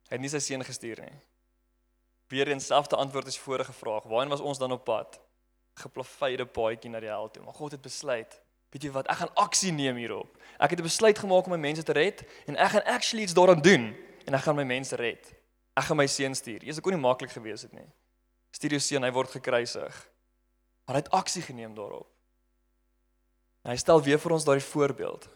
Hy 0.09 0.15
het 0.17 0.21
nie 0.21 0.29
sy 0.29 0.39
seun 0.39 0.63
gestuur 0.65 1.01
nie. 1.01 1.17
Weer 2.29 2.47
eens 2.47 2.65
selfde 2.65 2.95
antwoord 2.95 3.27
as 3.27 3.37
vorige 3.37 3.73
vraag. 3.73 4.03
Waarheen 4.03 4.29
was 4.29 4.41
ons 4.41 4.57
dan 4.57 4.71
op 4.71 4.83
pad? 4.83 5.19
Geplaveide 5.75 6.45
paadjie 6.45 6.89
na 6.89 6.99
die 6.99 7.09
hel 7.09 7.29
toe. 7.31 7.43
Maar 7.43 7.53
God 7.53 7.71
het 7.71 7.81
besluit 7.81 8.41
Weet 8.69 8.85
jy 8.85 8.91
wat? 8.93 9.07
Ek 9.09 9.21
gaan 9.21 9.33
aksie 9.41 9.71
neem 9.73 9.97
hierop. 9.97 10.37
Ek 10.59 10.69
het 10.69 10.79
'n 10.79 10.83
besluit 10.83 11.17
gemaak 11.17 11.45
om 11.45 11.51
my 11.51 11.57
mense 11.57 11.83
te 11.83 11.91
red 11.91 12.23
en 12.45 12.55
ek 12.55 12.69
gaan 12.69 12.83
actually 12.85 13.23
iets 13.23 13.33
daaraan 13.33 13.61
doen 13.61 13.95
en 14.25 14.33
ek 14.33 14.41
gaan 14.41 14.55
my 14.55 14.63
mense 14.63 14.95
red. 14.95 15.33
Ek 15.73 15.83
gaan 15.83 15.97
my 15.97 16.07
seun 16.07 16.35
stuur. 16.35 16.63
Jesus 16.63 16.81
kon 16.81 16.93
nie 16.93 17.01
maklik 17.01 17.31
gewees 17.31 17.61
het 17.61 17.73
nie. 17.73 17.87
Stuur 18.51 18.69
jou 18.69 18.79
seun, 18.79 19.03
hy 19.03 19.11
word 19.11 19.31
gekruisig. 19.31 20.09
Maar 20.85 20.95
hy 20.95 21.01
het 21.01 21.11
aksie 21.11 21.41
geneem 21.41 21.75
daarop. 21.75 22.07
En 23.63 23.71
hy 23.71 23.77
stel 23.77 24.03
weer 24.03 24.19
vir 24.19 24.31
ons 24.31 24.45
daardie 24.45 24.65
voorbeeld. 24.65 25.29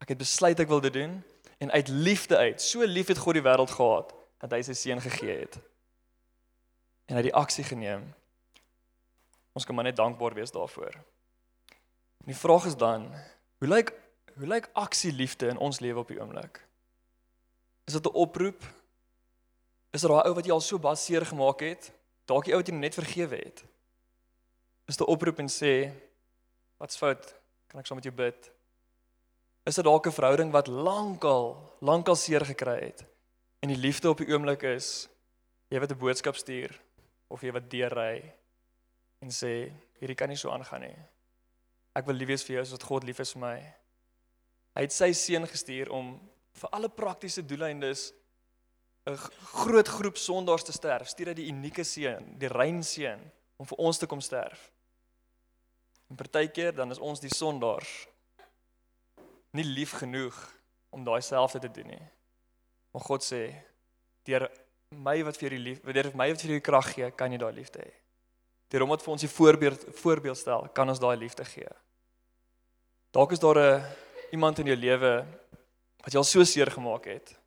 Ek 0.00 0.08
het 0.08 0.18
besluit 0.18 0.60
ek 0.60 0.68
wil 0.68 0.80
dit 0.80 0.92
doen 0.92 1.24
en 1.58 1.70
uit 1.70 1.88
liefde 1.88 2.36
uit, 2.36 2.60
so 2.60 2.84
lief 2.84 3.08
het 3.08 3.18
God 3.18 3.34
die 3.34 3.42
wêreld 3.42 3.70
gehad 3.70 4.12
dat 4.42 4.52
hy 4.52 4.62
sy 4.62 4.72
seun 4.72 5.00
gegee 5.00 5.38
het. 5.38 5.56
En 7.06 7.16
hy 7.16 7.22
het 7.22 7.30
die 7.30 7.38
aksie 7.38 7.64
geneem. 7.64 8.14
Ons 9.56 9.64
kan 9.64 9.74
maar 9.74 9.84
net 9.88 9.96
dankbaar 9.96 10.34
wees 10.34 10.52
daarvoor. 10.52 10.98
En 12.26 12.32
die 12.32 12.40
vraag 12.40 12.64
is 12.66 12.76
dan, 12.76 13.06
hoe 13.58 13.68
lyk 13.68 13.92
hoe 14.36 14.46
lyk 14.46 14.66
aksie 14.74 15.12
liefde 15.12 15.46
in 15.48 15.60
ons 15.62 15.78
lewe 15.80 16.02
op 16.02 16.08
die 16.10 16.18
oomblik? 16.20 16.58
Is 17.86 17.92
dit 17.92 18.06
'n 18.06 18.14
oproep? 18.14 18.62
Is 19.90 20.00
dit 20.00 20.10
daai 20.10 20.26
ou 20.26 20.34
wat 20.34 20.44
jy 20.44 20.52
al 20.52 20.60
so 20.60 20.78
baie 20.78 20.96
seer 20.96 21.26
gemaak 21.26 21.60
het? 21.60 21.92
Dalk 22.24 22.44
die 22.44 22.52
ou 22.52 22.58
wat 22.58 22.68
jy 22.68 22.74
net 22.74 22.94
vergewe 22.94 23.36
het? 23.36 23.64
Is 24.86 24.96
dit 24.96 25.06
'n 25.06 25.10
oproep 25.10 25.38
en 25.38 25.48
sê 25.48 25.92
wat's 26.76 26.96
fout? 26.96 27.34
Kan 27.66 27.80
ek 27.80 27.86
saam 27.86 27.96
met 27.96 28.04
jou 28.04 28.14
bid? 28.14 28.50
Is 29.64 29.74
dit 29.74 29.84
dalk 29.84 30.06
'n 30.06 30.12
verhouding 30.12 30.50
wat 30.50 30.66
lankal, 30.66 31.76
lankal 31.80 32.16
seer 32.16 32.44
gekry 32.44 32.80
het? 32.80 33.04
En 33.60 33.68
die 33.68 33.78
liefde 33.78 34.10
op 34.10 34.18
die 34.18 34.32
oomblik 34.32 34.62
is 34.62 35.08
jy 35.68 35.78
wat 35.78 35.90
'n 35.90 35.98
boodskap 35.98 36.36
stuur 36.36 36.80
of 37.28 37.40
jy 37.40 37.52
wat 37.52 37.70
deurry 37.70 38.34
en 39.18 39.30
sê 39.30 39.72
hierdie 39.98 40.16
kan 40.16 40.28
nie 40.28 40.36
so 40.36 40.50
aangaan 40.50 40.80
nie. 40.80 40.96
Ek 41.96 42.06
wil 42.08 42.18
lief 42.18 42.28
wees 42.28 42.44
vir 42.44 42.58
jou 42.58 42.64
soos 42.66 42.76
wat 42.76 42.88
God 42.90 43.06
lief 43.08 43.20
is 43.24 43.32
vir 43.34 43.42
my. 43.42 43.56
Hy 44.76 44.84
het 44.84 44.92
sy 44.92 45.10
seun 45.16 45.48
gestuur 45.48 45.90
om 45.96 46.14
vir 46.60 46.72
alle 46.76 46.90
praktiese 46.92 47.44
doeleindes 47.44 48.10
'n 49.06 49.16
groot 49.54 49.88
groep 49.88 50.16
sondaars 50.16 50.64
te 50.64 50.72
sterf. 50.72 51.08
Stuur 51.08 51.28
hy 51.28 51.34
die 51.34 51.50
unieke 51.52 51.84
seun, 51.84 52.38
die 52.38 52.50
rein 52.50 52.82
seun 52.82 53.22
om 53.56 53.66
vir 53.66 53.78
ons 53.78 53.98
te 53.98 54.06
kom 54.06 54.20
sterf. 54.20 54.72
En 56.10 56.16
partykeer 56.16 56.74
dan 56.74 56.90
is 56.90 56.98
ons 56.98 57.20
die 57.20 57.34
sondaars 57.34 58.06
nie 59.56 59.64
lief 59.64 59.92
genoeg 59.92 60.36
om 60.90 61.04
daai 61.04 61.22
selfde 61.22 61.60
te 61.60 61.70
doen 61.70 61.86
nie. 61.86 62.06
Maar 62.92 63.02
God 63.02 63.24
sê 63.24 63.42
deur 64.24 64.50
my 64.90 65.22
wat 65.26 65.36
vir 65.36 65.50
jou 65.50 65.62
lief, 65.62 65.80
deur 65.82 66.10
my 66.14 66.28
wat 66.32 66.42
vir 66.42 66.50
jou 66.56 66.60
krag 66.60 66.92
gee, 66.94 67.10
kan 67.10 67.32
jy 67.32 67.38
daai 67.38 67.54
liefde 67.56 67.80
hê. 67.82 67.92
Deur 68.70 68.84
hom 68.84 68.90
wat 68.90 69.02
vir 69.02 69.12
ons 69.14 69.24
die 69.24 69.30
voorbeeld 69.30 69.86
voorbeeld 70.02 70.38
stel, 70.38 70.68
kan 70.74 70.88
ons 70.88 71.02
daai 71.02 71.16
liefde 71.16 71.44
gee. 71.46 71.68
Dalk 73.16 73.32
is 73.32 73.38
daar 73.40 73.56
'n 73.56 73.84
iemand 74.30 74.58
in 74.58 74.66
jou 74.66 74.76
lewe 74.76 75.24
wat 76.04 76.14
al 76.14 76.24
so 76.24 76.44
seer 76.44 76.70
gemaak 76.70 77.04
het. 77.04 77.38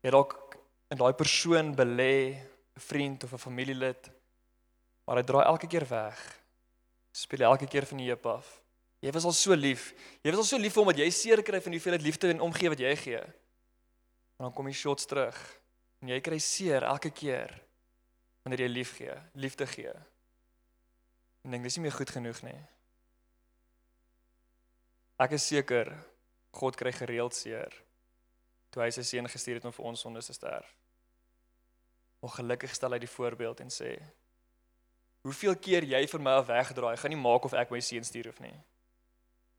Jy 0.00 0.10
dalk 0.10 0.56
in 0.88 0.96
daai 0.96 1.12
persoon 1.12 1.74
belê, 1.74 2.36
'n 2.76 2.80
vriend 2.80 3.24
of 3.24 3.32
'n 3.32 3.38
familielid, 3.38 4.10
maar 5.04 5.16
hy 5.16 5.22
draai 5.22 5.44
elke 5.44 5.66
keer 5.66 5.88
weg. 5.88 6.44
Speel 7.12 7.40
elke 7.40 7.66
keer 7.66 7.86
van 7.86 7.98
die 7.98 8.08
heup 8.08 8.26
af. 8.26 8.62
Jy 9.00 9.10
was 9.10 9.24
al 9.24 9.32
so 9.32 9.54
lief. 9.54 9.94
Jy 10.22 10.30
was 10.30 10.38
al 10.38 10.44
so 10.44 10.58
lief 10.58 10.72
vir 10.72 10.82
hom 10.82 10.92
dat 10.92 11.00
jy 11.00 11.10
seer 11.10 11.42
kry 11.42 11.60
van 11.60 11.72
hoeveel 11.72 11.96
liefde 11.96 12.28
en 12.28 12.40
omgee 12.40 12.68
wat 12.68 12.78
jy 12.78 12.96
gee. 12.96 13.22
En 14.36 14.44
dan 14.44 14.52
kom 14.52 14.66
die 14.66 14.74
shots 14.74 15.06
terug 15.06 15.60
en 16.00 16.08
jy 16.08 16.20
kry 16.20 16.38
seer 16.38 16.82
elke 16.82 17.10
keer 17.10 17.62
wanneer 18.42 18.60
jy 18.66 18.72
lief 18.72 18.96
gee, 18.96 19.14
liefde 19.34 19.66
gee. 19.66 19.92
En 21.44 21.50
dink 21.50 21.62
dis 21.62 21.76
nie 21.76 21.82
meer 21.82 21.96
goed 21.96 22.10
genoeg 22.10 22.42
nie. 22.42 22.60
Ek 25.20 25.32
is 25.36 25.46
seker 25.46 25.92
God 26.52 26.76
kry 26.76 26.92
gereeld 26.92 27.34
seer 27.34 27.72
toe 28.72 28.82
hy 28.82 28.88
sy 28.94 29.04
seun 29.04 29.28
gestuur 29.28 29.58
het 29.58 29.66
om 29.68 29.74
vir 29.76 29.84
ons 29.90 30.00
sondes 30.00 30.30
te 30.30 30.32
sterf. 30.32 30.68
Ongelukkig 32.24 32.72
stel 32.72 32.94
hy 32.94 33.02
die 33.02 33.10
voorbeeld 33.10 33.60
en 33.60 33.68
sê: 33.68 33.98
"Hoeveel 35.26 35.56
keer 35.56 35.84
jy 35.84 36.06
vir 36.06 36.20
my 36.20 36.38
af 36.40 36.46
wegdraai, 36.48 36.96
gaan 36.96 37.12
nie 37.12 37.20
maak 37.20 37.44
of 37.44 37.52
ek 37.52 37.70
my 37.70 37.80
seun 37.80 38.04
stuur 38.04 38.28
of 38.28 38.40
nie." 38.40 38.54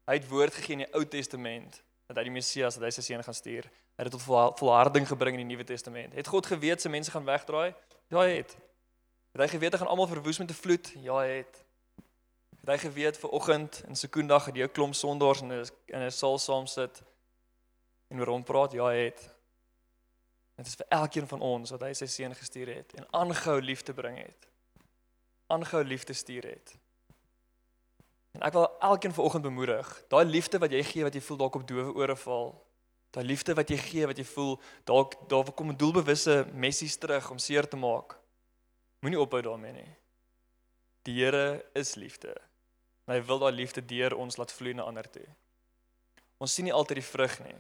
Hy 0.10 0.14
het 0.18 0.30
woord 0.30 0.54
gegee 0.54 0.74
in 0.74 0.86
die 0.86 0.94
Ou 0.96 1.06
Testament 1.06 1.84
dat 2.08 2.18
hy 2.18 2.24
die 2.24 2.36
Messias, 2.36 2.76
dat 2.76 2.84
hy 2.84 2.92
sy 2.92 3.02
seun 3.02 3.24
gaan 3.24 3.38
stuur. 3.38 3.70
Hy 3.96 4.04
het 4.04 4.12
dit 4.12 4.20
tot 4.20 4.58
volharding 4.60 5.08
gebring 5.08 5.38
in 5.38 5.48
die 5.48 5.56
Nuwe 5.56 5.64
Testament. 5.64 6.14
Het 6.14 6.28
God 6.28 6.46
geweet 6.46 6.82
se 6.82 6.90
mense 6.90 7.12
gaan 7.12 7.26
wegdraai? 7.26 7.76
Ja, 8.10 8.20
hy 8.20 8.42
het. 8.42 8.58
Het 9.34 9.42
hy 9.42 9.48
geweet 9.48 9.74
hy 9.74 9.80
gaan 9.80 9.88
almal 9.94 10.08
verwoes 10.08 10.40
met 10.40 10.50
'n 10.50 10.54
vloed? 10.54 10.92
Ja, 11.02 11.18
hy 11.22 11.28
het. 11.28 11.63
Het 12.64 12.70
hy 12.72 12.78
geweet 12.80 13.18
vir 13.20 13.30
oggend 13.36 13.82
en 13.88 13.96
sekondag 14.00 14.46
het 14.48 14.56
jy 14.56 14.64
'n 14.64 14.72
klomp 14.72 14.96
sondaars 14.96 15.42
in 15.42 15.52
'n 15.52 15.66
in 15.86 16.02
'n 16.02 16.12
saal 16.12 16.38
saam 16.40 16.68
sit 16.68 17.04
en 18.08 18.20
oor 18.20 18.28
hom 18.28 18.44
praat? 18.44 18.72
Ja, 18.72 18.86
hy 18.86 19.04
het. 19.12 19.30
Dit 20.56 20.68
is 20.68 20.76
vir 20.76 20.86
elkeen 20.90 21.28
van 21.28 21.42
ons 21.42 21.72
wat 21.72 21.82
hy 21.82 21.94
sy 21.94 22.06
seun 22.06 22.36
gestuur 22.36 22.68
het 22.76 22.94
en 22.94 23.08
aangehou 23.12 23.62
liefde 23.62 23.94
bring 23.94 24.18
het. 24.18 24.48
Aangehou 25.48 25.84
liefde 25.84 26.14
stuur 26.14 26.44
het. 26.44 26.78
En 28.32 28.42
ek 28.42 28.54
wil 28.54 28.80
elkeen 28.80 29.14
vanoggend 29.14 29.44
bemoedig, 29.44 30.04
daai 30.08 30.26
liefde 30.26 30.58
wat 30.58 30.72
jy 30.72 30.84
gee 30.84 31.04
wat 31.04 31.14
jy 31.14 31.22
voel 31.22 31.38
dalk 31.38 31.56
op 31.56 31.68
dowe 31.68 31.94
ore 31.94 32.16
val. 32.16 32.66
Daai 33.10 33.26
liefde 33.26 33.54
wat 33.54 33.70
jy 33.70 33.78
gee 33.78 34.08
wat 34.08 34.18
jy 34.18 34.26
voel 34.26 34.62
dalk 34.84 35.30
daar 35.30 35.52
kom 35.52 35.70
'n 35.70 35.78
doelbewuste 35.78 36.48
messies 36.54 36.98
terug 36.98 37.30
om 37.32 37.38
seer 37.38 37.68
te 37.68 37.76
maak. 37.76 38.20
Moenie 39.00 39.20
ophou 39.20 39.42
daarmee 39.42 39.72
nie. 39.72 39.96
Die 41.02 41.24
Here 41.24 41.66
is 41.74 41.96
liefde. 41.96 42.53
En 43.06 43.16
hy 43.16 43.22
wil 43.28 43.40
daai 43.40 43.52
liefde 43.52 43.84
deur 43.86 44.16
ons 44.16 44.38
laat 44.40 44.52
vloei 44.52 44.74
na 44.74 44.86
ander 44.88 45.10
toe. 45.12 45.26
Ons 46.44 46.54
sien 46.56 46.68
nie 46.68 46.76
altyd 46.76 47.00
die 47.02 47.08
vrug 47.08 47.40
nie, 47.44 47.56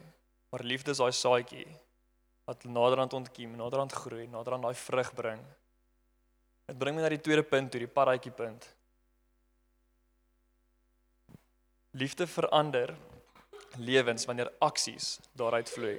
maar 0.51 0.63
liefde 0.63 0.91
is 0.91 1.01
daai 1.01 1.11
saadjie 1.15 1.67
wat 2.47 2.63
naderhand 2.67 3.13
ontkiem, 3.15 3.55
naderhand 3.55 3.95
groei, 3.95 4.27
naderhand 4.27 4.67
daai 4.67 4.75
vrug 4.75 5.13
bring. 5.15 5.43
Dit 6.67 6.79
bring 6.79 6.95
my 6.95 7.03
na 7.03 7.11
die 7.11 7.21
tweede 7.23 7.43
punt 7.47 7.71
toe, 7.71 7.79
die 7.83 7.91
paradjie 7.91 8.31
punt. 8.35 8.67
Liefde 11.95 12.27
verander 12.27 12.95
lewens 13.77 14.25
wanneer 14.25 14.51
aksies 14.63 15.19
daaruit 15.37 15.69
vloei. 15.69 15.97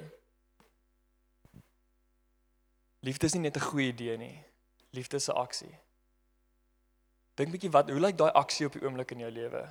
Liefde 3.05 3.29
is 3.29 3.33
nie 3.33 3.45
net 3.45 3.57
'n 3.57 3.69
goeie 3.69 3.93
idee 3.93 4.17
nie. 4.17 4.43
Liefde 4.91 5.17
is 5.17 5.29
'n 5.29 5.37
aksie. 5.37 5.84
Dink 7.35 7.51
bietjie 7.51 7.71
wat 7.71 7.89
hoe 7.91 7.99
lyk 7.99 8.17
daai 8.17 8.31
aksie 8.31 8.65
op 8.69 8.77
die 8.77 8.83
oomblik 8.85 9.11
in 9.11 9.25
jou 9.25 9.31
lewe? 9.31 9.63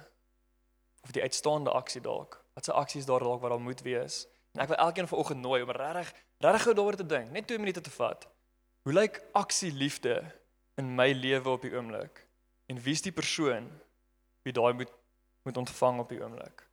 Of 1.05 1.13
die 1.17 1.23
uitstaande 1.25 1.73
aksie 1.73 2.03
dalk? 2.05 2.37
Watse 2.57 2.73
aksies 2.73 3.09
daar 3.09 3.25
dalk 3.25 3.41
wat 3.41 3.55
daar 3.55 3.61
moet 3.61 3.81
wees? 3.87 4.25
En 4.55 4.63
ek 4.63 4.71
wil 4.71 4.83
elkeen 4.85 5.09
vanoggend 5.09 5.41
nooi 5.41 5.63
om 5.63 5.73
regtig 5.73 6.13
regtig 6.45 6.63
gou 6.67 6.75
daaroor 6.77 6.99
te 7.01 7.07
dink, 7.09 7.31
net 7.33 7.47
2 7.49 7.59
minute 7.59 7.81
te 7.81 7.91
vat. 7.91 8.29
Hoe 8.85 8.93
lyk 8.93 9.23
aksie 9.33 9.73
liefde 9.73 10.19
in 10.77 10.93
my 10.95 11.09
lewe 11.13 11.57
op 11.57 11.65
die 11.65 11.73
oomblik? 11.73 12.21
En 12.69 12.81
wie's 12.85 13.03
die 13.03 13.13
persoon 13.13 13.71
wie 14.45 14.53
daai 14.53 14.73
moet 14.73 14.93
moet 15.45 15.57
ontvang 15.61 15.99
op 16.01 16.09
die 16.09 16.21
oomblik? 16.21 16.65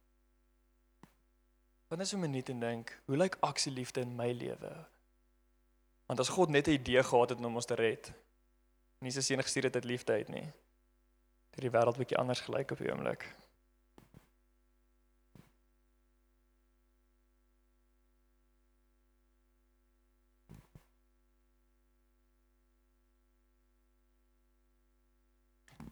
Want 1.87 2.03
jy 2.07 2.17
'n 2.17 2.19
minuut 2.19 2.49
en 2.49 2.59
dink, 2.59 3.01
hoe 3.05 3.17
lyk 3.17 3.37
aksie 3.39 3.71
liefde 3.71 4.01
in 4.01 4.15
my 4.15 4.31
lewe? 4.31 4.71
Want 6.07 6.19
as 6.19 6.29
God 6.29 6.49
net 6.49 6.67
'n 6.67 6.79
idee 6.79 7.03
gehad 7.03 7.29
het 7.29 7.45
om 7.45 7.55
ons 7.55 7.65
te 7.65 7.75
red, 7.75 8.13
nie 8.99 9.11
sy 9.11 9.21
seun 9.21 9.43
gestuur 9.43 9.63
het 9.63 9.75
uit 9.75 9.83
liefde 9.83 10.13
uit 10.13 10.27
nie, 10.29 10.53
het 11.51 11.61
die 11.61 11.71
wêreld 11.71 11.97
bietjie 11.97 12.17
anders 12.17 12.43
gelyk 12.47 12.71
op 12.71 12.83
die 12.83 12.91
oomblik. 12.91 13.29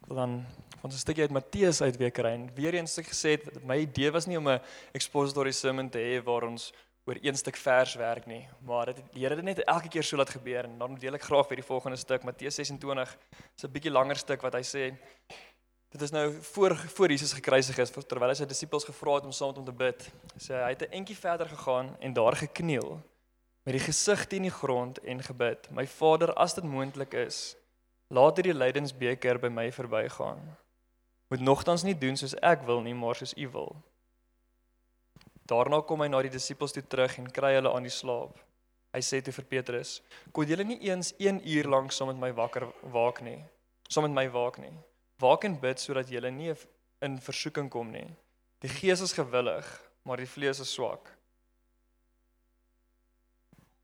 dan 0.09 0.45
ons 0.81 0.95
'n 0.95 0.97
stukkie 0.97 1.23
uit 1.23 1.31
Matteus 1.31 1.81
uit 1.81 1.97
weer 1.97 2.11
kry. 2.11 2.31
En 2.33 2.49
weer 2.53 2.73
eens 2.73 2.99
gesê 2.99 3.29
het 3.37 3.63
my 3.63 3.77
idee 3.77 4.11
was 4.11 4.25
nie 4.25 4.37
om 4.37 4.49
'n 4.49 4.61
expository 4.91 5.51
sermon 5.51 5.89
te 5.89 5.99
hê 5.99 6.23
waar 6.23 6.43
ons 6.43 6.73
oor 7.05 7.17
een 7.21 7.35
stuk 7.35 7.55
vers 7.55 7.95
werk 7.95 8.25
nie, 8.25 8.47
maar 8.61 8.85
dit 8.85 8.99
die 9.13 9.23
Here 9.23 9.35
het 9.35 9.43
net 9.43 9.63
elke 9.63 9.87
keer 9.87 10.03
so 10.03 10.17
laat 10.17 10.29
gebeur 10.29 10.63
en 10.63 10.77
dan 10.77 10.95
deel 10.95 11.17
ek 11.17 11.25
graag 11.25 11.47
weer 11.49 11.61
die 11.61 11.65
volgende 11.65 11.97
stuk 11.97 12.23
Matteus 12.23 12.55
26 12.55 13.17
is 13.55 13.63
'n 13.63 13.71
bietjie 13.71 13.91
langer 13.91 14.15
stuk 14.15 14.41
wat 14.41 14.53
hy 14.53 14.61
sê 14.61 14.83
dit 15.89 16.01
is 16.01 16.11
nou 16.11 16.25
voor 16.53 16.75
voor 16.77 17.09
Jesus 17.09 17.33
gekruisig 17.33 17.77
is 17.77 17.91
terwyl 17.91 18.29
hy 18.29 18.37
sy 18.37 18.45
disippels 18.45 18.85
gevra 18.85 19.15
het 19.17 19.25
om 19.25 19.31
saam 19.31 19.53
met 19.53 19.57
hom 19.57 19.65
te 19.65 19.77
bid. 19.83 20.09
Sê 20.37 20.53
hy 20.53 20.69
het 20.75 20.81
'n 20.87 20.93
entjie 21.01 21.17
verder 21.17 21.49
gegaan 21.49 21.95
en 21.99 22.13
daar 22.13 22.35
gekniel 22.35 23.01
met 23.65 23.73
die 23.73 23.85
gesig 23.85 24.25
teen 24.27 24.41
die 24.41 24.57
grond 24.61 24.99
en 24.99 25.23
gebid: 25.23 25.69
"My 25.71 25.87
Vader, 25.87 26.33
as 26.33 26.53
dit 26.53 26.63
moontlik 26.63 27.13
is, 27.13 27.55
laat 28.07 28.35
hierdie 28.35 28.53
lydensbeker 28.53 29.39
by 29.39 29.47
my 29.49 29.71
verbygaan." 29.71 30.57
moet 31.29 31.39
nogtans 31.39 31.83
nie 31.85 31.97
doen 31.97 32.17
soos 32.17 32.33
ek 32.41 32.65
wil 32.65 32.81
nie, 32.81 32.95
maar 32.97 33.17
soos 33.17 33.35
U 33.37 33.47
wil. 33.53 33.75
Daarna 35.49 35.81
kom 35.85 36.01
hy 36.01 36.09
na 36.09 36.21
die 36.25 36.33
disippels 36.33 36.73
toe 36.73 36.83
terug 36.85 37.17
en 37.21 37.29
kry 37.33 37.55
hulle 37.57 37.73
aan 37.73 37.85
die 37.85 37.93
slaap. 37.93 38.37
Hy 38.93 39.01
sê 39.05 39.21
toe 39.21 39.33
vir 39.33 39.45
Petrus: 39.45 39.99
"Kon 40.33 40.49
julle 40.49 40.65
nie 40.65 40.79
eens 40.89 41.13
1 41.17 41.41
uur 41.45 41.69
lank 41.69 41.91
saam 41.91 42.09
met 42.09 42.17
my 42.17 42.31
wakker 42.33 42.65
waak 42.81 43.21
nie? 43.21 43.43
Saam 43.89 44.03
met 44.09 44.13
my 44.13 44.29
waak 44.29 44.57
nie. 44.57 44.73
Waak 45.19 45.43
en 45.43 45.59
bid 45.59 45.79
sodat 45.79 46.09
julle 46.09 46.31
nie 46.31 46.53
in 47.01 47.19
versoeking 47.19 47.69
kom 47.69 47.91
nie. 47.91 48.07
Die 48.63 48.71
gees 48.71 49.01
is 49.01 49.13
gewillig, 49.13 49.67
maar 50.03 50.17
die 50.17 50.29
vlees 50.29 50.59
is 50.59 50.73
swak." 50.73 51.15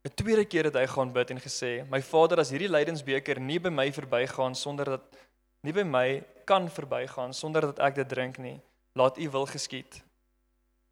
'n 0.06 0.14
Tweede 0.14 0.44
keer 0.44 0.64
het 0.64 0.76
hy 0.78 0.86
gaan 0.86 1.12
bid 1.12 1.30
en 1.30 1.40
gesê: 1.40 1.84
"My 1.90 2.00
Vader, 2.00 2.38
as 2.38 2.50
hierdie 2.50 2.70
lydensbeker 2.70 3.40
nie 3.40 3.58
by 3.58 3.70
my 3.70 3.90
verbygaan 3.92 4.54
sonder 4.54 4.84
dat 4.84 5.16
nie 5.62 5.72
by 5.72 5.82
my 5.82 6.24
kan 6.46 6.68
verbygaan 6.70 7.34
sonder 7.34 7.60
dat 7.60 7.78
ek 7.78 7.94
dit 7.94 8.08
drink 8.08 8.38
nie, 8.38 8.60
laat 8.94 9.18
U 9.18 9.30
wil 9.30 9.46
geskied. 9.46 9.98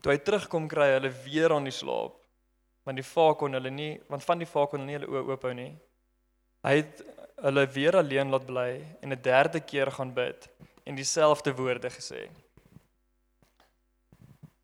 Toe 0.02 0.12
hy 0.12 0.18
terugkom 0.18 0.66
kry 0.68 0.90
hulle 0.96 1.12
weer 1.24 1.54
aan 1.54 1.64
die 1.64 1.72
slaap. 1.72 2.18
Want 2.85 2.98
die 3.00 3.07
vaak 3.07 3.38
kon 3.38 3.54
hulle 3.57 3.70
nie, 3.70 4.00
want 4.09 4.24
van 4.24 4.42
die 4.42 4.50
vaak 4.50 4.72
kon 4.72 4.83
hulle 4.83 4.90
nie 4.90 4.98
hulle 4.98 5.12
oë 5.14 5.22
oophou 5.30 5.54
nie. 5.54 5.70
Hy 6.66 6.74
het 6.80 7.04
hulle 7.42 7.66
weer 7.66 7.97
alleen 7.97 8.31
laat 8.31 8.47
bly 8.47 8.70
en 9.01 9.12
'n 9.12 9.23
derde 9.23 9.61
keer 9.61 9.90
gaan 9.90 10.12
bid 10.14 10.49
en 10.85 10.94
dieselfde 10.94 11.55
woorde 11.55 11.90
gesê. 11.90 12.31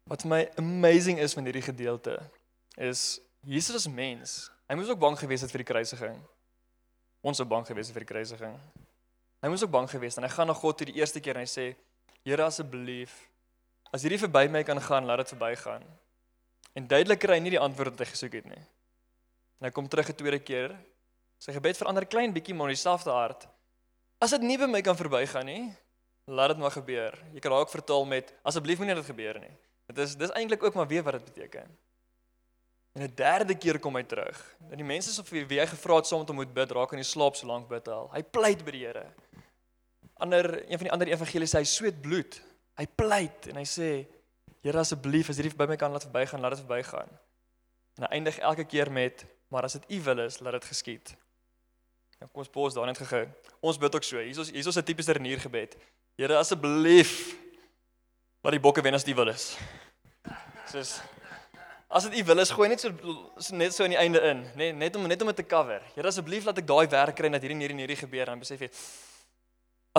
Wat 0.04 0.24
my 0.24 0.50
amazing 0.56 1.18
is 1.18 1.34
van 1.34 1.44
hierdie 1.44 1.62
gedeelte 1.62 2.18
is 2.76 3.20
Jesus 3.40 3.74
as 3.74 3.88
mens. 3.88 4.50
Hy 4.68 4.74
moes 4.74 4.88
ook 4.88 4.98
bang 4.98 5.18
gewees 5.18 5.40
het 5.40 5.50
vir 5.50 5.64
die 5.64 5.72
kruisiging. 5.72 6.18
Ons 7.20 7.36
sou 7.36 7.46
bang 7.48 7.66
gewees 7.66 7.88
het 7.88 7.96
vir 7.96 8.04
die 8.04 8.12
kruisiging. 8.12 8.56
Hy 9.40 9.48
moes 9.48 9.62
ook 9.64 9.72
bang 9.72 9.88
gewees 9.90 10.14
het 10.14 10.22
en 10.22 10.28
hy 10.28 10.34
gaan 10.34 10.46
na 10.46 10.54
God 10.54 10.76
toe 10.78 10.86
die 10.86 10.98
eerste 11.00 11.20
keer 11.20 11.36
en 11.36 11.46
hy 11.46 11.48
sê: 11.48 11.76
"Here 12.24 12.44
asseblief, 12.44 13.30
as 13.92 14.02
hierdie 14.02 14.20
verby 14.20 14.48
my 14.48 14.62
kan 14.62 14.80
gaan, 14.80 15.06
laat 15.06 15.24
dit 15.24 15.28
verbygaan." 15.28 15.84
En 16.74 16.86
duidelik 16.86 17.18
kry 17.18 17.34
hy 17.34 17.40
nie 17.40 17.56
die 17.56 17.60
antwoord 17.60 17.96
wat 17.96 18.04
hy 18.04 18.10
gesoek 18.12 18.32
het 18.32 18.46
nie. 18.46 18.62
En 19.60 19.68
hy 19.68 19.70
kom 19.70 19.88
terug 19.88 20.08
'n 20.08 20.14
tweede 20.14 20.38
keer. 20.38 20.76
Sy 21.40 21.54
gebed 21.56 21.78
verander 21.80 22.04
klein 22.04 22.34
bietjie 22.36 22.54
maar 22.54 22.68
in 22.68 22.76
dieselfde 22.76 23.12
hart. 23.16 23.46
As 24.20 24.34
dit 24.36 24.42
nie 24.44 24.58
by 24.60 24.68
my 24.68 24.82
kan 24.84 24.96
verbygaan 24.98 25.48
nie, 25.48 25.70
laat 26.28 26.52
dit 26.52 26.60
maar 26.60 26.74
gebeur. 26.74 27.16
Jy 27.32 27.40
kan 27.40 27.54
ook 27.56 27.72
vertaal 27.72 28.04
met 28.04 28.34
asseblief 28.44 28.80
moenie 28.80 28.98
dit 28.98 29.08
gebeur 29.08 29.40
nie. 29.40 29.54
Dit 29.88 30.02
is 30.04 30.18
dis 30.20 30.34
eintlik 30.36 30.62
ook 30.62 30.76
maar 30.76 30.90
weer 30.90 31.02
wat 31.06 31.16
dit 31.16 31.30
beteken. 31.32 31.70
En 32.92 33.02
'n 33.02 33.14
derde 33.14 33.54
keer 33.54 33.78
kom 33.78 33.96
hy 33.96 34.02
terug. 34.02 34.56
En 34.70 34.76
die 34.76 34.84
mense 34.84 35.12
so 35.12 35.22
wie 35.30 35.60
hy 35.60 35.66
gevra 35.66 35.96
het 35.96 36.12
om 36.12 36.26
te 36.26 36.32
moet 36.32 36.52
bid, 36.52 36.70
raak 36.70 36.92
in 36.92 36.98
die 36.98 37.08
slaap 37.08 37.36
so 37.36 37.46
lank 37.46 37.68
bid 37.68 37.88
al. 37.88 38.10
Hy 38.12 38.22
pleit 38.22 38.64
by 38.64 38.70
die 38.70 38.84
Here. 38.86 39.06
Ander 40.18 40.70
een 40.70 40.78
van 40.78 40.86
die 40.86 40.92
ander 40.92 41.08
evangelies 41.08 41.54
sê 41.54 41.58
hy 41.58 41.64
sweet 41.64 42.02
bloed. 42.02 42.42
Hy 42.76 42.86
pleit 42.86 43.46
en 43.46 43.56
hy 43.56 43.64
sê 43.64 44.06
Here 44.62 44.78
asseblief 44.78 45.30
as 45.30 45.36
hierdie 45.36 45.56
by 45.56 45.66
my 45.66 45.76
kan 45.76 45.90
laat 45.90 46.04
verbygaan, 46.04 46.40
laat 46.40 46.50
dit 46.50 46.66
verbygaan. 46.66 47.08
En 47.96 48.02
hy 48.04 48.08
eindig 48.10 48.38
elke 48.38 48.64
keer 48.64 48.92
met 48.92 49.24
maar 49.48 49.62
as 49.62 49.72
dit 49.72 49.84
U 49.88 50.02
wil 50.02 50.18
is, 50.18 50.38
laat 50.38 50.52
dit 50.52 50.64
geskied. 50.64 51.16
Nou 52.20 52.28
kom 52.28 52.42
ons 52.44 52.52
pos 52.52 52.74
daar 52.76 52.88
net 52.90 52.98
gehou. 53.00 53.24
Ons 53.64 53.78
bid 53.80 53.94
ook 53.96 54.04
so. 54.04 54.20
Hier 54.20 54.40
is 54.44 54.50
hier 54.52 54.66
is 54.66 54.76
'n 54.76 54.84
tipiese 54.84 55.12
reniergebed. 55.12 55.76
Here 56.16 56.36
asseblief 56.36 57.34
laat 58.42 58.52
die 58.52 58.60
bokke 58.60 58.82
wen 58.82 58.94
as 58.94 59.04
dit 59.04 59.16
wil 59.16 59.28
is. 59.28 59.56
Soos 60.66 61.00
As 61.90 62.04
dit 62.06 62.20
u 62.20 62.24
wil 62.24 62.38
is, 62.38 62.50
gooi 62.54 62.68
net 62.68 62.80
so, 62.80 62.90
so 63.42 63.56
net 63.56 63.74
so 63.74 63.82
aan 63.82 63.90
die 63.90 63.98
einde 63.98 64.20
in, 64.22 64.44
nê, 64.54 64.68
nee, 64.70 64.72
net 64.72 64.96
om 64.96 65.08
net 65.10 65.20
om 65.24 65.26
dit 65.26 65.36
te 65.36 65.46
cover. 65.46 65.82
Here 65.96 66.06
asseblief 66.06 66.44
laat 66.46 66.60
ek 66.62 66.68
daai 66.68 66.86
werk 66.86 67.16
kry 67.18 67.30
dat 67.34 67.42
hierdie 67.42 67.56
en 67.56 67.64
hierdie 67.64 67.74
en 67.74 67.82
hierdie 67.82 67.98
gebeur 67.98 68.30
en 68.30 68.38
besef 68.38 68.60
jy 68.62 68.68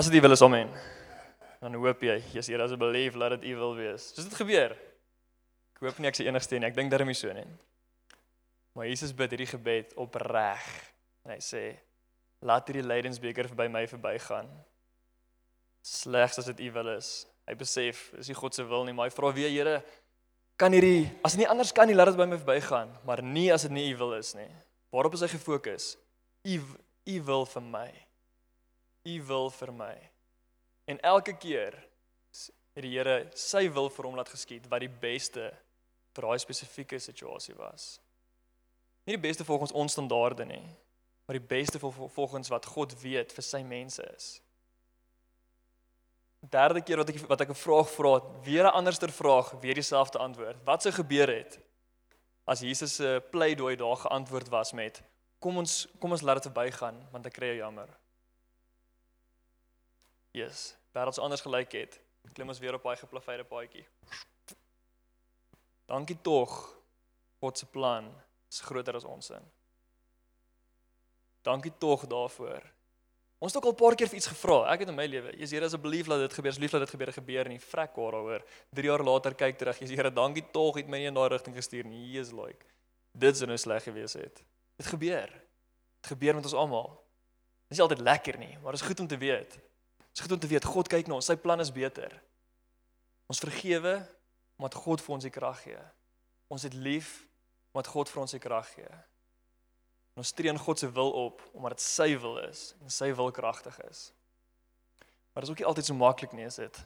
as 0.00 0.08
dit 0.08 0.16
u 0.16 0.22
wil 0.24 0.32
is, 0.32 0.42
amen. 0.42 0.72
Dan 1.60 1.76
hoop 1.76 2.00
jy, 2.00 2.16
Jesus, 2.32 2.48
Here 2.48 2.64
asseblief 2.64 3.18
laat 3.20 3.36
dit 3.36 3.50
u 3.52 3.56
wil 3.56 3.76
wees. 3.76 4.08
Soos 4.14 4.24
dit 4.24 4.38
gebeur. 4.40 4.72
Ek 5.76 5.84
hoop 5.84 6.00
nie 6.00 6.08
ek 6.08 6.16
se 6.16 6.24
enigste 6.24 6.56
nie. 6.56 6.70
Ek 6.70 6.80
dink 6.80 6.90
daarmee 6.90 7.18
so 7.18 7.28
nie. 7.36 7.44
Maar 8.72 8.88
Jesus 8.88 9.12
bid 9.12 9.36
hierdie 9.36 9.50
gebed 9.52 9.92
opreg. 10.00 10.64
En 11.26 11.36
hy 11.36 11.40
sê 11.44 11.76
laat 12.42 12.68
hierdie 12.68 12.86
lydensbeker 12.86 13.48
verby 13.50 13.68
my 13.70 13.84
verbygaan. 13.90 14.48
Slegs 15.82 16.38
as 16.42 16.50
dit 16.50 16.66
u 16.68 16.70
wil 16.76 16.92
is. 16.96 17.10
Hy 17.48 17.56
besef, 17.58 18.04
dis 18.18 18.30
nie 18.30 18.38
God 18.38 18.54
se 18.54 18.64
wil 18.66 18.86
nie, 18.86 18.94
maar 18.94 19.10
hy 19.10 19.14
vra 19.14 19.32
weer, 19.34 19.50
Here, 19.50 19.80
kan 20.58 20.74
hierdie 20.74 21.08
as 21.26 21.34
nie 21.38 21.48
anders 21.48 21.72
kan 21.74 21.88
nie 21.90 21.96
laat 21.96 22.12
dit 22.12 22.20
by 22.20 22.28
my 22.30 22.38
verbygaan, 22.38 22.92
maar 23.08 23.22
nie 23.24 23.48
as 23.54 23.66
dit 23.66 23.74
nie 23.74 23.88
u 23.90 23.96
wil 24.04 24.14
is 24.18 24.34
nie. 24.38 24.50
Waarop 24.94 25.16
is 25.16 25.24
hy 25.24 25.30
gefokus? 25.32 25.94
U 26.46 26.58
u 27.10 27.16
wil 27.26 27.46
vir 27.50 27.64
my. 27.66 27.88
U 29.10 29.16
wil 29.26 29.50
vir 29.50 29.72
my. 29.74 29.94
En 30.86 31.00
elke 31.02 31.34
keer 31.34 31.74
het 32.72 32.84
die 32.84 32.94
Here 32.94 33.26
sy 33.36 33.66
wil 33.72 33.90
vir 33.92 34.08
hom 34.08 34.16
laat 34.16 34.30
geskied 34.32 34.68
wat 34.70 34.84
die 34.84 34.92
beste 35.02 35.50
vir 36.14 36.26
daai 36.28 36.40
spesifieke 36.40 37.00
situasie 37.00 37.56
was. 37.58 37.96
Nie 39.06 39.16
die 39.16 39.24
beste 39.24 39.44
volgens 39.44 39.74
ons 39.74 39.96
standaarde 39.96 40.46
nie, 40.46 40.62
maar 41.26 41.38
die 41.38 41.48
beste 41.56 41.78
volgens 41.78 42.48
wat 42.48 42.66
God 42.66 43.00
weet 43.00 43.32
vir 43.32 43.44
sy 43.46 43.62
mense 43.62 44.02
is 44.16 44.42
derde 46.50 46.82
keer 46.82 46.98
wat 46.98 47.10
ek 47.12 47.20
wat 47.30 47.40
ek 47.40 47.50
'n 47.50 47.54
vraag 47.54 47.88
vra, 47.90 48.20
weer 48.42 48.64
'n 48.66 48.74
anderster 48.74 49.12
vraag, 49.12 49.50
weer 49.60 49.74
dieselfde 49.74 50.18
antwoord. 50.18 50.64
Wat 50.64 50.82
sou 50.82 50.92
gebeur 50.92 51.28
het 51.28 51.60
as 52.44 52.60
Jesus 52.60 52.94
se 52.94 53.22
pleidooi 53.30 53.76
daar 53.76 53.96
geantwoord 53.96 54.48
was 54.48 54.72
met 54.72 55.02
kom 55.38 55.56
ons 55.56 55.86
kom 55.98 56.10
ons 56.10 56.22
laat 56.22 56.42
dit 56.42 56.52
verbygaan 56.52 57.08
want 57.10 57.26
ek 57.26 57.32
kry 57.32 57.46
jou 57.46 57.56
jammer. 57.56 57.88
Yes, 60.32 60.76
wêreld 60.92 61.14
sou 61.14 61.24
anders 61.24 61.40
gelyk 61.40 61.72
het. 61.72 62.00
Klim 62.32 62.48
ons 62.48 62.58
weer 62.58 62.74
op 62.74 62.82
daai 62.82 62.96
geplaveide 62.96 63.44
paadjie. 63.44 63.86
Dankie 65.86 66.18
tog. 66.22 66.80
God 67.40 67.58
se 67.58 67.66
plan 67.66 68.14
is 68.50 68.60
groter 68.60 68.96
as 68.96 69.04
ons 69.04 69.26
sin. 69.26 69.50
Dankie 71.42 71.72
tog 71.78 72.06
daarvoor 72.06 72.62
Ons 73.42 73.50
het 73.50 73.58
ook 73.58 73.72
al 73.72 73.72
'n 73.72 73.82
paar 73.82 73.94
keer 73.94 74.08
vir 74.08 74.16
iets 74.16 74.26
gevra. 74.26 74.72
Ek 74.72 74.80
het 74.80 74.88
in 74.88 74.94
my 74.94 75.06
lewe, 75.06 75.30
Jesus 75.30 75.50
Here 75.50 75.64
asseblief 75.64 76.06
laat 76.06 76.18
dit 76.18 76.32
gebeur, 76.32 76.50
asseblief 76.50 76.72
laat 76.72 76.80
dit 76.80 76.90
gebeur, 76.90 77.12
gebeur 77.12 77.48
nie. 77.48 77.58
Vrek 77.58 77.96
oor 77.96 78.12
daaroor. 78.12 78.42
3 78.70 78.86
jaar 78.86 79.02
later 79.02 79.34
kyk 79.34 79.58
terug, 79.58 79.78
Jesus 79.78 79.96
Here, 79.96 80.12
dankie 80.12 80.50
tog 80.50 80.76
het 80.76 80.86
my 80.86 80.98
nie 80.98 81.06
in 81.06 81.14
daai 81.14 81.28
rigting 81.28 81.56
gestuur 81.56 81.84
nie. 81.84 82.12
Jesus 82.12 82.32
like. 82.32 82.64
Dit 83.12 83.36
sou 83.36 83.46
nou 83.46 83.58
sleg 83.58 83.82
gewees 83.82 84.12
het. 84.12 84.44
Dit 84.76 84.86
gebeur. 84.86 85.26
Dit 86.00 86.06
gebeur 86.06 86.34
met 86.34 86.44
ons 86.44 86.54
almal. 86.54 87.04
Dit 87.68 87.78
is 87.78 87.80
altyd 87.80 87.98
lekker 87.98 88.38
nie, 88.38 88.58
maar 88.58 88.72
dit 88.72 88.80
is 88.80 88.86
goed 88.86 89.00
om 89.00 89.06
te 89.06 89.18
weet. 89.18 89.50
Dit 89.50 90.14
is 90.14 90.20
goed 90.20 90.32
om 90.32 90.38
te 90.38 90.46
weet 90.46 90.64
God 90.64 90.88
kyk 90.88 91.06
na 91.06 91.14
ons. 91.14 91.26
Sy 91.26 91.36
plan 91.36 91.60
is 91.60 91.72
beter. 91.72 92.22
Ons 93.26 93.38
vergewe 93.38 94.08
omdat 94.56 94.74
God 94.74 95.00
vir 95.00 95.14
ons 95.14 95.22
die 95.22 95.30
krag 95.30 95.62
gee. 95.62 95.82
Ons 96.46 96.62
het 96.62 96.74
lief 96.74 97.26
omdat 97.72 97.90
God 97.90 98.08
vir 98.08 98.20
ons 98.20 98.30
die 98.30 98.38
krag 98.38 98.74
gee. 98.74 98.94
En 100.12 100.20
ons 100.20 100.32
tree 100.36 100.52
in 100.52 100.58
God 100.58 100.78
se 100.78 100.90
wil 100.92 101.10
op 101.10 101.42
omdat 101.52 101.78
dit 101.78 101.84
sy 101.84 102.10
wil 102.20 102.38
is 102.44 102.72
en 102.82 102.92
sy 102.92 103.12
wil 103.16 103.30
kragtig 103.30 103.78
is. 103.88 104.10
Maar 105.32 105.44
dit 105.44 105.48
is 105.48 105.50
ook 105.50 105.62
nie 105.62 105.68
altyd 105.70 105.88
so 105.88 105.96
maklik 105.96 106.32
nie, 106.36 106.44
is 106.44 106.60
dit? 106.60 106.82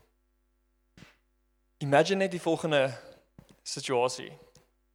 Imagine 1.83 2.23
net 2.23 2.31
die 2.31 2.41
volgende 2.41 2.87
situasie. 3.67 4.31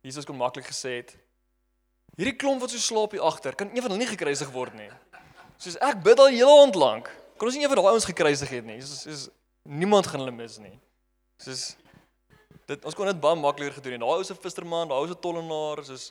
Jesus 0.01 0.25
kon 0.25 0.39
maklik 0.39 0.65
gesê 0.71 1.01
het: 1.01 1.11
Hierdie 2.15 2.35
klomp 2.39 2.63
wat 2.63 2.71
so 2.71 2.79
slaap 2.79 3.11
hier 3.15 3.25
agter, 3.27 3.55
kan 3.55 3.69
een 3.69 3.83
van 3.83 3.91
hulle 3.91 4.01
nie 4.03 4.09
gekruisig 4.09 4.49
word 4.55 4.73
nie. 4.79 4.89
Soos 5.61 5.77
ek 5.83 5.99
bid 6.03 6.19
al 6.19 6.31
hele 6.31 6.55
aand 6.63 6.79
lank, 6.79 7.11
kon 7.37 7.51
ons 7.51 7.57
nie 7.59 7.67
een 7.67 7.71
van 7.71 7.81
daai 7.81 7.91
ouens 7.91 8.07
gekruisig 8.07 8.55
het 8.55 8.65
nie. 8.65 8.79
Soos 8.81 9.05
is 9.11 9.27
niemand 9.67 10.07
gaan 10.07 10.23
hulle 10.23 10.33
mis 10.35 10.57
nie. 10.63 10.73
Soos 11.43 11.75
dit 12.71 12.87
ons 12.87 12.95
kon 12.95 13.09
dit 13.09 13.21
baie 13.21 13.37
makliker 13.37 13.77
gedoen 13.77 13.97
het. 13.97 14.03
Daai 14.03 14.23
ou 14.23 14.25
se 14.25 14.37
visserman, 14.39 14.89
daai 14.89 15.03
ou 15.03 15.11
se 15.11 15.19
tollenaar, 15.19 15.83
soos 15.85 16.09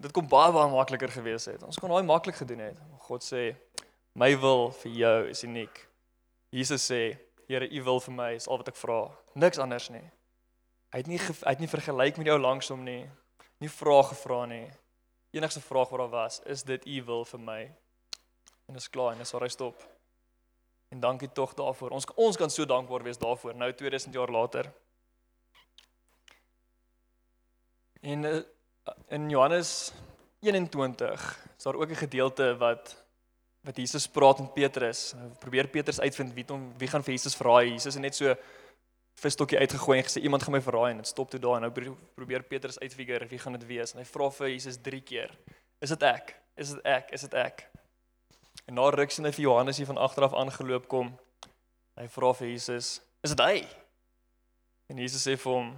dit 0.00 0.12
kom 0.16 0.28
baie 0.28 0.52
baie 0.52 0.70
makliker 0.72 1.12
gewees 1.12 1.46
het. 1.50 1.62
Ons 1.66 1.78
kon 1.80 1.92
daai 1.92 2.06
maklik 2.06 2.38
gedoen 2.40 2.62
het. 2.70 2.78
God 3.06 3.24
sê 3.26 3.50
my 4.18 4.32
wil 4.40 4.70
vir 4.82 4.92
jou 5.02 5.18
is 5.32 5.44
uniek. 5.44 5.82
Jesus 6.54 6.86
sê 6.90 7.02
Here, 7.50 7.66
u 7.66 7.82
wil 7.82 7.98
vir 7.98 8.14
my 8.14 8.28
is 8.38 8.46
al 8.46 8.60
wat 8.60 8.68
ek 8.70 8.76
vra. 8.78 9.08
Niks 9.34 9.58
anders 9.58 9.88
nie. 9.90 10.04
Hy 10.94 11.00
het 11.02 11.08
nie 11.10 11.18
hy 11.18 11.50
het 11.50 11.62
nie 11.62 11.70
vergelyk 11.70 12.20
met 12.20 12.28
jou 12.30 12.36
langsom 12.38 12.84
nie. 12.86 13.00
Nie 13.58 13.70
vrae 13.70 14.04
gevra 14.12 14.44
nie. 14.46 14.68
Enigste 15.34 15.62
vraag 15.62 15.90
wat 15.90 15.98
daar 15.98 16.12
was, 16.12 16.38
is 16.46 16.62
dit 16.62 16.86
u 16.86 17.02
wil 17.08 17.24
vir 17.26 17.42
my? 17.42 17.58
En 18.70 18.78
dis 18.78 18.86
klaar 18.88 19.12
en 19.12 19.18
dis 19.18 19.34
waar 19.34 19.42
hy 19.46 19.50
stop. 19.50 19.82
En 20.94 21.02
dankie 21.02 21.30
tog 21.34 21.56
daarvoor. 21.58 21.90
Ons 21.98 22.06
ons 22.14 22.38
kan 22.38 22.50
so 22.50 22.66
dankbaar 22.70 23.02
wees 23.06 23.18
daarvoor 23.18 23.58
nou 23.58 23.72
2000 23.82 24.14
jaar 24.14 24.30
later. 24.30 24.70
En 28.00 28.24
uh, 28.30 28.40
in 29.08 29.28
Johannes 29.30 29.92
21 30.40 31.46
is 31.56 31.62
daar 31.62 31.74
ook 31.74 31.90
'n 31.90 32.04
gedeelte 32.06 32.56
wat 32.56 32.96
wat 33.60 33.76
Jesus 33.76 34.08
praat 34.08 34.38
met 34.38 34.52
Petrus. 34.52 35.14
Probeer 35.38 35.68
Petrus 35.68 36.00
uitvind 36.00 36.32
wie 36.32 36.44
hom 36.48 36.72
wie 36.78 36.88
gaan 36.88 37.02
vir 37.02 37.12
Jesus 37.12 37.36
verraai. 37.36 37.70
Jesus 37.70 37.94
het 37.94 38.02
net 38.02 38.14
so 38.14 38.34
visstokkie 39.20 39.58
uitgegooi 39.58 39.98
en 39.98 40.04
gesê 40.04 40.22
iemand 40.22 40.42
gaan 40.42 40.52
my 40.52 40.60
verraai 40.60 40.90
en 40.90 40.96
dit 40.96 41.06
stop 41.06 41.30
toe 41.30 41.40
daar 41.40 41.58
en 41.58 41.60
nou 41.68 41.96
probeer 42.14 42.42
Petrus 42.42 42.78
uitfigure 42.78 43.26
wie 43.26 43.38
gaan 43.38 43.52
dit 43.52 43.66
wees 43.66 43.92
en 43.92 43.98
hy 43.98 44.04
vra 44.04 44.30
vir 44.30 44.48
Jesus 44.48 44.78
3 44.82 45.00
keer. 45.00 45.38
Is 45.80 45.88
dit 45.88 46.02
ek? 46.02 46.34
Is 46.56 46.68
dit 46.68 46.84
ek? 46.84 47.12
Is 47.12 47.20
dit 47.20 47.34
ek? 47.34 47.66
En 48.66 48.74
na 48.74 48.88
ruk 48.90 49.10
sien 49.10 49.24
hy 49.24 49.32
vir 49.32 49.42
Johannes 49.42 49.76
hier 49.76 49.86
van 49.86 49.98
agter 49.98 50.24
af 50.24 50.34
aangeloop 50.34 50.88
kom. 50.88 51.12
Hy 52.00 52.06
vra 52.08 52.32
vir 52.32 52.48
Jesus, 52.48 53.00
"Is 53.22 53.30
dit 53.30 53.40
hy?" 53.40 53.66
En 54.88 54.96
Jesus 54.96 55.26
sê 55.26 55.36
vir 55.36 55.52
hom, 55.52 55.76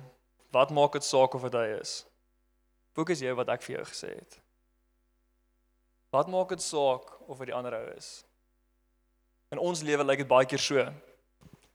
"Wat 0.53 0.71
maak 0.71 0.93
dit 0.93 1.05
saak 1.05 1.35
of 1.35 1.43
dit 1.43 1.53
hy 1.53 1.81
is?" 1.81 2.05
Fokus 2.97 3.23
jy 3.25 3.33
wat 3.37 3.51
ek 3.55 3.65
vir 3.65 3.79
jou 3.79 3.85
gesê 3.89 4.13
het. 4.15 4.39
Wat 6.13 6.29
maak 6.29 6.53
dit 6.53 6.61
saak 6.61 7.09
of 7.25 7.39
dit 7.41 7.49
die 7.49 7.57
ander 7.57 7.79
ou 7.79 7.87
is? 7.95 8.11
In 9.53 9.61
ons 9.61 9.81
lewe 9.85 10.05
lyk 10.05 10.23
dit 10.25 10.29
baie 10.29 10.49
keer 10.49 10.61
so. 10.61 10.85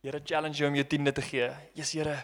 Here 0.05 0.21
challenge 0.21 0.61
jou 0.61 0.69
om 0.69 0.77
jou 0.77 0.85
tiende 0.85 1.13
te 1.13 1.23
gee. 1.25 1.49
Jesus 1.77 1.95
Here, 1.97 2.19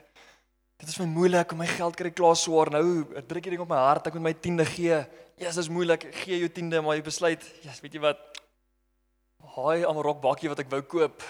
dit 0.82 0.90
is 0.90 1.00
my 1.02 1.08
moeilik 1.10 1.52
om 1.54 1.62
my 1.64 1.70
geld 1.70 1.98
kry 1.98 2.12
klaar 2.14 2.38
swaar. 2.38 2.70
Nou 2.74 2.84
druk 3.26 3.50
jy 3.50 3.56
ding 3.56 3.66
op 3.66 3.72
my 3.72 3.82
hart 3.82 4.12
ek 4.12 4.20
moet 4.20 4.28
my 4.30 4.36
tiende 4.38 4.66
gee. 4.70 5.02
Jesus, 5.42 5.58
dit 5.58 5.66
is 5.66 5.74
moeilik. 5.74 6.06
Gee 6.22 6.38
jou 6.44 6.52
tiende 6.54 6.84
maar 6.86 7.00
jy 7.00 7.08
besluit, 7.10 7.50
Jesus, 7.64 7.82
weet 7.82 7.98
jy 7.98 8.04
wat? 8.06 8.22
Haai 9.56 9.84
Amarok 9.90 10.22
bakkie 10.22 10.54
wat 10.54 10.62
ek 10.62 10.72
wou 10.72 10.84
koop. 10.86 11.26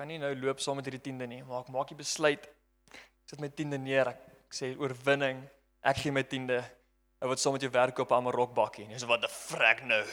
gaan 0.00 0.08
nie 0.08 0.18
nou 0.20 0.32
loop 0.40 0.60
saam 0.64 0.78
met 0.80 0.86
hierdie 0.88 1.02
tiende 1.10 1.26
nie, 1.28 1.42
maar 1.44 1.60
ek 1.60 1.72
maak 1.74 1.90
die 1.92 1.98
besluit. 1.98 2.46
Ek 2.88 3.00
sit 3.28 3.40
my 3.42 3.50
tiende 3.52 3.76
neer. 3.76 4.08
Ek, 4.14 4.22
ek 4.48 4.56
sê 4.56 4.70
oorwinning. 4.80 5.42
Ek 5.82 5.96
gee 5.96 6.12
my 6.12 6.22
tiende. 6.22 6.60
Ou 7.20 7.28
wat 7.28 7.40
saam 7.40 7.52
met 7.56 7.64
jou 7.64 7.72
werk 7.72 7.98
op 7.98 8.10
'n 8.10 8.14
amarok 8.14 8.54
bakkie. 8.54 8.88
Dis 8.88 9.04
wat 9.04 9.24
'n 9.24 9.28
frek 9.28 9.84
nou. 9.84 10.04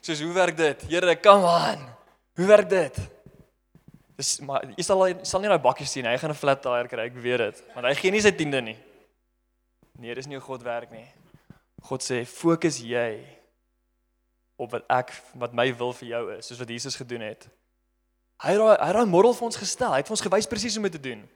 Soos 0.00 0.20
hoe 0.20 0.32
werk 0.32 0.56
dit? 0.56 0.82
Here, 0.82 1.20
come 1.20 1.44
on. 1.44 1.88
Hoe 2.34 2.46
werk 2.46 2.68
dit? 2.68 2.98
Dis 4.16 4.40
maar 4.40 4.64
jy 4.76 4.82
sal 4.82 5.06
jy 5.06 5.16
sal 5.22 5.40
nie 5.40 5.48
daai 5.48 5.62
bakkie 5.62 5.86
sien. 5.86 6.06
Hy 6.06 6.16
gaan 6.18 6.30
'n 6.30 6.34
flat 6.34 6.62
tire 6.62 6.88
kry, 6.88 7.06
ek 7.06 7.14
weet 7.14 7.38
dit. 7.38 7.64
Want 7.74 7.86
hy 7.86 7.94
gee 7.94 8.10
nie 8.10 8.20
sy 8.20 8.30
tiende 8.30 8.60
nie. 8.60 8.78
Nee, 9.98 10.14
dis 10.14 10.26
nie 10.26 10.36
hoe 10.36 10.44
God 10.44 10.62
werk 10.62 10.90
nie. 10.90 11.06
God 11.82 12.02
sê, 12.02 12.26
"Fokus 12.26 12.78
jy 12.78 13.24
op 14.58 14.70
wat 14.72 14.84
ek 14.90 15.12
wat 15.34 15.52
my 15.52 15.72
wil 15.72 15.92
vir 15.92 16.08
jou 16.08 16.36
is, 16.36 16.46
soos 16.46 16.58
wat 16.58 16.68
Jesus 16.68 16.96
gedoen 16.96 17.20
het." 17.20 17.48
Hy 18.42 18.50
het 18.50 18.58
daai 18.58 18.78
hy 18.78 18.86
het 18.86 18.96
daai 18.96 19.06
model 19.06 19.34
vir 19.34 19.44
ons 19.44 19.56
gestel. 19.56 19.90
Hy 19.90 19.96
het 19.96 20.06
vir 20.06 20.16
ons 20.16 20.26
gewys 20.28 20.46
presies 20.46 20.74
hoe 20.74 20.84
om 20.84 20.90
dit 20.90 21.02
te 21.02 21.08
doen. 21.08 21.28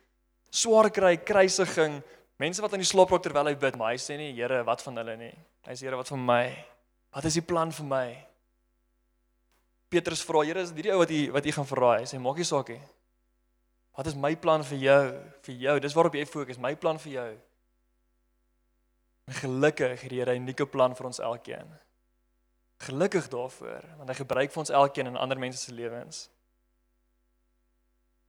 Swaar 0.50 0.90
kry, 0.90 1.16
kruisiging, 1.16 2.02
mense 2.38 2.62
wat 2.62 2.72
aan 2.72 2.82
die 2.82 2.88
slop 2.88 3.10
raak 3.10 3.22
terwyl 3.22 3.46
hy 3.46 3.54
bid, 3.54 3.76
maar 3.76 3.92
hy 3.92 3.98
sê 3.98 4.16
nie, 4.16 4.32
"Here, 4.32 4.64
wat 4.64 4.82
van 4.82 4.96
hulle 4.96 5.16
nie." 5.16 5.34
Hy 5.66 5.72
sê, 5.72 5.82
"Here, 5.82 5.96
wat 5.96 6.08
van 6.08 6.24
my? 6.24 6.64
Wat 7.12 7.24
is 7.24 7.34
die 7.34 7.42
plan 7.42 7.70
vir 7.70 7.86
my?" 7.86 8.26
Petrus 9.88 10.22
vra, 10.22 10.42
Here, 10.44 10.60
is 10.60 10.70
dit 10.70 10.76
hierdie 10.76 10.92
ou 10.92 10.98
wat 10.98 11.10
u 11.10 11.32
wat 11.32 11.46
u 11.46 11.52
gaan 11.52 11.66
vra? 11.66 11.98
Hy 11.98 12.04
sê, 12.04 12.18
maak 12.18 12.36
nie 12.36 12.44
saak 12.44 12.68
nie. 12.68 12.80
Wat 13.92 14.06
is 14.06 14.14
my 14.14 14.34
plan 14.36 14.64
vir 14.64 14.78
jou? 14.78 15.02
Vir 15.42 15.54
jou. 15.54 15.80
Dis 15.80 15.94
waarop 15.94 16.14
jy 16.14 16.24
fokus, 16.24 16.58
my 16.58 16.74
plan 16.74 16.98
vir 16.98 17.12
jou. 17.12 17.30
En 19.28 19.34
gelukkig 19.34 20.00
het 20.00 20.10
die 20.10 20.18
Here 20.18 20.34
'n 20.34 20.42
unieke 20.42 20.66
plan 20.66 20.94
vir 20.94 21.06
ons 21.06 21.18
elkeen. 21.18 21.68
Gelukkig 22.82 23.28
daarvoor, 23.28 23.84
want 23.98 24.08
hy 24.08 24.14
gebruik 24.14 24.50
vir 24.50 24.58
ons 24.58 24.70
elkeen 24.70 25.06
in 25.06 25.16
ander 25.16 25.38
mense 25.38 25.58
se 25.58 25.72
lewens. 25.72 26.28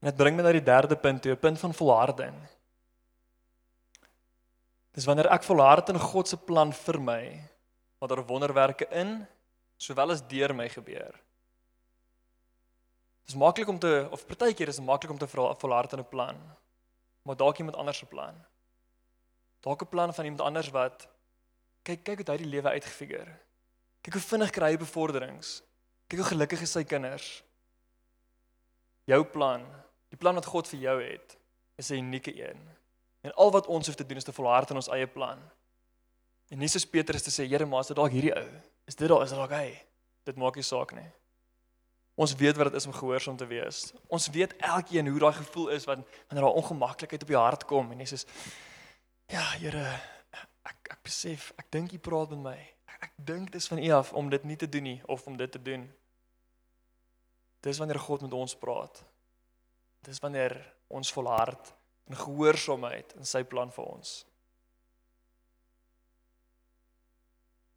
En 0.02 0.10
dit 0.10 0.18
bring 0.18 0.36
my 0.36 0.44
na 0.44 0.52
die 0.52 0.64
derde 0.64 0.96
punt, 0.96 1.22
toe, 1.22 1.32
'n 1.32 1.40
punt 1.40 1.60
van 1.60 1.74
volharding. 1.74 2.36
Dis 4.94 5.06
wanneer 5.10 5.32
ek 5.34 5.46
volhard 5.48 5.90
in 5.90 6.00
God 6.00 6.30
se 6.30 6.38
plan 6.38 6.74
vir 6.74 7.00
my, 7.02 7.24
wat 7.98 8.10
daar 8.10 8.26
wonderwerke 8.30 8.86
in 8.94 9.24
sowel 9.82 10.14
as 10.14 10.22
deur 10.30 10.54
my 10.54 10.68
gebeur. 10.70 11.16
Dis 13.26 13.38
maklik 13.40 13.68
om 13.72 13.80
te 13.80 14.08
of 14.12 14.26
partykeer 14.28 14.70
is 14.70 14.82
maklik 14.84 15.12
om 15.12 15.18
te 15.18 15.28
vra 15.28 15.54
volhard 15.56 15.94
in 15.94 16.00
'n 16.00 16.10
plan. 16.10 16.38
Maar 17.24 17.36
dalk 17.36 17.58
iemand 17.58 17.78
anders 17.78 17.98
se 17.98 18.06
plan. 18.06 18.36
Dalk 19.62 19.82
'n 19.82 19.90
plan 19.90 20.14
van 20.14 20.26
iemand 20.26 20.42
anders 20.42 20.70
wat 20.70 21.08
kyk 21.84 22.04
kyk 22.04 22.18
hoe 22.18 22.32
hy 22.32 22.38
die 22.38 22.54
lewe 22.54 22.70
uitgefigure. 22.70 23.40
Kyk 24.02 24.14
hoe 24.14 24.22
vinnig 24.22 24.50
kry 24.52 24.70
hy 24.72 24.78
bevorderings. 24.78 25.64
Kyk 26.08 26.20
hoe 26.20 26.28
gelukkig 26.28 26.62
is 26.62 26.72
sy 26.72 26.84
kinders. 26.84 27.44
Jou 29.06 29.24
plan, 29.24 29.64
die 30.10 30.18
plan 30.18 30.36
wat 30.36 30.46
God 30.46 30.68
vir 30.68 30.80
jou 30.80 31.02
het, 31.02 31.38
is 31.76 31.90
'n 31.90 31.96
unieke 31.96 32.34
een. 32.36 32.60
En 33.24 33.34
al 33.40 33.52
wat 33.56 33.68
ons 33.72 33.88
hoef 33.88 33.96
te 33.96 34.06
doen 34.06 34.20
is 34.20 34.28
te 34.28 34.36
volhard 34.36 34.70
in 34.70 34.80
ons 34.82 34.92
eie 34.92 35.08
plan. 35.08 35.40
En 36.52 36.60
nie 36.60 36.70
soos 36.70 36.86
Petrus 36.86 37.24
te 37.24 37.32
sê, 37.32 37.48
Here, 37.48 37.66
maar 37.66 37.86
as 37.86 37.92
dit 37.92 37.98
dalk 37.98 38.12
hierdie 38.12 38.34
ou, 38.36 38.48
is 38.90 38.98
dit 39.00 39.08
dalk 39.08 39.24
is 39.24 39.32
dit 39.32 39.40
dalk 39.40 39.56
hy. 39.56 39.70
Dit 40.28 40.40
maak 40.40 40.60
nie 40.60 40.66
saak 40.68 40.92
nie. 40.98 41.08
Ons 42.20 42.36
weet 42.38 42.60
wat 42.60 42.70
dit 42.70 42.78
is 42.78 42.86
om 42.86 42.94
gehoorsaam 42.94 43.38
te 43.40 43.48
wees. 43.50 43.88
Ons 44.14 44.28
weet 44.36 44.54
elkeen 44.62 45.08
hoe 45.10 45.22
daai 45.24 45.34
gevoel 45.40 45.72
is 45.74 45.88
wanneer 45.90 46.20
wanneer 46.28 46.46
daar 46.46 46.60
ongemaklikheid 46.62 47.24
op 47.26 47.32
jou 47.34 47.42
hart 47.42 47.66
kom 47.70 47.92
en 47.92 48.04
jy 48.04 48.10
sê 48.12 48.20
ja, 49.34 49.42
Here, 49.58 49.88
ek 50.70 50.94
ek 50.94 51.02
besef, 51.08 51.50
ek 51.58 51.72
dink 51.74 51.96
U 51.96 52.00
praat 52.04 52.36
met 52.36 52.44
my. 52.44 52.58
Ek, 52.92 53.08
ek 53.08 53.16
dink 53.32 53.50
dis 53.56 53.68
van 53.72 53.82
U 53.82 53.90
af 53.98 54.14
om 54.20 54.30
dit 54.30 54.46
nie 54.46 54.60
te 54.60 54.70
doen 54.70 54.86
nie 54.92 55.00
of 55.10 55.26
om 55.28 55.40
dit 55.40 55.52
te 55.52 55.62
doen. 55.62 55.88
Dis 57.64 57.80
wanneer 57.80 58.02
God 58.04 58.28
met 58.28 58.36
ons 58.36 58.56
praat. 58.60 59.02
Dis 60.06 60.20
wanneer 60.22 60.60
ons 60.92 61.12
volhard 61.16 61.74
in 62.10 62.16
gehoorsaamheid 62.16 63.14
in 63.18 63.26
sy 63.26 63.44
plan 63.44 63.72
vir 63.72 63.86
ons. 63.86 64.24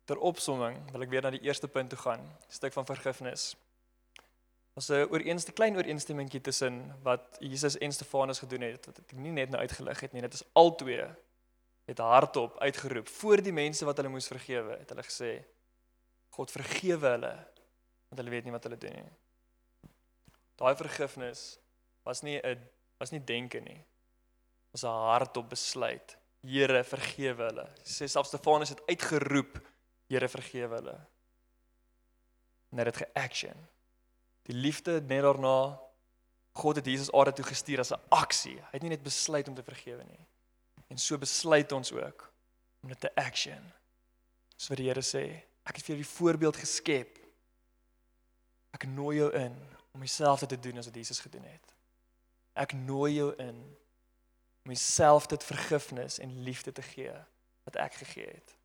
Ter 0.07 0.19
opsomming 0.23 0.79
wil 0.93 1.03
ek 1.03 1.11
weer 1.11 1.25
na 1.27 1.33
die 1.35 1.43
eerste 1.47 1.69
punt 1.69 1.91
toe 1.91 1.99
gaan, 1.99 2.27
stuk 2.49 2.75
van 2.75 2.87
vergifnis. 2.87 3.55
Ons 4.77 4.91
'n 4.91 5.09
ooreenste 5.11 5.53
klein 5.53 5.77
ooreenstemmingkie 5.77 6.41
tussen 6.41 6.95
wat 7.03 7.39
Jesus 7.41 7.79
en 7.79 7.93
Stefanus 7.93 8.39
gedoen 8.39 8.61
het 8.61 8.87
wat 8.87 8.99
ek 8.99 9.13
nie 9.13 9.33
net 9.33 9.51
nou 9.51 9.61
uitgelig 9.61 10.01
het 10.01 10.13
nie. 10.13 10.21
Dit 10.23 10.35
is 10.35 10.45
albei 10.53 11.17
het 11.87 11.99
hardop 11.99 12.59
uitgeroep 12.59 13.09
voor 13.09 13.43
die 13.43 13.53
mense 13.53 13.85
wat 13.85 13.97
hulle 13.97 14.09
moes 14.09 14.27
vergewe. 14.27 14.79
Het 14.79 14.89
hulle 14.89 15.03
gesê 15.03 15.45
God 16.29 16.51
vergewe 16.51 17.09
hulle 17.09 17.35
want 18.09 18.21
hulle 18.21 18.31
weet 18.31 18.45
nie 18.45 18.53
wat 18.53 18.65
hulle 18.65 18.79
doen 18.79 18.93
nie. 18.93 19.13
Daai 20.57 20.77
vergifnis 20.77 21.59
was 22.03 22.23
nie 22.23 22.39
'n 22.39 22.69
was 22.99 23.11
nie 23.11 23.25
denke 23.25 23.61
nie. 23.61 23.85
Was 24.77 24.85
'n 24.85 25.09
hardop 25.09 25.49
besluit. 25.49 26.17
Here 26.43 26.85
vergewe 26.85 27.43
hulle. 27.43 27.67
Sê 27.83 28.05
selfs 28.07 28.29
Stefanus 28.29 28.69
het 28.69 28.87
uitgeroep 28.87 29.69
Here 30.09 30.29
vergewe 30.29 30.75
hulle. 30.75 31.07
Net 32.69 32.85
dit 32.85 32.97
ge-action. 32.97 33.57
Die 34.43 34.55
liefde 34.55 35.01
net 35.01 35.23
daarna 35.23 35.81
God 36.53 36.77
het 36.77 36.87
Jesus 36.87 37.13
aarde 37.13 37.33
toe 37.33 37.45
gestuur 37.45 37.79
as 37.79 37.93
'n 37.93 38.03
aksie. 38.09 38.57
Hy 38.57 38.73
het 38.73 38.83
nie 38.83 38.91
net 38.91 39.03
besluit 39.03 39.49
om 39.49 39.55
te 39.55 39.63
vergewe 39.63 40.05
nie. 40.05 40.27
En 40.89 40.99
so 40.99 41.19
besluit 41.19 41.73
ons 41.73 41.93
ook 41.93 42.33
om 42.83 42.89
dit 42.89 43.01
te 43.01 43.15
action. 43.15 43.73
So 44.57 44.69
wat 44.69 44.79
die 44.79 44.89
Here 44.89 45.03
sê, 45.03 45.43
ek 45.65 45.77
het 45.77 45.85
vir 45.85 45.97
jou 45.97 46.03
die 46.03 46.17
voorbeeld 46.17 46.57
geskep. 46.57 47.19
Ek 48.71 48.85
nooi 48.85 49.17
jou 49.17 49.33
in 49.33 49.57
om 49.93 50.01
dieselfde 50.01 50.47
te 50.47 50.61
doen 50.61 50.79
as 50.79 50.87
wat 50.87 50.95
Jesus 50.95 51.21
gedoen 51.21 51.45
het. 51.45 51.75
Ek 52.53 52.73
nooi 52.73 53.15
jou 53.15 53.35
in 53.37 53.77
om 54.67 54.73
dieselfde 54.75 55.39
vergifnis 55.39 56.19
en 56.19 56.43
liefde 56.43 56.73
te 56.73 56.83
gee 56.83 57.13
wat 57.63 57.77
ek 57.79 58.01
gegee 58.03 58.27
het. 58.27 58.57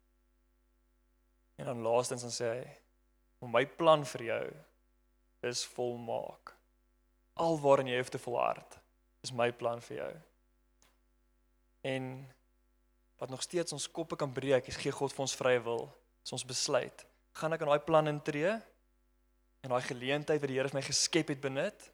En 1.61 1.65
dan 1.65 1.83
laastens 1.85 2.21
dan 2.21 2.33
sê 2.33 2.47
hy, 2.57 2.77
"Om 3.39 3.51
my 3.51 3.65
plan 3.67 4.05
vir 4.05 4.23
jou 4.23 4.53
is 5.39 5.65
volmaak. 5.65 6.55
Alwaarin 7.33 7.87
jy 7.87 7.97
hoef 7.97 8.09
te 8.09 8.19
volhard, 8.19 8.79
is 9.21 9.31
my 9.31 9.51
plan 9.51 9.81
vir 9.81 9.97
jou." 9.97 10.21
En 11.81 12.33
wat 13.15 13.29
nog 13.29 13.41
steeds 13.41 13.71
ons 13.71 13.91
koppe 13.91 14.15
kan 14.15 14.33
breek, 14.33 14.67
is 14.67 14.75
gee 14.75 14.91
God 14.91 15.13
vir 15.13 15.21
ons 15.21 15.35
vrye 15.35 15.63
wil. 15.63 15.97
Is 16.23 16.31
ons 16.31 16.45
besluit. 16.45 17.05
Gaan 17.31 17.53
ek 17.53 17.61
aan 17.61 17.67
daai 17.67 17.85
plan 17.85 18.07
intree? 18.07 18.61
En 19.61 19.69
daai 19.69 19.81
geleentheid 19.81 20.39
wat 20.39 20.49
die 20.49 20.57
Here 20.57 20.69
vir 20.69 20.79
my 20.79 20.85
geskep 20.85 21.27
het 21.27 21.41
benut? 21.41 21.91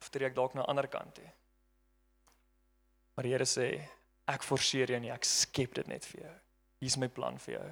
Of 0.00 0.08
tree 0.08 0.26
ek 0.26 0.34
dalk 0.34 0.54
na 0.54 0.62
'n 0.62 0.66
ander 0.66 0.88
kant 0.88 1.14
toe? 1.14 1.32
Maar 3.16 3.24
die 3.24 3.32
Here 3.32 3.48
sê, 3.48 3.70
ek 4.28 4.44
forceer 4.44 4.92
jou 4.92 5.00
nie, 5.00 5.12
ek 5.14 5.24
skep 5.24 5.74
dit 5.78 5.88
net 5.88 6.04
vir 6.04 6.26
jou. 6.26 6.34
Hier's 6.84 6.98
my 7.00 7.08
plan 7.08 7.38
vir 7.40 7.56
jou. 7.56 7.66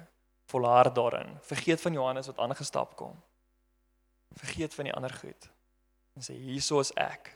Volhard 0.49 0.95
daarin. 0.97 1.35
Vergeet 1.45 1.81
van 1.81 1.93
Johannes 1.93 2.29
wat 2.31 2.41
aangestap 2.41 2.95
kom. 2.97 3.13
Vergeet 4.41 4.73
van 4.73 4.89
die 4.89 4.93
ander 4.93 5.13
goed. 5.13 5.49
En 6.17 6.25
sê 6.25 6.33
hierso 6.37 6.81
is 6.81 6.93
ek. 6.97 7.29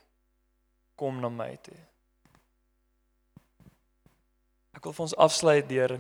Kom 0.98 1.22
na 1.22 1.30
my 1.30 1.52
toe. 1.63 1.78
Ek 4.74 4.86
wil 4.86 4.95
vir 4.95 5.06
ons 5.06 5.17
afsluit 5.19 5.67
deur 5.69 5.98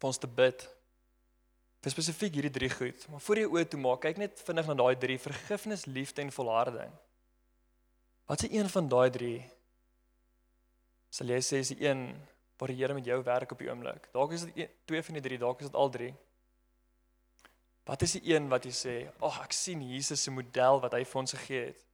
vir 0.00 0.08
ons 0.08 0.20
te 0.20 0.28
bid. 0.28 0.64
Vir 1.84 1.94
spesifiek 1.94 2.34
hierdie 2.36 2.52
drie 2.52 2.70
goed. 2.72 3.06
Maar 3.12 3.22
voor 3.24 3.40
jy 3.40 3.46
oë 3.48 3.68
toe 3.72 3.80
maak, 3.80 4.02
kyk 4.04 4.20
net 4.20 4.42
vinnig 4.46 4.68
na 4.68 4.76
daai 4.80 4.96
drie: 5.00 5.18
vergifnis, 5.20 5.86
liefde 5.88 6.24
en 6.24 6.32
volharding. 6.34 6.92
Wat 8.30 8.44
is 8.44 8.52
een 8.52 8.68
van 8.68 8.88
daai 8.88 9.10
drie? 9.10 9.38
Sal 11.10 11.30
jy 11.32 11.40
sê 11.42 11.58
is 11.64 11.72
die 11.74 11.82
een 11.82 12.06
waar 12.60 12.70
die 12.70 12.78
Here 12.78 12.94
met 12.94 13.06
jou 13.08 13.18
werk 13.26 13.52
op 13.52 13.58
die 13.58 13.70
oomblik? 13.70 14.06
Dalk 14.14 14.32
is 14.36 14.46
dit 14.46 14.74
twee 14.86 15.02
van 15.02 15.16
die 15.18 15.22
drie, 15.24 15.38
dalk 15.38 15.60
is 15.60 15.70
dit 15.70 15.78
al 15.78 15.90
drie. 15.90 16.10
Wat 17.88 18.02
is 18.06 18.14
die 18.18 18.34
een 18.34 18.48
wat 18.48 18.64
jy 18.64 18.70
sê, 18.70 18.96
"Ag, 19.08 19.38
oh, 19.38 19.44
ek 19.44 19.52
sien 19.52 19.82
Jesus 19.82 20.22
se 20.22 20.30
model 20.30 20.80
wat 20.80 20.92
hy 20.92 21.04
vir 21.04 21.20
ons 21.20 21.32
gegee 21.32 21.66
het." 21.66 21.84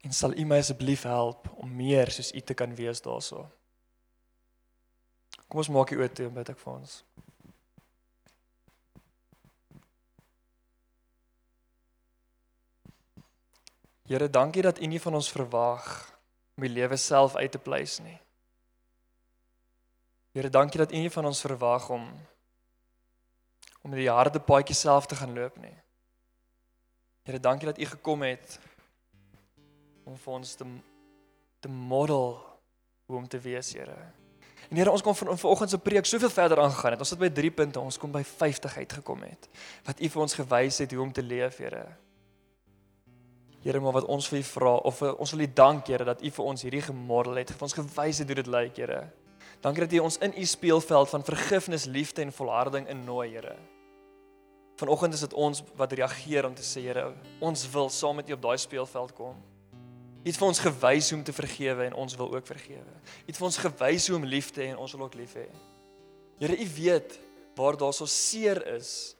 En 0.00 0.12
sal 0.12 0.36
U 0.38 0.44
my 0.44 0.58
asseblief 0.58 1.02
help 1.02 1.48
om 1.56 1.76
meer 1.76 2.10
soos 2.10 2.32
U 2.32 2.40
te 2.40 2.54
kan 2.54 2.74
wees 2.74 3.00
daarso. 3.00 3.50
Kom 5.48 5.58
ons 5.58 5.68
maak 5.68 5.88
die 5.88 5.96
oë 5.96 6.12
toe 6.12 6.26
en 6.26 6.34
bid 6.34 6.48
ek 6.48 6.58
vir 6.58 6.72
ons. 6.72 7.04
Here, 14.06 14.28
dankie 14.28 14.62
dat 14.62 14.78
U 14.78 14.86
nie 14.86 15.00
van 15.00 15.14
ons 15.14 15.30
verwag 15.30 16.09
om 16.60 16.66
die 16.66 16.76
lewe 16.76 16.96
self 17.00 17.36
uit 17.40 17.52
te 17.52 17.58
pleis 17.58 17.96
nie. 18.04 18.18
Here, 20.36 20.50
dankie 20.52 20.78
dat 20.78 20.92
U 20.92 20.98
nie 21.00 21.10
van 21.10 21.24
ons 21.24 21.40
verwag 21.40 21.88
om 21.90 22.04
om 23.80 23.94
die 23.96 24.10
harde 24.12 24.42
paadjie 24.44 24.76
self 24.76 25.06
te 25.08 25.16
gaan 25.16 25.32
loop 25.32 25.56
nie. 25.56 25.72
Here, 27.24 27.40
dankie 27.40 27.70
dat 27.70 27.80
U 27.80 27.88
gekom 27.94 28.26
het 28.28 28.58
om 30.04 30.18
vir 30.20 30.34
ons 30.36 30.54
te 30.54 30.68
te 31.60 31.68
model 31.68 32.38
hoe 33.06 33.16
om 33.16 33.28
te 33.28 33.40
wees, 33.40 33.72
Here. 33.72 33.96
En 34.68 34.76
Here, 34.76 34.92
ons 34.92 35.02
kom 35.02 35.16
van 35.16 35.38
vanoggend 35.38 35.70
se 35.70 35.80
preek 35.80 36.06
soveel 36.06 36.30
verder 36.30 36.60
aangegaan 36.60 36.94
het. 36.94 37.02
Ons 37.04 37.10
het 37.12 37.20
by 37.20 37.28
3 37.40 37.50
punte, 37.56 37.80
ons 37.80 37.98
kom 37.98 38.12
by 38.12 38.22
50 38.24 38.76
uitgekom 38.76 39.24
het. 39.26 39.48
Wat 39.88 40.00
U 40.00 40.08
vir 40.08 40.22
ons 40.22 40.38
gewys 40.40 40.78
het 40.84 40.92
hoe 40.92 41.02
om 41.02 41.12
te 41.12 41.24
leef, 41.24 41.56
Here. 41.56 41.84
Here, 43.60 43.80
maar 43.80 43.92
wat 43.92 44.06
ons 44.08 44.24
vir 44.32 44.38
U 44.40 44.44
vra 44.54 44.70
of 44.88 45.02
ons 45.04 45.34
wil 45.34 45.44
U 45.44 45.48
dank, 45.52 45.90
Here, 45.92 46.04
dat 46.08 46.22
U 46.24 46.30
vir 46.32 46.46
ons 46.52 46.62
hierdie 46.64 46.80
gemodel 46.86 47.42
het, 47.42 47.52
vir 47.52 47.66
ons 47.66 47.76
gewys 47.76 48.22
het 48.22 48.30
hoe 48.32 48.38
dit 48.38 48.48
lyk, 48.48 48.78
Here. 48.80 49.02
Dankie 49.60 49.84
dat 49.84 49.92
U 49.98 50.00
ons 50.06 50.16
in 50.24 50.32
U 50.32 50.46
speelveld 50.48 51.12
van 51.12 51.26
vergifnis, 51.26 51.84
liefde 51.84 52.24
en 52.24 52.32
volharding 52.32 52.88
innooi, 52.88 53.28
Here. 53.34 53.58
Vanoggend 54.80 55.14
is 55.14 55.26
dit 55.26 55.36
ons 55.36 55.60
wat 55.76 55.92
reageer 55.92 56.48
om 56.48 56.56
te 56.56 56.64
sê, 56.64 56.86
Here, 56.88 57.10
ons 57.44 57.66
wil 57.74 57.92
saam 57.92 58.16
met 58.22 58.32
U 58.32 58.38
op 58.38 58.48
daai 58.48 58.56
speelveld 58.64 59.12
kom. 59.18 59.36
U 60.20 60.28
het 60.28 60.36
vir 60.40 60.48
ons 60.48 60.64
gewys 60.64 61.12
hoe 61.12 61.18
om 61.18 61.24
te 61.24 61.36
vergewe 61.36 61.84
en 61.84 62.00
ons 62.00 62.16
wil 62.16 62.32
ook 62.32 62.48
vergewe. 62.48 62.98
U 63.24 63.28
het 63.28 63.36
vir 63.40 63.48
ons 63.52 63.60
gewys 63.68 64.08
hoe 64.08 64.16
om 64.16 64.28
lief 64.28 64.52
te 64.56 64.64
hê 64.64 64.72
en 64.72 64.80
ons 64.80 64.96
wil 64.96 65.04
ook 65.04 65.16
lief 65.20 65.36
hê. 65.36 65.48
Here, 66.40 66.56
U 66.56 66.68
weet 66.80 67.20
waar 67.60 67.76
daar 67.76 67.92
so 67.92 68.08
seer 68.08 68.60
is 68.72 69.16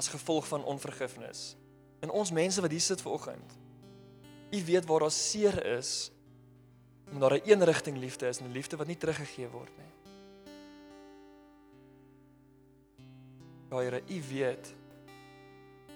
as 0.00 0.08
gevolg 0.08 0.48
van 0.48 0.64
onvergifnis. 0.64 1.52
En 2.00 2.10
ons 2.10 2.32
mense 2.32 2.60
wat 2.60 2.72
hier 2.72 2.80
sit 2.80 3.04
vanoggend. 3.04 3.60
U 4.52 4.64
weet 4.64 4.86
waar 4.86 5.00
daar 5.00 5.10
seer 5.10 5.66
is 5.66 6.10
omdat 7.12 7.30
daar 7.30 7.38
'n 7.38 7.48
eenrigting 7.48 7.96
liefde 7.96 8.28
is 8.28 8.40
'n 8.40 8.52
liefde 8.52 8.76
wat 8.76 8.86
nie 8.86 8.96
teruggegee 8.96 9.48
word 9.48 9.76
nie. 9.76 9.92
Ja 13.70 13.78
Here, 13.78 14.02
U 14.08 14.22
weet 14.28 14.74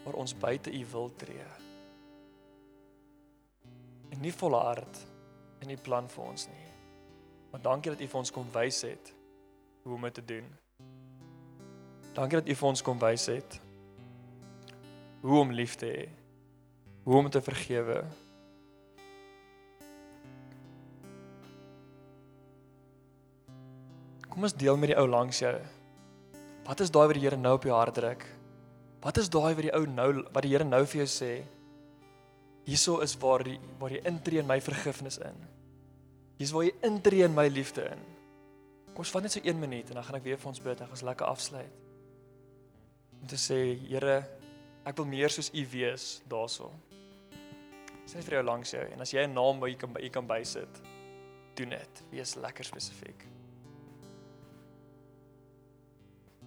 waar 0.04 0.14
ons 0.14 0.38
buite 0.38 0.78
U 0.78 0.86
wil 0.90 1.14
tree. 1.16 1.44
En 4.08 4.20
nie 4.20 4.32
volhard 4.32 5.06
in 5.58 5.70
U 5.70 5.76
plan 5.76 6.08
vir 6.10 6.24
ons 6.24 6.46
nie. 6.46 6.66
Maar 7.50 7.62
dankie 7.62 7.90
dat 7.90 8.00
U 8.00 8.06
vir 8.06 8.18
ons 8.18 8.30
kom 8.30 8.46
wys 8.52 8.80
het 8.82 9.14
hoe 9.82 9.94
om 9.94 10.02
dit 10.02 10.14
te 10.14 10.24
doen. 10.24 10.46
Dankie 12.12 12.38
dat 12.38 12.48
U 12.48 12.54
vir 12.54 12.68
ons 12.68 12.82
kom 12.82 12.98
wys 12.98 13.26
het 13.26 13.60
hoe 15.20 15.40
om 15.40 15.50
lief 15.50 15.74
te 15.74 15.86
hê. 15.86 16.08
Hoe 17.02 17.16
om 17.16 17.30
te 17.30 17.42
vergewe. 17.42 18.04
Kom 24.36 24.44
ons 24.44 24.52
deel 24.52 24.76
met 24.76 24.90
die 24.90 24.96
ou 25.00 25.06
langs 25.08 25.38
jou. 25.40 25.54
Wat 26.66 26.82
is 26.84 26.90
daai 26.92 27.06
wat 27.08 27.16
die 27.16 27.22
Here 27.22 27.38
nou 27.40 27.54
op 27.56 27.64
jou 27.64 27.72
hart 27.72 27.94
druk? 27.96 28.24
Wat 29.00 29.16
is 29.16 29.30
daai 29.32 29.54
wat 29.56 29.62
die 29.64 29.70
ou 29.72 29.86
nou 29.88 30.10
wat 30.26 30.44
die 30.44 30.50
Here 30.52 30.64
nou 30.68 30.82
vir 30.84 30.98
jou 31.00 31.06
sê? 31.08 31.28
Hierso 32.66 32.98
is 33.00 33.14
waar 33.22 33.46
die 33.48 33.54
waar 33.80 33.94
jy 33.94 34.02
intree 34.04 34.42
in 34.42 34.50
my 34.50 34.58
vergifnis 34.60 35.16
in. 35.24 35.38
Hier's 36.36 36.52
waar 36.52 36.66
jy 36.66 36.74
intree 36.84 37.24
in 37.24 37.32
my 37.32 37.46
liefde 37.48 37.86
in. 37.94 38.02
Kom 38.90 39.06
ons 39.06 39.12
vat 39.14 39.24
net 39.24 39.32
so 39.32 39.40
1 39.40 39.56
minuut 39.62 39.88
en 39.88 40.00
dan 40.02 40.04
gaan 40.04 40.18
ek 40.18 40.26
weer 40.26 40.42
vir 40.42 40.50
ons 40.50 40.60
bid 40.66 40.82
en 40.84 40.92
ons 40.98 41.04
lekker 41.08 41.32
afsluit. 41.32 41.78
Om 43.22 43.30
te 43.32 43.38
sê, 43.40 43.58
Here, 43.86 44.18
ek 44.84 45.00
wil 45.00 45.08
meer 45.14 45.32
soos 45.32 45.48
U 45.48 45.64
wees 45.72 46.10
daarso. 46.28 46.68
Sê 48.04 48.20
vir 48.20 48.36
jou 48.36 48.44
langs 48.50 48.74
jou 48.76 48.84
en 48.84 49.00
as 49.00 49.14
jy 49.16 49.24
'n 49.24 49.32
naam 49.32 49.64
by 49.64 49.72
jy 49.72 49.80
kan 49.80 49.96
jy 49.96 50.12
kan 50.12 50.28
bysit, 50.28 50.82
doen 51.56 51.72
dit. 51.72 52.04
Wees 52.12 52.36
lekker 52.36 52.68
spesifiek. 52.68 53.24